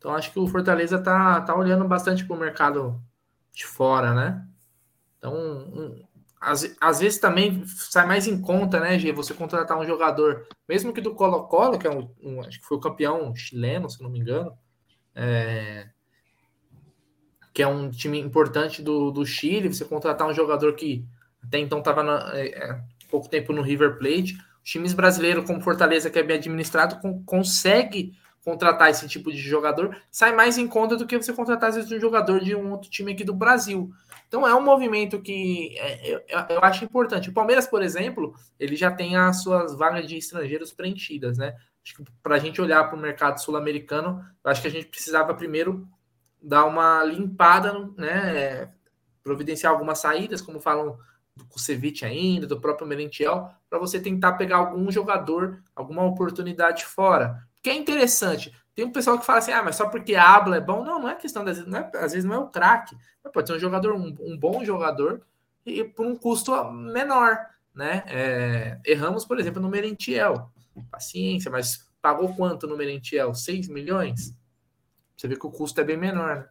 [0.00, 2.98] Então acho que o Fortaleza tá, tá olhando bastante para o mercado
[3.52, 4.48] de fora, né?
[5.18, 6.02] Então, um,
[6.40, 10.90] às, às vezes também sai mais em conta, né, Gê, você contratar um jogador, mesmo
[10.90, 14.08] que do Colo-Colo, que é um, um, acho que foi o campeão chileno, se não
[14.08, 14.56] me engano,
[15.14, 15.90] é,
[17.52, 21.06] que é um time importante do, do Chile, você contratar um jogador que
[21.42, 22.80] até então estava é, é,
[23.10, 27.22] pouco tempo no River Plate, os times brasileiros, como Fortaleza, que é bem administrado, com,
[27.24, 28.14] consegue
[28.44, 31.92] contratar esse tipo de jogador, sai mais em conta do que você contratar às vezes
[31.92, 33.90] um jogador de um outro time aqui do Brasil.
[34.28, 37.28] Então é um movimento que é, eu, acho importante.
[37.28, 41.54] O Palmeiras, por exemplo, ele já tem as suas vagas de estrangeiros preenchidas, né?
[41.84, 45.34] Acho que para a gente olhar para o mercado sul-americano, acho que a gente precisava
[45.34, 45.86] primeiro
[46.40, 48.70] dar uma limpada, né?
[49.22, 50.96] Providenciar algumas saídas, como falam
[51.36, 57.46] do Kusevich ainda, do próprio Merentiel, para você tentar pegar algum jogador, alguma oportunidade fora.
[57.62, 58.52] Que é interessante.
[58.74, 60.84] Tem um pessoal que fala assim, ah, mas só porque habla é bom.
[60.84, 62.96] Não, não é questão, das, não é, às vezes não é o craque.
[63.32, 65.20] Pode ser um jogador, um, um, bom jogador,
[65.66, 67.38] e por um custo menor,
[67.74, 68.02] né?
[68.06, 70.50] É, erramos, por exemplo, no Merentiel.
[70.90, 73.34] Paciência, mas pagou quanto no Merentiel?
[73.34, 74.34] 6 milhões?
[75.16, 76.48] Você vê que o custo é bem menor.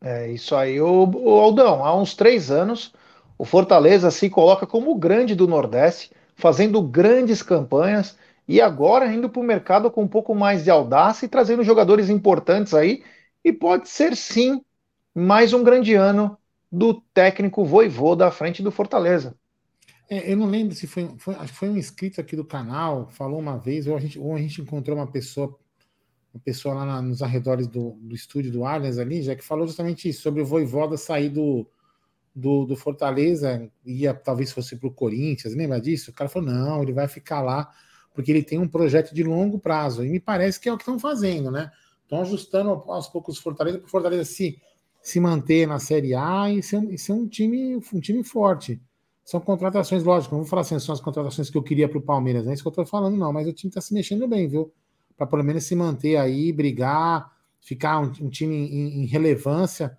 [0.00, 0.26] Né?
[0.26, 0.80] É isso aí.
[0.80, 2.92] O, o Aldão, há uns três anos,
[3.38, 9.28] o Fortaleza se coloca como o grande do Nordeste, fazendo grandes campanhas e agora indo
[9.28, 13.02] para o mercado com um pouco mais de audácia e trazendo jogadores importantes aí.
[13.42, 14.62] E pode ser sim
[15.14, 16.36] mais um grande ano
[16.70, 19.34] do técnico Voivô da frente do Fortaleza.
[20.08, 23.08] É, eu não lembro se foi, foi, acho que foi um inscrito aqui do canal,
[23.08, 25.58] falou uma vez, ou a gente, ou a gente encontrou uma pessoa
[26.34, 29.66] uma pessoa lá na, nos arredores do, do estúdio do Allianz ali, já que falou
[29.68, 31.64] justamente isso, sobre o Voivoda sair do,
[32.34, 36.10] do, do Fortaleza, ia talvez fosse para o Corinthians, lembra disso?
[36.10, 37.70] O cara falou, não, ele vai ficar lá,
[38.14, 40.82] porque ele tem um projeto de longo prazo, e me parece que é o que
[40.82, 41.70] estão fazendo, né?
[42.02, 44.58] Estão ajustando aos poucos Fortaleza, para Fortaleza se,
[45.02, 48.80] se manter na Série A e ser, e ser um, time, um time forte.
[49.24, 52.02] São contratações, lógico, não vou falar assim, são as contratações que eu queria para o
[52.02, 54.28] Palmeiras, não é isso que eu estou falando, não, mas o time está se mexendo
[54.28, 54.72] bem, viu?
[55.16, 59.96] para pelo menos se manter aí, brigar, ficar um, um time em, em relevância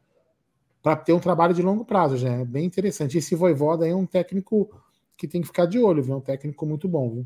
[0.81, 3.17] para ter um trabalho de longo prazo, já é bem interessante.
[3.17, 4.69] Esse Voivoda aí é um técnico
[5.17, 6.13] que tem que ficar de olho, viu?
[6.13, 7.25] É um técnico muito bom, viu?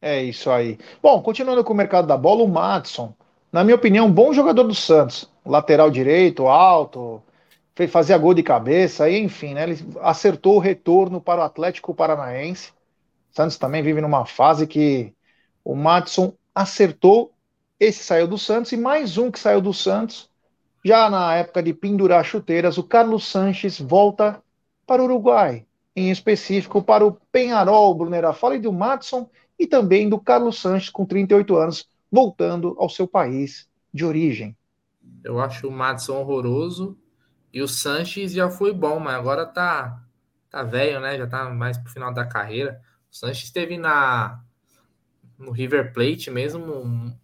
[0.00, 0.78] É isso aí.
[1.02, 3.12] Bom, continuando com o mercado da bola, o Matson,
[3.52, 5.28] na minha opinião, um bom jogador do Santos.
[5.44, 7.22] Lateral direito, alto,
[7.88, 9.64] fazia gol de cabeça, enfim, né?
[9.64, 12.72] Ele acertou o retorno para o Atlético Paranaense.
[13.30, 15.12] Santos também vive numa fase que
[15.64, 17.32] o Matson acertou.
[17.78, 20.28] Esse saiu do Santos e mais um que saiu do Santos.
[20.84, 24.42] Já na época de pendurar chuteiras, o Carlos Sanches volta
[24.86, 28.32] para o Uruguai, em específico para o Penharol, Brunera.
[28.32, 29.28] Fale do Matson
[29.58, 34.56] e também do Carlos Sanches, com 38 anos, voltando ao seu país de origem.
[35.24, 36.98] Eu acho o Matson horroroso
[37.52, 40.02] E o Sanches já foi bom, mas agora tá,
[40.50, 41.18] tá velho, né?
[41.18, 42.80] Já tá mais pro final da carreira.
[43.10, 44.42] O Sanches esteve na,
[45.38, 47.16] no River Plate mesmo,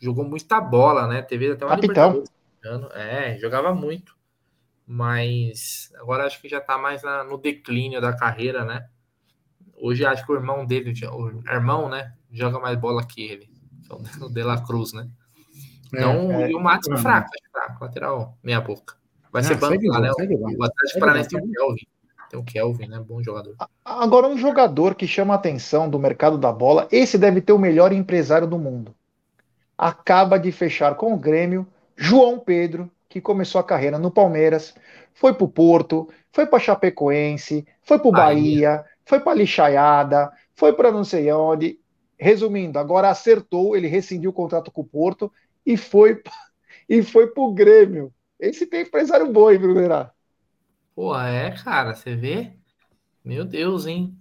[0.00, 1.22] jogou muita bola, né?
[1.22, 2.24] Teve até uma Capitão.
[2.94, 4.16] É, jogava muito.
[4.86, 8.88] Mas agora acho que já tá mais na, no declínio da carreira, né?
[9.80, 12.12] Hoje acho que o irmão dele, o irmão, né?
[12.30, 13.48] Joga mais bola que ele.
[14.20, 15.08] O De La Cruz, né?
[15.86, 18.96] Então, é, é, e o Matos é fraco, é fraco, lateral, meia boca.
[19.32, 20.10] Vai ser banco lá, né?
[20.10, 21.86] O Atlético Paranaense tem o Kelvin.
[22.30, 23.00] Tem o Kelvin, né?
[23.00, 23.54] Bom jogador.
[23.84, 27.58] Agora, um jogador que chama a atenção do mercado da bola, esse deve ter o
[27.58, 28.94] melhor empresário do mundo.
[29.76, 34.74] Acaba de fechar com o Grêmio, João Pedro, que começou a carreira no Palmeiras,
[35.14, 40.74] foi para o Porto, foi para Chapecoense, foi para o Bahia, foi para Lixaiada, foi
[40.74, 41.80] para não sei onde.
[42.18, 45.32] Resumindo, agora acertou, ele rescindiu o contrato com o Porto
[45.64, 46.22] e foi
[46.88, 48.12] e foi para o Grêmio.
[48.38, 50.12] Esse tem empresário bom, hein, Brunerá?
[50.94, 52.52] Pô, é, cara, você vê?
[53.24, 54.14] Meu Deus, hein?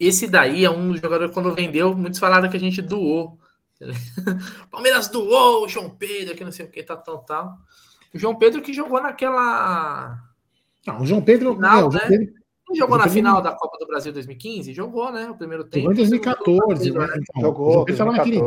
[0.00, 3.38] Esse daí é um jogador que quando vendeu, muitos falaram que a gente doou.
[4.70, 7.58] Palmeiras doou o João Pedro, que não sei o que, tal, tal, tal.
[8.12, 10.18] O João Pedro que jogou naquela.
[10.86, 11.54] Não, o João Pedro.
[11.54, 12.00] Final, não, né?
[12.08, 12.45] Pedro...
[12.68, 14.72] Não jogou na final da Copa do Brasil 2015?
[14.72, 15.30] Jogou, né?
[15.30, 15.78] O primeiro tempo.
[15.78, 16.90] Jogou em 2014.
[16.90, 17.06] Né?
[17.16, 17.84] Então, jogou.
[17.88, 18.40] Estava naquele,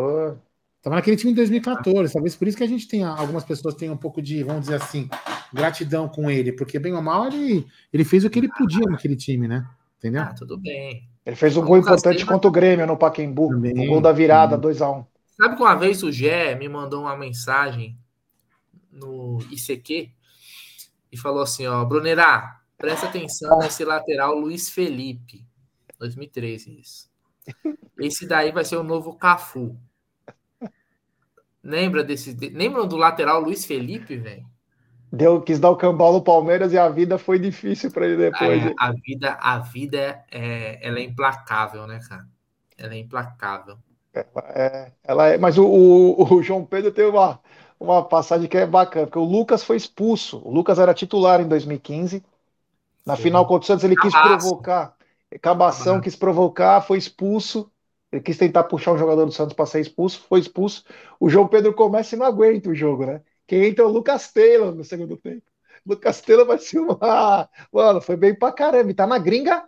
[0.82, 2.14] tava naquele time em 2014.
[2.14, 3.10] Talvez por isso que a gente tenha.
[3.10, 5.10] Algumas pessoas tenham um pouco de, vamos dizer assim,
[5.54, 6.52] gratidão com ele.
[6.52, 9.66] Porque, bem ou mal, ele, ele fez o que ele podia naquele time, né?
[9.98, 10.22] Entendeu?
[10.22, 11.08] Ah, tudo bem.
[11.26, 13.50] Ele fez um gol importante contra o Grêmio no Paquembu.
[13.50, 15.00] Também, o gol da virada, 2x1.
[15.00, 15.06] Um.
[15.38, 17.98] Sabe que uma vez o Gé me mandou uma mensagem
[18.92, 20.10] no ICQ
[21.12, 25.46] e falou assim: ó, Brunerá, presta atenção nesse lateral Luiz Felipe.
[26.00, 27.10] 2013, isso.
[28.00, 29.78] Esse daí vai ser o novo Cafu.
[31.62, 32.34] Lembra desse.
[32.34, 34.46] Lembra do lateral Luiz Felipe, velho?
[35.12, 38.66] Deu, quis dar o cambal no Palmeiras e a vida foi difícil para ele depois.
[38.66, 42.26] É, a vida, a vida é, ela é implacável, né, cara?
[42.78, 43.78] Ela é implacável.
[44.14, 47.40] É, é, ela é, mas o, o, o, João Pedro teve uma,
[47.80, 50.42] uma passagem que é bacana, porque o Lucas foi expulso.
[50.46, 52.24] O Lucas era titular em 2015.
[53.10, 53.24] Na Sim.
[53.24, 54.96] final contra o Santos, ele quis provocar.
[55.42, 57.72] Cabação quis provocar, foi expulso.
[58.12, 60.84] Ele quis tentar puxar um jogador do Santos para ser expulso, foi expulso.
[61.20, 63.22] O João Pedro começa e não aguenta o jogo, né?
[63.48, 65.42] Quem entra é o Lucas Taylor no segundo tempo.
[65.84, 67.50] Lucas Taylor vai ser uma.
[67.74, 68.92] Mano, foi bem pra caramba.
[68.92, 69.64] E tá na gringa,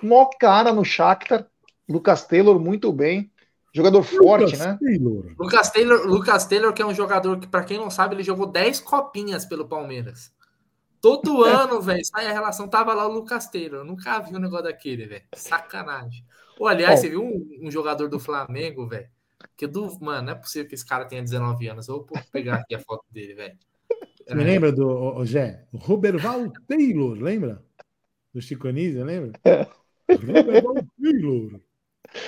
[0.00, 1.44] mó cara no Shakhtar.
[1.88, 3.32] Lucas Taylor, muito bem.
[3.74, 4.78] Jogador forte, Lucas né?
[4.80, 5.34] Taylor.
[5.36, 8.46] Lucas Taylor, Lucas Taylor, que é um jogador que, para quem não sabe, ele jogou
[8.46, 10.32] 10 copinhas pelo Palmeiras.
[11.00, 11.52] Todo é.
[11.52, 13.80] ano, velho, sai a relação, tava lá o Lucas Taylor.
[13.80, 15.24] Eu nunca vi um negócio daquele, velho.
[15.34, 16.24] Sacanagem.
[16.58, 19.08] Ou, aliás, você viu um, um, jogador do Flamengo, velho?
[19.56, 19.86] Que do.
[20.00, 21.88] Mano, não é possível que esse cara tenha 19 anos.
[21.88, 23.58] Eu vou pegar aqui a foto dele, velho.
[24.26, 25.66] Você me lembra do o, o Zé?
[25.72, 27.62] O Roberval Taylor, lembra?
[28.34, 29.38] Do Chico Anísio, lembra?
[29.44, 29.66] É.
[30.10, 31.60] Roberval Taylor.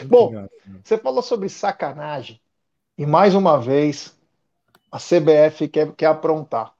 [0.06, 0.48] Bom,
[0.82, 2.40] você falou sobre sacanagem
[2.96, 4.16] e mais uma vez
[4.90, 6.74] a CBF quer, quer aprontar.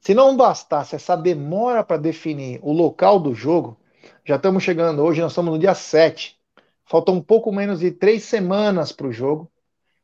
[0.00, 3.78] Se não bastasse essa demora para definir o local do jogo,
[4.24, 6.38] já estamos chegando hoje, nós estamos no dia 7.
[6.86, 9.50] Faltam um pouco menos de três semanas para o jogo.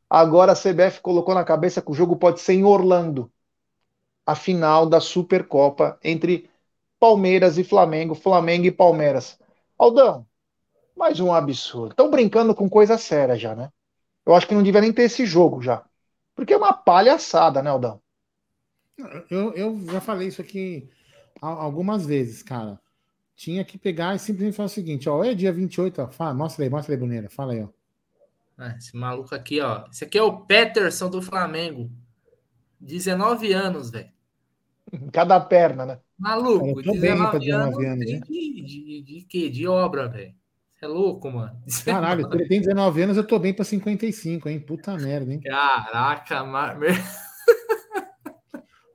[0.09, 3.31] Agora a CBF colocou na cabeça que o jogo pode ser em Orlando
[4.25, 6.49] a final da Supercopa entre
[6.99, 9.39] Palmeiras e Flamengo, Flamengo e Palmeiras.
[9.77, 10.27] Aldão,
[10.95, 11.91] mais um absurdo.
[11.91, 13.71] Estão brincando com coisa séria já, né?
[14.25, 15.83] Eu acho que não devia nem ter esse jogo já.
[16.35, 18.01] Porque é uma palhaçada, né, Aldão?
[19.29, 20.89] Eu, eu já falei isso aqui
[21.41, 22.79] algumas vezes, cara.
[23.35, 26.07] Tinha que pegar e simplesmente falar o seguinte: ó, é dia 28, ó.
[26.07, 27.29] Fala, mostra aí, mostra aí, Bruneira.
[27.29, 27.67] Fala aí, ó.
[28.57, 29.85] Ah, esse maluco aqui, ó.
[29.91, 31.91] Esse aqui é o Peterson do Flamengo.
[32.79, 34.09] 19 anos, velho.
[35.13, 35.99] Cada perna, né?
[36.17, 39.49] Maluco, 19, 19 anos, anos de, de, de, quê?
[39.49, 40.33] De obra, velho.
[40.81, 41.61] É louco, mano.
[41.85, 44.59] Caralho, ele tem 19 anos, eu tô bem pra 55, hein?
[44.59, 45.39] Puta merda, hein?
[45.41, 46.79] Caraca, mar...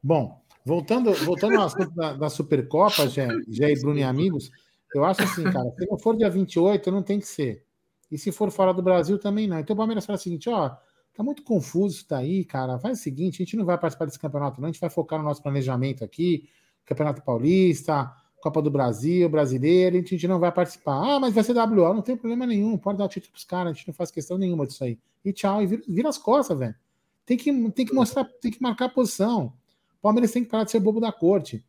[0.03, 3.29] Bom, voltando, voltando ao assunto da, da Supercopa, já
[3.71, 4.51] e Bruno e amigos,
[4.95, 7.65] eu acho assim, cara, se não for dia 28, não tem que ser.
[8.11, 9.59] E se for fora do Brasil, também não.
[9.59, 10.71] Então o Palmeiras fala o seguinte, ó,
[11.15, 12.79] tá muito confuso isso daí, cara.
[12.79, 14.69] Faz o seguinte, a gente não vai participar desse campeonato, não.
[14.69, 16.49] A gente vai focar no nosso planejamento aqui,
[16.85, 18.13] Campeonato Paulista,
[18.43, 20.97] Copa do Brasil, brasileiro, a gente não vai participar.
[20.97, 23.75] Ah, mas vai ser WO, não tem problema nenhum, pode dar título pros caras, a
[23.75, 24.99] gente não faz questão nenhuma disso aí.
[25.25, 26.75] E tchau, e vira, vira as costas, velho.
[27.25, 29.53] Tem que, tem que mostrar, tem que marcar a posição.
[30.03, 31.65] O Palmeiras tem que parar de ser bobo da corte.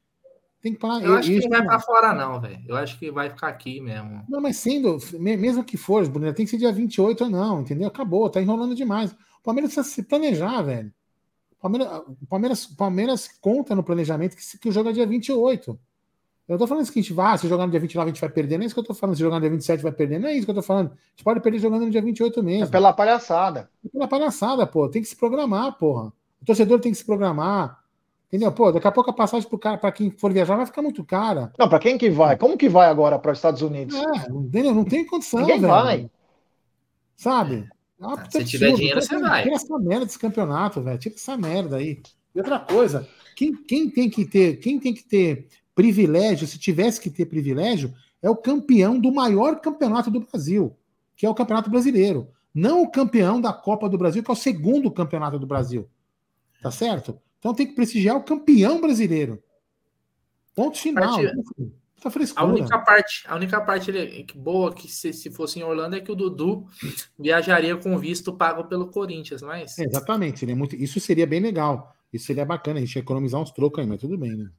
[0.60, 1.03] Tem que parar.
[1.03, 2.60] Eu acho que não vai para fora, não, velho.
[2.68, 4.26] Eu acho que vai ficar aqui mesmo.
[4.27, 7.88] Não, mas sendo, mesmo que for, Bruno, tem que ser dia 28 ou não, entendeu?
[7.88, 9.11] Acabou, tá enrolando demais.
[9.11, 10.91] O Palmeiras precisa se planejar, velho.
[11.51, 15.72] O Palmeiras, Palmeiras, Palmeiras conta no planejamento que, que o jogo é dia 28.
[16.47, 18.30] Eu não tô falando o seguinte, vá, se jogar no dia 29 a gente vai
[18.30, 19.15] perder, não é isso que eu tô falando.
[19.15, 20.88] Se jogar no dia 27 vai perder, não é isso que eu tô falando.
[20.88, 22.65] A gente pode perder jogando no dia 28 mesmo.
[22.65, 23.69] É pela palhaçada.
[23.85, 24.89] É pela palhaçada, pô.
[24.89, 26.07] Tem que se programar, porra.
[26.41, 27.82] O torcedor tem que se programar.
[28.34, 28.51] Entendeu?
[28.51, 31.03] Pô, daqui a pouco a passagem pro cara, para quem for viajar, vai ficar muito
[31.03, 31.53] cara.
[31.55, 32.35] Não, para quem que vai?
[32.35, 33.95] Como que vai agora para os Estados Unidos?
[33.95, 34.73] É, entendeu?
[34.73, 35.41] Não tem condição.
[35.41, 35.72] Ninguém velho.
[35.72, 36.10] vai.
[37.15, 37.69] Sabe?
[38.01, 39.43] Ah, se tiver dinheiro, você vai.
[39.43, 40.97] Tira essa merda desse campeonato, velho.
[40.97, 42.01] Tira essa merda aí.
[42.34, 46.99] E outra coisa, quem, quem tem que ter, quem tem que ter privilégio, se tivesse
[46.99, 50.76] que ter privilégio, é o campeão do maior campeonato do Brasil,
[51.15, 52.30] que é o Campeonato Brasileiro.
[52.51, 55.88] Não o campeão da Copa do Brasil, que é o segundo campeonato do Brasil.
[56.64, 57.19] Tá certo?
[57.44, 59.44] Então tem que prestigiar o campeão brasileiro.
[60.56, 61.20] Ponto final.
[62.02, 63.91] Tá a única parte, a única parte
[64.34, 66.65] boa que se, se fosse em Orlando é que o Dudu
[67.20, 72.26] viajaria com visto pago pelo Corinthians, mas exatamente, seria muito, isso seria bem legal, isso
[72.26, 74.49] seria bacana, a gente ia economizar uns trocos aí, mas tudo bem, né?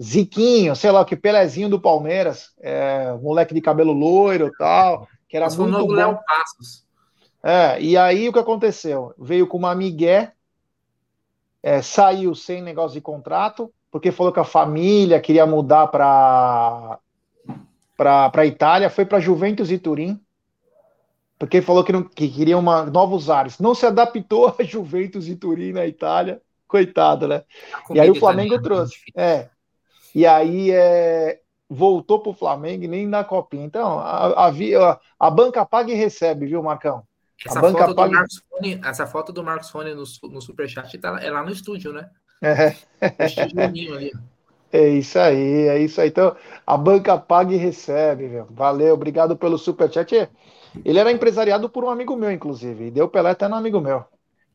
[0.00, 5.36] Ziquinho, sei lá, que Pelezinho do Palmeiras, é, moleque de cabelo loiro e tal, que
[5.36, 5.92] era Mas muito bom.
[5.92, 6.84] Léo Passos.
[7.42, 9.14] É, e aí o que aconteceu?
[9.18, 10.32] Veio com uma migué
[11.62, 16.98] é, saiu sem negócio de contrato, porque falou que a família queria mudar para
[17.96, 20.20] para Itália, foi para Juventus e Turim,
[21.38, 23.58] porque falou que, não, que queria uma, novos ares.
[23.58, 27.44] Não se adaptou a Juventus e Turim na Itália, coitado, né?
[27.90, 28.96] E aí o Flamengo trouxe.
[29.14, 29.48] É.
[30.14, 33.64] E aí é, voltou para o Flamengo e nem na copinha.
[33.64, 37.02] Então, a, a, a banca paga e recebe, viu, Marcão?
[37.44, 38.12] Essa foto, paga...
[38.12, 41.92] Marcos Fone, essa foto do Marcos Fone no, no Superchat tá, é lá no estúdio,
[41.92, 42.08] né?
[42.40, 42.74] É.
[44.72, 46.08] É isso aí, é isso aí.
[46.08, 46.36] Então,
[46.66, 48.46] a banca paga e recebe, viu?
[48.50, 50.28] Valeu, obrigado pelo superchat.
[50.84, 54.04] Ele era empresariado por um amigo meu, inclusive, e deu Pelé até no amigo meu.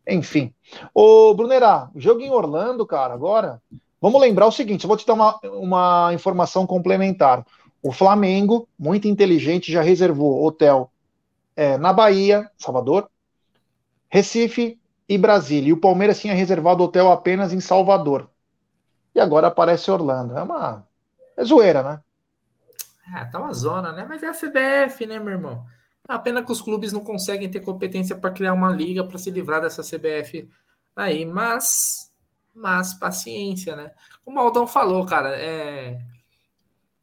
[0.08, 0.54] Enfim.
[0.94, 3.62] Ô, Brunerá, jogo em Orlando, cara, agora.
[4.00, 7.46] Vamos lembrar o seguinte: eu vou te dar uma, uma informação complementar.
[7.84, 10.92] O Flamengo, muito inteligente, já reservou hotel
[11.56, 13.10] é, na Bahia, Salvador,
[14.10, 15.70] Recife e Brasília.
[15.70, 18.30] E o Palmeiras tinha reservado hotel apenas em Salvador.
[19.14, 20.38] E agora aparece Orlando.
[20.38, 20.86] É uma
[21.36, 22.00] é zoeira, né?
[23.16, 24.06] É, tá uma zona, né?
[24.08, 25.66] Mas é a CBF, né, meu irmão?
[26.14, 29.32] A pena que os clubes não conseguem ter competência para criar uma liga para se
[29.32, 30.50] livrar dessa CBF
[30.96, 32.12] aí, mas
[32.54, 33.92] mas paciência, né?
[34.26, 36.00] Como o Aldão falou, cara, é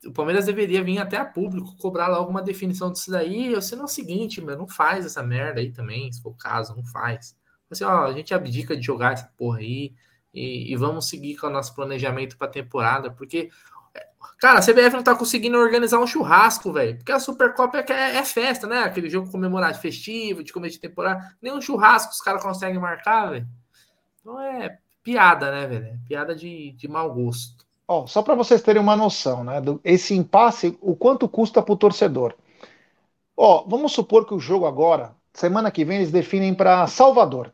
[0.05, 3.55] o Palmeiras deveria vir até a público cobrar logo uma definição disso daí.
[3.55, 6.77] Ou sendo o seguinte, meu, não faz essa merda aí também, se for o caso,
[6.77, 7.37] não faz.
[7.71, 9.95] Assim, ó, a gente abdica de jogar essa porra aí
[10.33, 13.51] e, e vamos seguir com o nosso planejamento para temporada, porque
[14.39, 16.97] Cara, a CBF não tá conseguindo organizar um churrasco, velho.
[16.97, 18.81] Porque a Supercopa é, é, festa, né?
[18.81, 21.37] Aquele jogo comemorado festivo, de começo de temporada.
[21.43, 23.47] Nem um churrasco os caras conseguem marcar, velho.
[24.21, 26.01] Então é piada, né, velho?
[26.07, 27.67] Piada de, de mau gosto.
[27.87, 29.61] Ó, só para vocês terem uma noção, né?
[29.61, 32.35] Do, esse impasse, o quanto custa para o torcedor.
[33.37, 37.53] Ó, vamos supor que o jogo agora, semana que vem, eles definem para Salvador.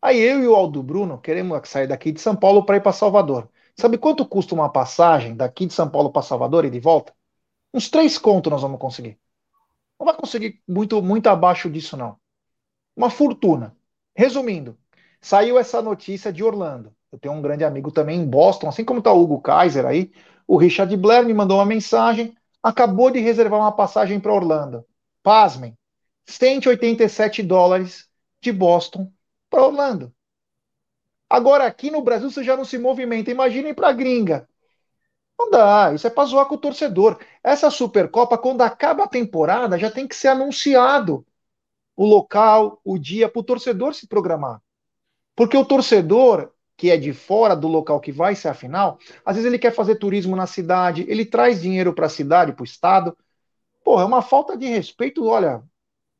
[0.00, 2.92] Aí eu e o Aldo Bruno queremos sair daqui de São Paulo para ir para
[2.92, 3.48] Salvador.
[3.78, 7.14] Sabe quanto custa uma passagem daqui de São Paulo para Salvador e de volta?
[7.74, 9.18] Uns três contos nós vamos conseguir.
[9.98, 12.18] Não vai conseguir muito, muito abaixo disso, não.
[12.96, 13.76] Uma fortuna.
[14.14, 14.78] Resumindo,
[15.20, 16.94] saiu essa notícia de Orlando.
[17.12, 20.10] Eu tenho um grande amigo também em Boston, assim como está o Hugo Kaiser aí.
[20.46, 24.86] O Richard Blair me mandou uma mensagem, acabou de reservar uma passagem para Orlando.
[25.22, 25.76] Pasmem,
[26.26, 28.08] 187 dólares
[28.40, 29.12] de Boston
[29.50, 30.14] para Orlando.
[31.28, 33.30] Agora aqui no Brasil você já não se movimenta.
[33.30, 34.48] Imaginem para gringa.
[35.38, 37.18] Não dá, isso é para zoar com o torcedor.
[37.42, 41.26] Essa Supercopa, quando acaba a temporada, já tem que ser anunciado
[41.94, 44.60] o local, o dia, para o torcedor se programar.
[45.34, 49.36] Porque o torcedor, que é de fora do local que vai ser a final, às
[49.36, 52.66] vezes ele quer fazer turismo na cidade, ele traz dinheiro para a cidade, para o
[52.66, 53.16] estado.
[53.84, 55.62] Porra, é uma falta de respeito, olha,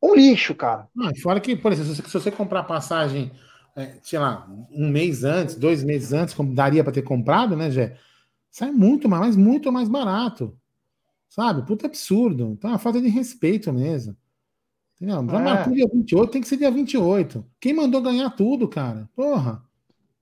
[0.03, 0.89] um lixo, cara.
[0.95, 3.33] Não, fora que, por exemplo, se você comprar passagem,
[3.77, 7.70] é, sei lá, um mês antes, dois meses antes, como daria para ter comprado, né,
[7.70, 7.98] Jé?
[8.51, 10.57] Sai muito mais, muito mais barato.
[11.28, 11.66] Sabe?
[11.66, 12.53] Puta absurdo.
[12.53, 14.16] Então é uma falta de respeito mesmo.
[14.94, 15.23] Entendeu?
[15.27, 15.43] Pra é.
[15.43, 17.44] marcar dia 28, tem que ser dia 28.
[17.61, 19.09] Quem mandou ganhar tudo, cara?
[19.15, 19.62] Porra.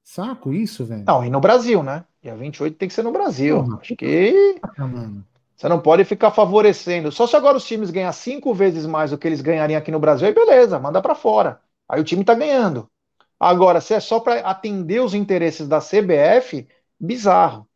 [0.02, 1.04] Saco isso, velho.
[1.06, 2.04] Não, e no Brasil, né?
[2.20, 3.64] Dia 28 tem que ser no Brasil.
[3.80, 4.60] Acho que.
[5.56, 7.12] Você não pode ficar favorecendo.
[7.12, 10.00] Só se agora os times ganhar cinco vezes mais do que eles ganhariam aqui no
[10.00, 11.60] Brasil, aí beleza, manda para fora.
[11.88, 12.90] Aí o time tá ganhando.
[13.44, 16.66] Agora, se é só para atender os interesses da CBF,
[16.98, 17.68] bizarro.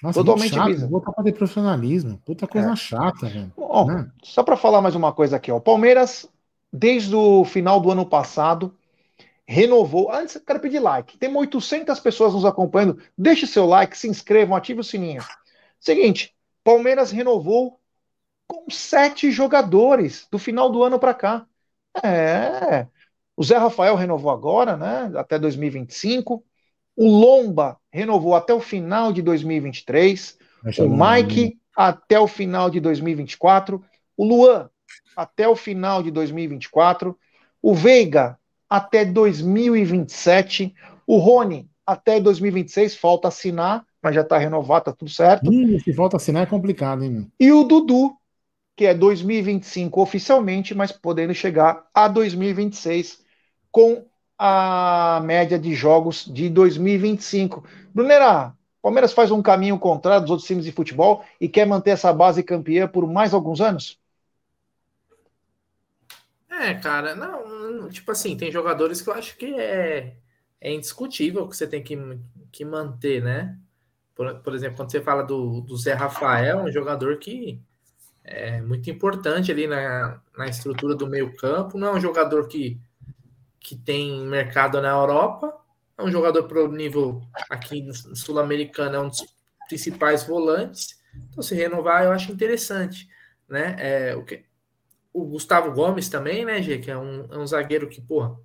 [0.00, 0.90] Nossa, Totalmente chato, bizarro.
[0.92, 2.22] Voltar para profissionalismo.
[2.24, 2.76] Puta coisa é.
[2.76, 3.52] chata, velho.
[3.56, 4.08] Bom, né?
[4.22, 5.56] Só para falar mais uma coisa aqui, ó.
[5.56, 6.28] O Palmeiras,
[6.72, 8.72] desde o final do ano passado,
[9.44, 10.12] renovou.
[10.12, 11.18] Antes, quero pedir like.
[11.18, 13.02] Tem 800 pessoas nos acompanhando.
[13.18, 15.24] Deixe seu like, se inscrevam, ative o sininho.
[15.80, 17.80] Seguinte, Palmeiras renovou
[18.46, 21.46] com sete jogadores do final do ano para cá.
[22.00, 22.86] É.
[23.36, 25.12] O Zé Rafael renovou agora, né?
[25.14, 26.42] Até 2025.
[26.96, 30.38] O Lomba renovou até o final de 2023.
[30.78, 33.84] O Mike até o final de 2024.
[34.16, 34.70] O Luan
[35.14, 37.16] até o final de 2024.
[37.60, 38.38] O Veiga
[38.70, 40.74] até 2027.
[41.06, 42.96] O Rony até 2026.
[42.96, 45.50] Falta assinar, mas já está renovado, tá tudo certo.
[45.50, 47.30] Hum, se falta assinar é complicado, hein?
[47.38, 48.16] E o Dudu,
[48.74, 53.25] que é 2025 oficialmente, mas podendo chegar a 2026
[53.76, 54.06] com
[54.38, 57.62] a média de jogos de 2025.
[57.94, 62.10] Brunera, Palmeiras faz um caminho contrário dos outros times de futebol e quer manter essa
[62.10, 64.00] base campeã por mais alguns anos?
[66.50, 70.14] É, cara, não, tipo assim, tem jogadores que eu acho que é,
[70.58, 71.98] é indiscutível que você tem que,
[72.50, 73.58] que manter, né?
[74.14, 77.60] Por, por exemplo, quando você fala do, do Zé Rafael, um jogador que
[78.24, 82.80] é muito importante ali na, na estrutura do meio campo, não é um jogador que
[83.66, 85.52] que tem mercado na Europa,
[85.98, 87.20] é um jogador para o nível
[87.50, 87.84] aqui
[88.14, 89.26] sul-americano, é um dos
[89.66, 90.96] principais volantes.
[91.28, 93.08] Então, se renovar, eu acho interessante.
[93.48, 93.74] Né?
[93.76, 94.44] É, o, que,
[95.12, 98.38] o Gustavo Gomes também, né, Gê, que é um, é um zagueiro que, porra,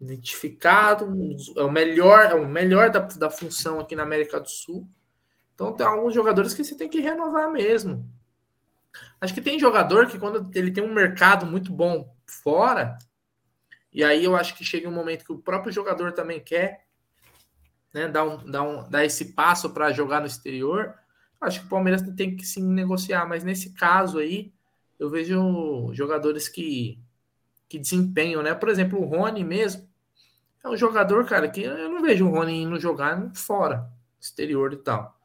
[0.00, 1.12] identificado,
[1.56, 4.88] é o melhor, é o melhor da, da função aqui na América do Sul.
[5.52, 8.08] Então tem alguns jogadores que você tem que renovar mesmo.
[9.20, 12.96] Acho que tem jogador que quando ele tem um mercado muito bom fora,
[13.94, 16.84] e aí eu acho que chega um momento que o próprio jogador também quer
[17.94, 20.94] né, dar, um, dar, um, dar esse passo para jogar no exterior.
[21.40, 24.52] Acho que o Palmeiras tem que sim negociar, mas nesse caso aí,
[24.98, 26.98] eu vejo jogadores que,
[27.68, 28.52] que desempenham, né?
[28.52, 29.88] Por exemplo, o Rony mesmo.
[30.64, 33.88] É um jogador, cara, que eu não vejo o Rony indo jogar fora,
[34.20, 35.16] exterior e tal.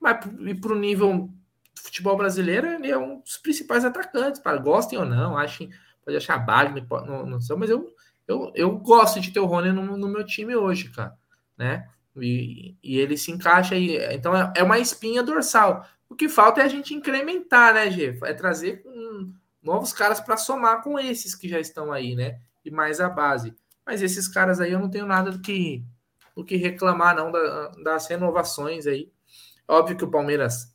[0.00, 1.28] Mas e pro nível
[1.74, 5.70] do futebol brasileiro, ele é um dos principais atacantes, para gostem ou não, achem,
[6.04, 7.94] pode achar bagno, não, não sei, mas eu
[8.28, 11.16] eu, eu gosto de ter o Rony no, no meu time hoje, cara,
[11.56, 11.88] né?
[12.14, 13.96] E, e, ele se encaixa aí.
[14.14, 15.86] Então é, é, uma espinha dorsal.
[16.08, 18.18] O que falta é a gente incrementar, né, Gê?
[18.22, 19.32] É trazer um,
[19.62, 22.38] novos caras para somar com esses que já estão aí, né?
[22.64, 23.54] E mais a base.
[23.86, 25.82] Mas esses caras aí eu não tenho nada do que,
[26.36, 29.10] do que reclamar, não, da, das renovações aí.
[29.66, 30.74] Óbvio que o Palmeiras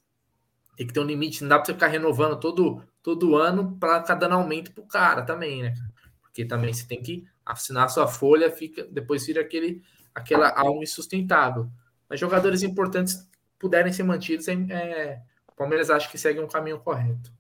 [0.76, 4.02] tem que ter um limite, não dá para você ficar renovando todo, todo ano para
[4.02, 5.74] ficar dando aumento pro cara também, né?
[6.22, 9.82] Porque também você tem que assinar sua folha, fica depois vira aquele
[10.14, 11.68] aquela alma insustentável.
[12.10, 16.80] Mas jogadores importantes puderem ser mantidos, é, é, o Palmeiras acha que segue um caminho
[16.80, 17.32] correto.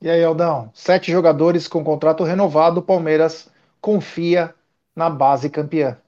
[0.00, 4.54] E aí, Aldão, sete jogadores com contrato renovado, o Palmeiras confia
[4.96, 5.98] na base campeã.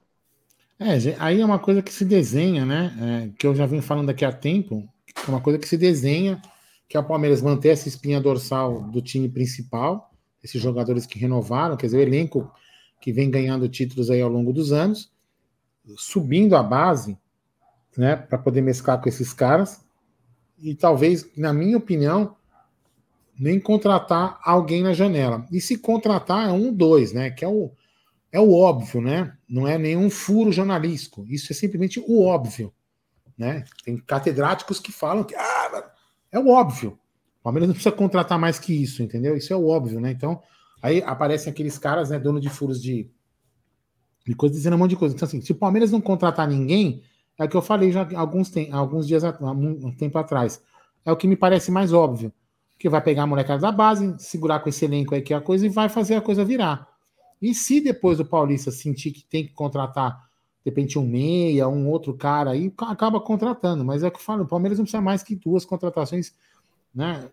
[0.79, 2.93] É, aí é uma coisa que se desenha, né?
[3.01, 4.89] É, que eu já venho falando aqui há tempo,
[5.27, 6.41] é uma coisa que se desenha,
[6.89, 10.11] que é o Palmeiras manter essa espinha dorsal do time principal,
[10.43, 12.53] esses jogadores que renovaram, quer dizer, o elenco
[13.05, 15.13] que vem ganhando títulos aí ao longo dos anos,
[15.95, 17.19] subindo a base,
[17.99, 19.85] né, para poder mesclar com esses caras,
[20.59, 22.35] e talvez, na minha opinião,
[23.39, 25.47] nem contratar alguém na janela.
[25.53, 27.73] E se contratar é um, dois, né, que é o,
[28.33, 32.73] é o óbvio, né, não é nenhum furo jornalístico, isso é simplesmente o óbvio,
[33.37, 35.93] né, tem catedráticos que falam que ah,
[36.33, 36.99] é o óbvio,
[37.39, 39.37] o Palmeiras não precisa contratar mais que isso, entendeu?
[39.37, 40.43] Isso é o óbvio, né, então
[40.85, 43.09] Aí aparecem aqueles caras, né, dono de furos de,
[44.27, 45.15] de coisas, dizendo um monte de coisa.
[45.15, 47.03] Então, assim, se o Palmeiras não contratar ninguém,
[47.39, 50.63] é o que eu falei já alguns, tem, alguns dias, um tempo atrás.
[51.03, 52.31] É o que me parece mais óbvio.
[52.79, 55.41] Que vai pegar a molecada da base, segurar com esse elenco aí que é a
[55.41, 56.87] coisa e vai fazer a coisa virar.
[57.41, 60.29] E se depois do Paulista sentir que tem que contratar,
[60.63, 63.83] de repente, um meia, um outro cara aí, acaba contratando.
[63.87, 66.35] Mas é o que eu falo, o Palmeiras não precisa mais que duas contratações,
[66.95, 67.27] né?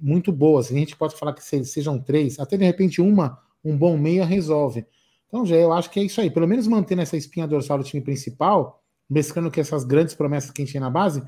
[0.00, 0.70] Muito boas.
[0.70, 4.86] A gente pode falar que sejam três, até de repente uma, um bom meia resolve.
[5.28, 6.30] Então, já eu acho que é isso aí.
[6.30, 10.62] Pelo menos mantendo essa espinha dorsal do time principal, mesclando com essas grandes promessas que
[10.62, 11.22] a gente tem na base,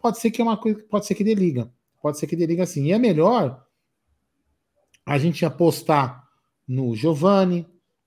[0.00, 1.70] pode ser que é uma coisa, pode ser que dê liga.
[2.02, 2.84] Pode ser que dê liga sim.
[2.84, 3.64] E é melhor
[5.06, 6.24] a gente apostar
[6.66, 7.66] no Giovanni,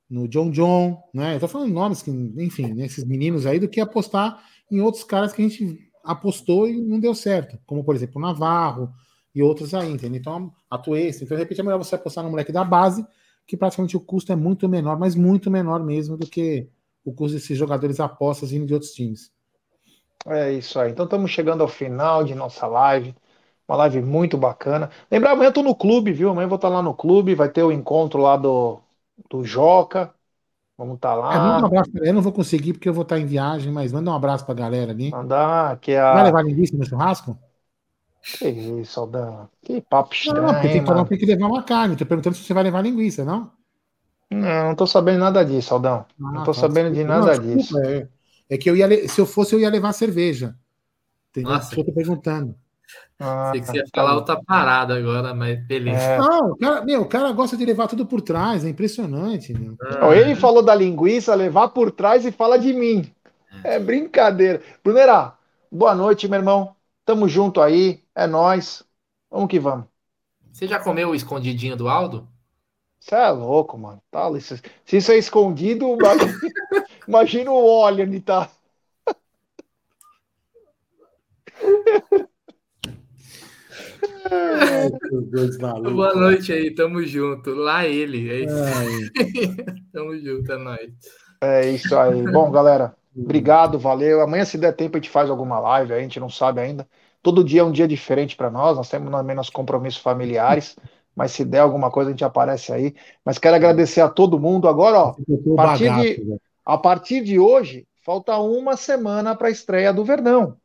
[0.10, 1.36] no John John, né?
[1.36, 4.42] Eu tô falando nomes que, enfim, nesses meninos aí, do que apostar
[4.72, 8.22] em outros caras que a gente apostou e não deu certo, como por exemplo o
[8.22, 8.94] Navarro,
[9.38, 10.20] e outros aí, entendeu?
[10.20, 13.06] Então, a Twist, então de repente é melhor você apostar no moleque da base,
[13.46, 16.68] que praticamente o custo é muito menor, mas muito menor mesmo do que
[17.06, 19.32] o custo desses jogadores apostas indo de outros times.
[20.26, 20.92] É isso aí.
[20.92, 23.16] Então estamos chegando ao final de nossa live.
[23.68, 24.90] Uma live muito bacana.
[25.12, 26.30] Lembrar, amanhã eu tô no clube, viu?
[26.30, 28.80] Amanhã eu vou estar lá no clube, vai ter o encontro lá do,
[29.30, 30.12] do Joca.
[30.78, 31.34] Vamos estar lá.
[31.34, 33.92] É, manda um abraço Eu não vou conseguir porque eu vou estar em viagem, mas
[33.92, 35.12] manda um abraço pra galera ali.
[35.12, 36.14] Mandar, que é a...
[36.14, 37.38] Vai levar linguiça no churrasco?
[38.36, 39.50] Que isso, Aldão.
[39.64, 40.42] Que papo estranho.
[40.42, 41.96] Não, porque tem, tem que levar uma carne.
[41.96, 43.52] Tô perguntando se você vai levar linguiça, não?
[44.30, 46.06] Não, não tô sabendo nada disso, Aldão.
[46.20, 47.14] Ah, não tô tá, sabendo desculpa.
[47.14, 47.80] de nada não, disso.
[47.80, 48.08] É,
[48.50, 50.56] é, que eu ia, se eu fosse, eu ia levar cerveja.
[51.30, 51.54] Entendeu?
[51.54, 51.80] Nossa.
[51.80, 52.56] Eu tô perguntando.
[53.20, 56.00] Ah, Sei que você ia falar outra parada agora, mas beleza.
[56.00, 56.18] É.
[56.18, 59.54] Não, o cara, meu, o cara gosta de levar tudo por trás, é impressionante.
[59.54, 59.76] Meu.
[59.82, 60.16] Ah.
[60.16, 63.10] Ele falou da linguiça, levar por trás e fala de mim.
[63.64, 64.62] É brincadeira.
[64.84, 65.34] Brunera,
[65.72, 66.76] boa noite, meu irmão.
[67.06, 68.84] Tamo junto aí, é nós.
[69.30, 69.86] Vamos que vamos.
[70.52, 72.28] Você já comeu o escondidinho do Aldo?
[73.00, 74.02] Você é louco, mano.
[74.10, 74.28] Tá,
[74.84, 75.86] se isso é escondido,
[77.08, 78.50] imagina o óleo onde tá.
[85.94, 87.54] Boa noite aí, tamo junto.
[87.54, 88.30] Lá ele.
[88.32, 89.12] É isso.
[89.94, 90.92] tamo junto, é nóis.
[91.40, 92.24] É isso aí.
[92.24, 94.22] Bom, galera, obrigado, valeu.
[94.22, 96.88] Amanhã, se der tempo, a gente faz alguma live, a gente não sabe ainda.
[97.28, 100.78] Todo dia é um dia diferente para nós, nós temos também nossos compromissos familiares,
[101.14, 102.96] mas se der alguma coisa, a gente aparece aí.
[103.26, 104.66] Mas quero agradecer a todo mundo.
[104.66, 109.92] Agora, ó, a partir, de, a partir de hoje, falta uma semana para a estreia
[109.92, 110.56] do Verdão.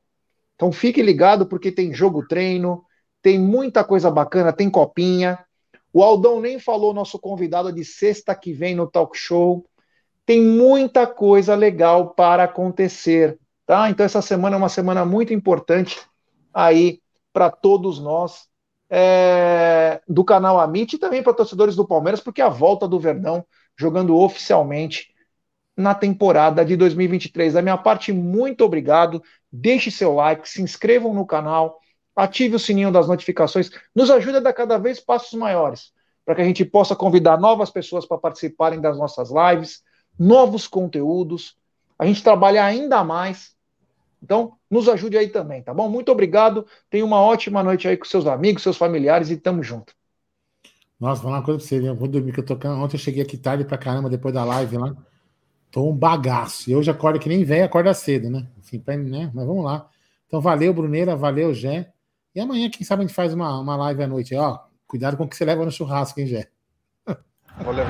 [0.55, 2.85] Então fique ligado, porque tem jogo treino,
[3.21, 5.41] tem muita coisa bacana, tem copinha.
[5.93, 9.67] O Aldão nem falou nosso convidado de sexta que vem no talk show.
[10.25, 13.37] Tem muita coisa legal para acontecer,
[13.67, 13.91] tá?
[13.91, 15.99] Então essa semana é uma semana muito importante
[16.53, 17.01] aí
[17.33, 18.49] para todos nós
[18.91, 23.45] é, do canal Amit e também para torcedores do Palmeiras, porque a volta do Verdão
[23.77, 25.13] jogando oficialmente
[25.77, 27.55] na temporada de 2023.
[27.55, 29.23] Da minha parte, muito obrigado.
[29.51, 31.81] Deixe seu like, se inscrevam no canal
[32.15, 35.93] ative o sininho das notificações, nos ajuda a dar cada vez passos maiores,
[36.25, 39.83] para que a gente possa convidar novas pessoas para participarem das nossas lives,
[40.19, 41.57] novos conteúdos,
[41.99, 43.55] a gente trabalhar ainda mais.
[44.23, 45.89] Então, nos ajude aí também, tá bom?
[45.89, 46.65] Muito obrigado.
[46.89, 49.93] Tenha uma ótima noite aí com seus amigos, seus familiares e tamo junto.
[51.01, 53.01] Nossa, vou falar uma coisa pra você, eu vou dormir que eu tô Ontem eu
[53.01, 54.95] cheguei aqui tarde pra caramba depois da live lá.
[55.73, 56.71] Tô um bagaço.
[56.71, 58.47] E hoje acordo que nem velho, acorda cedo, né?
[58.59, 59.31] Enfim, né?
[59.35, 59.89] Mas vamos lá.
[60.29, 61.93] Então, valeu, Bruneira, valeu, Gé.
[62.35, 64.35] E amanhã, quem sabe, a gente faz uma, uma live à noite.
[64.35, 66.49] Ó, cuidado com o que você leva no churrasco, hein, Gé?
[67.59, 67.85] Valeu.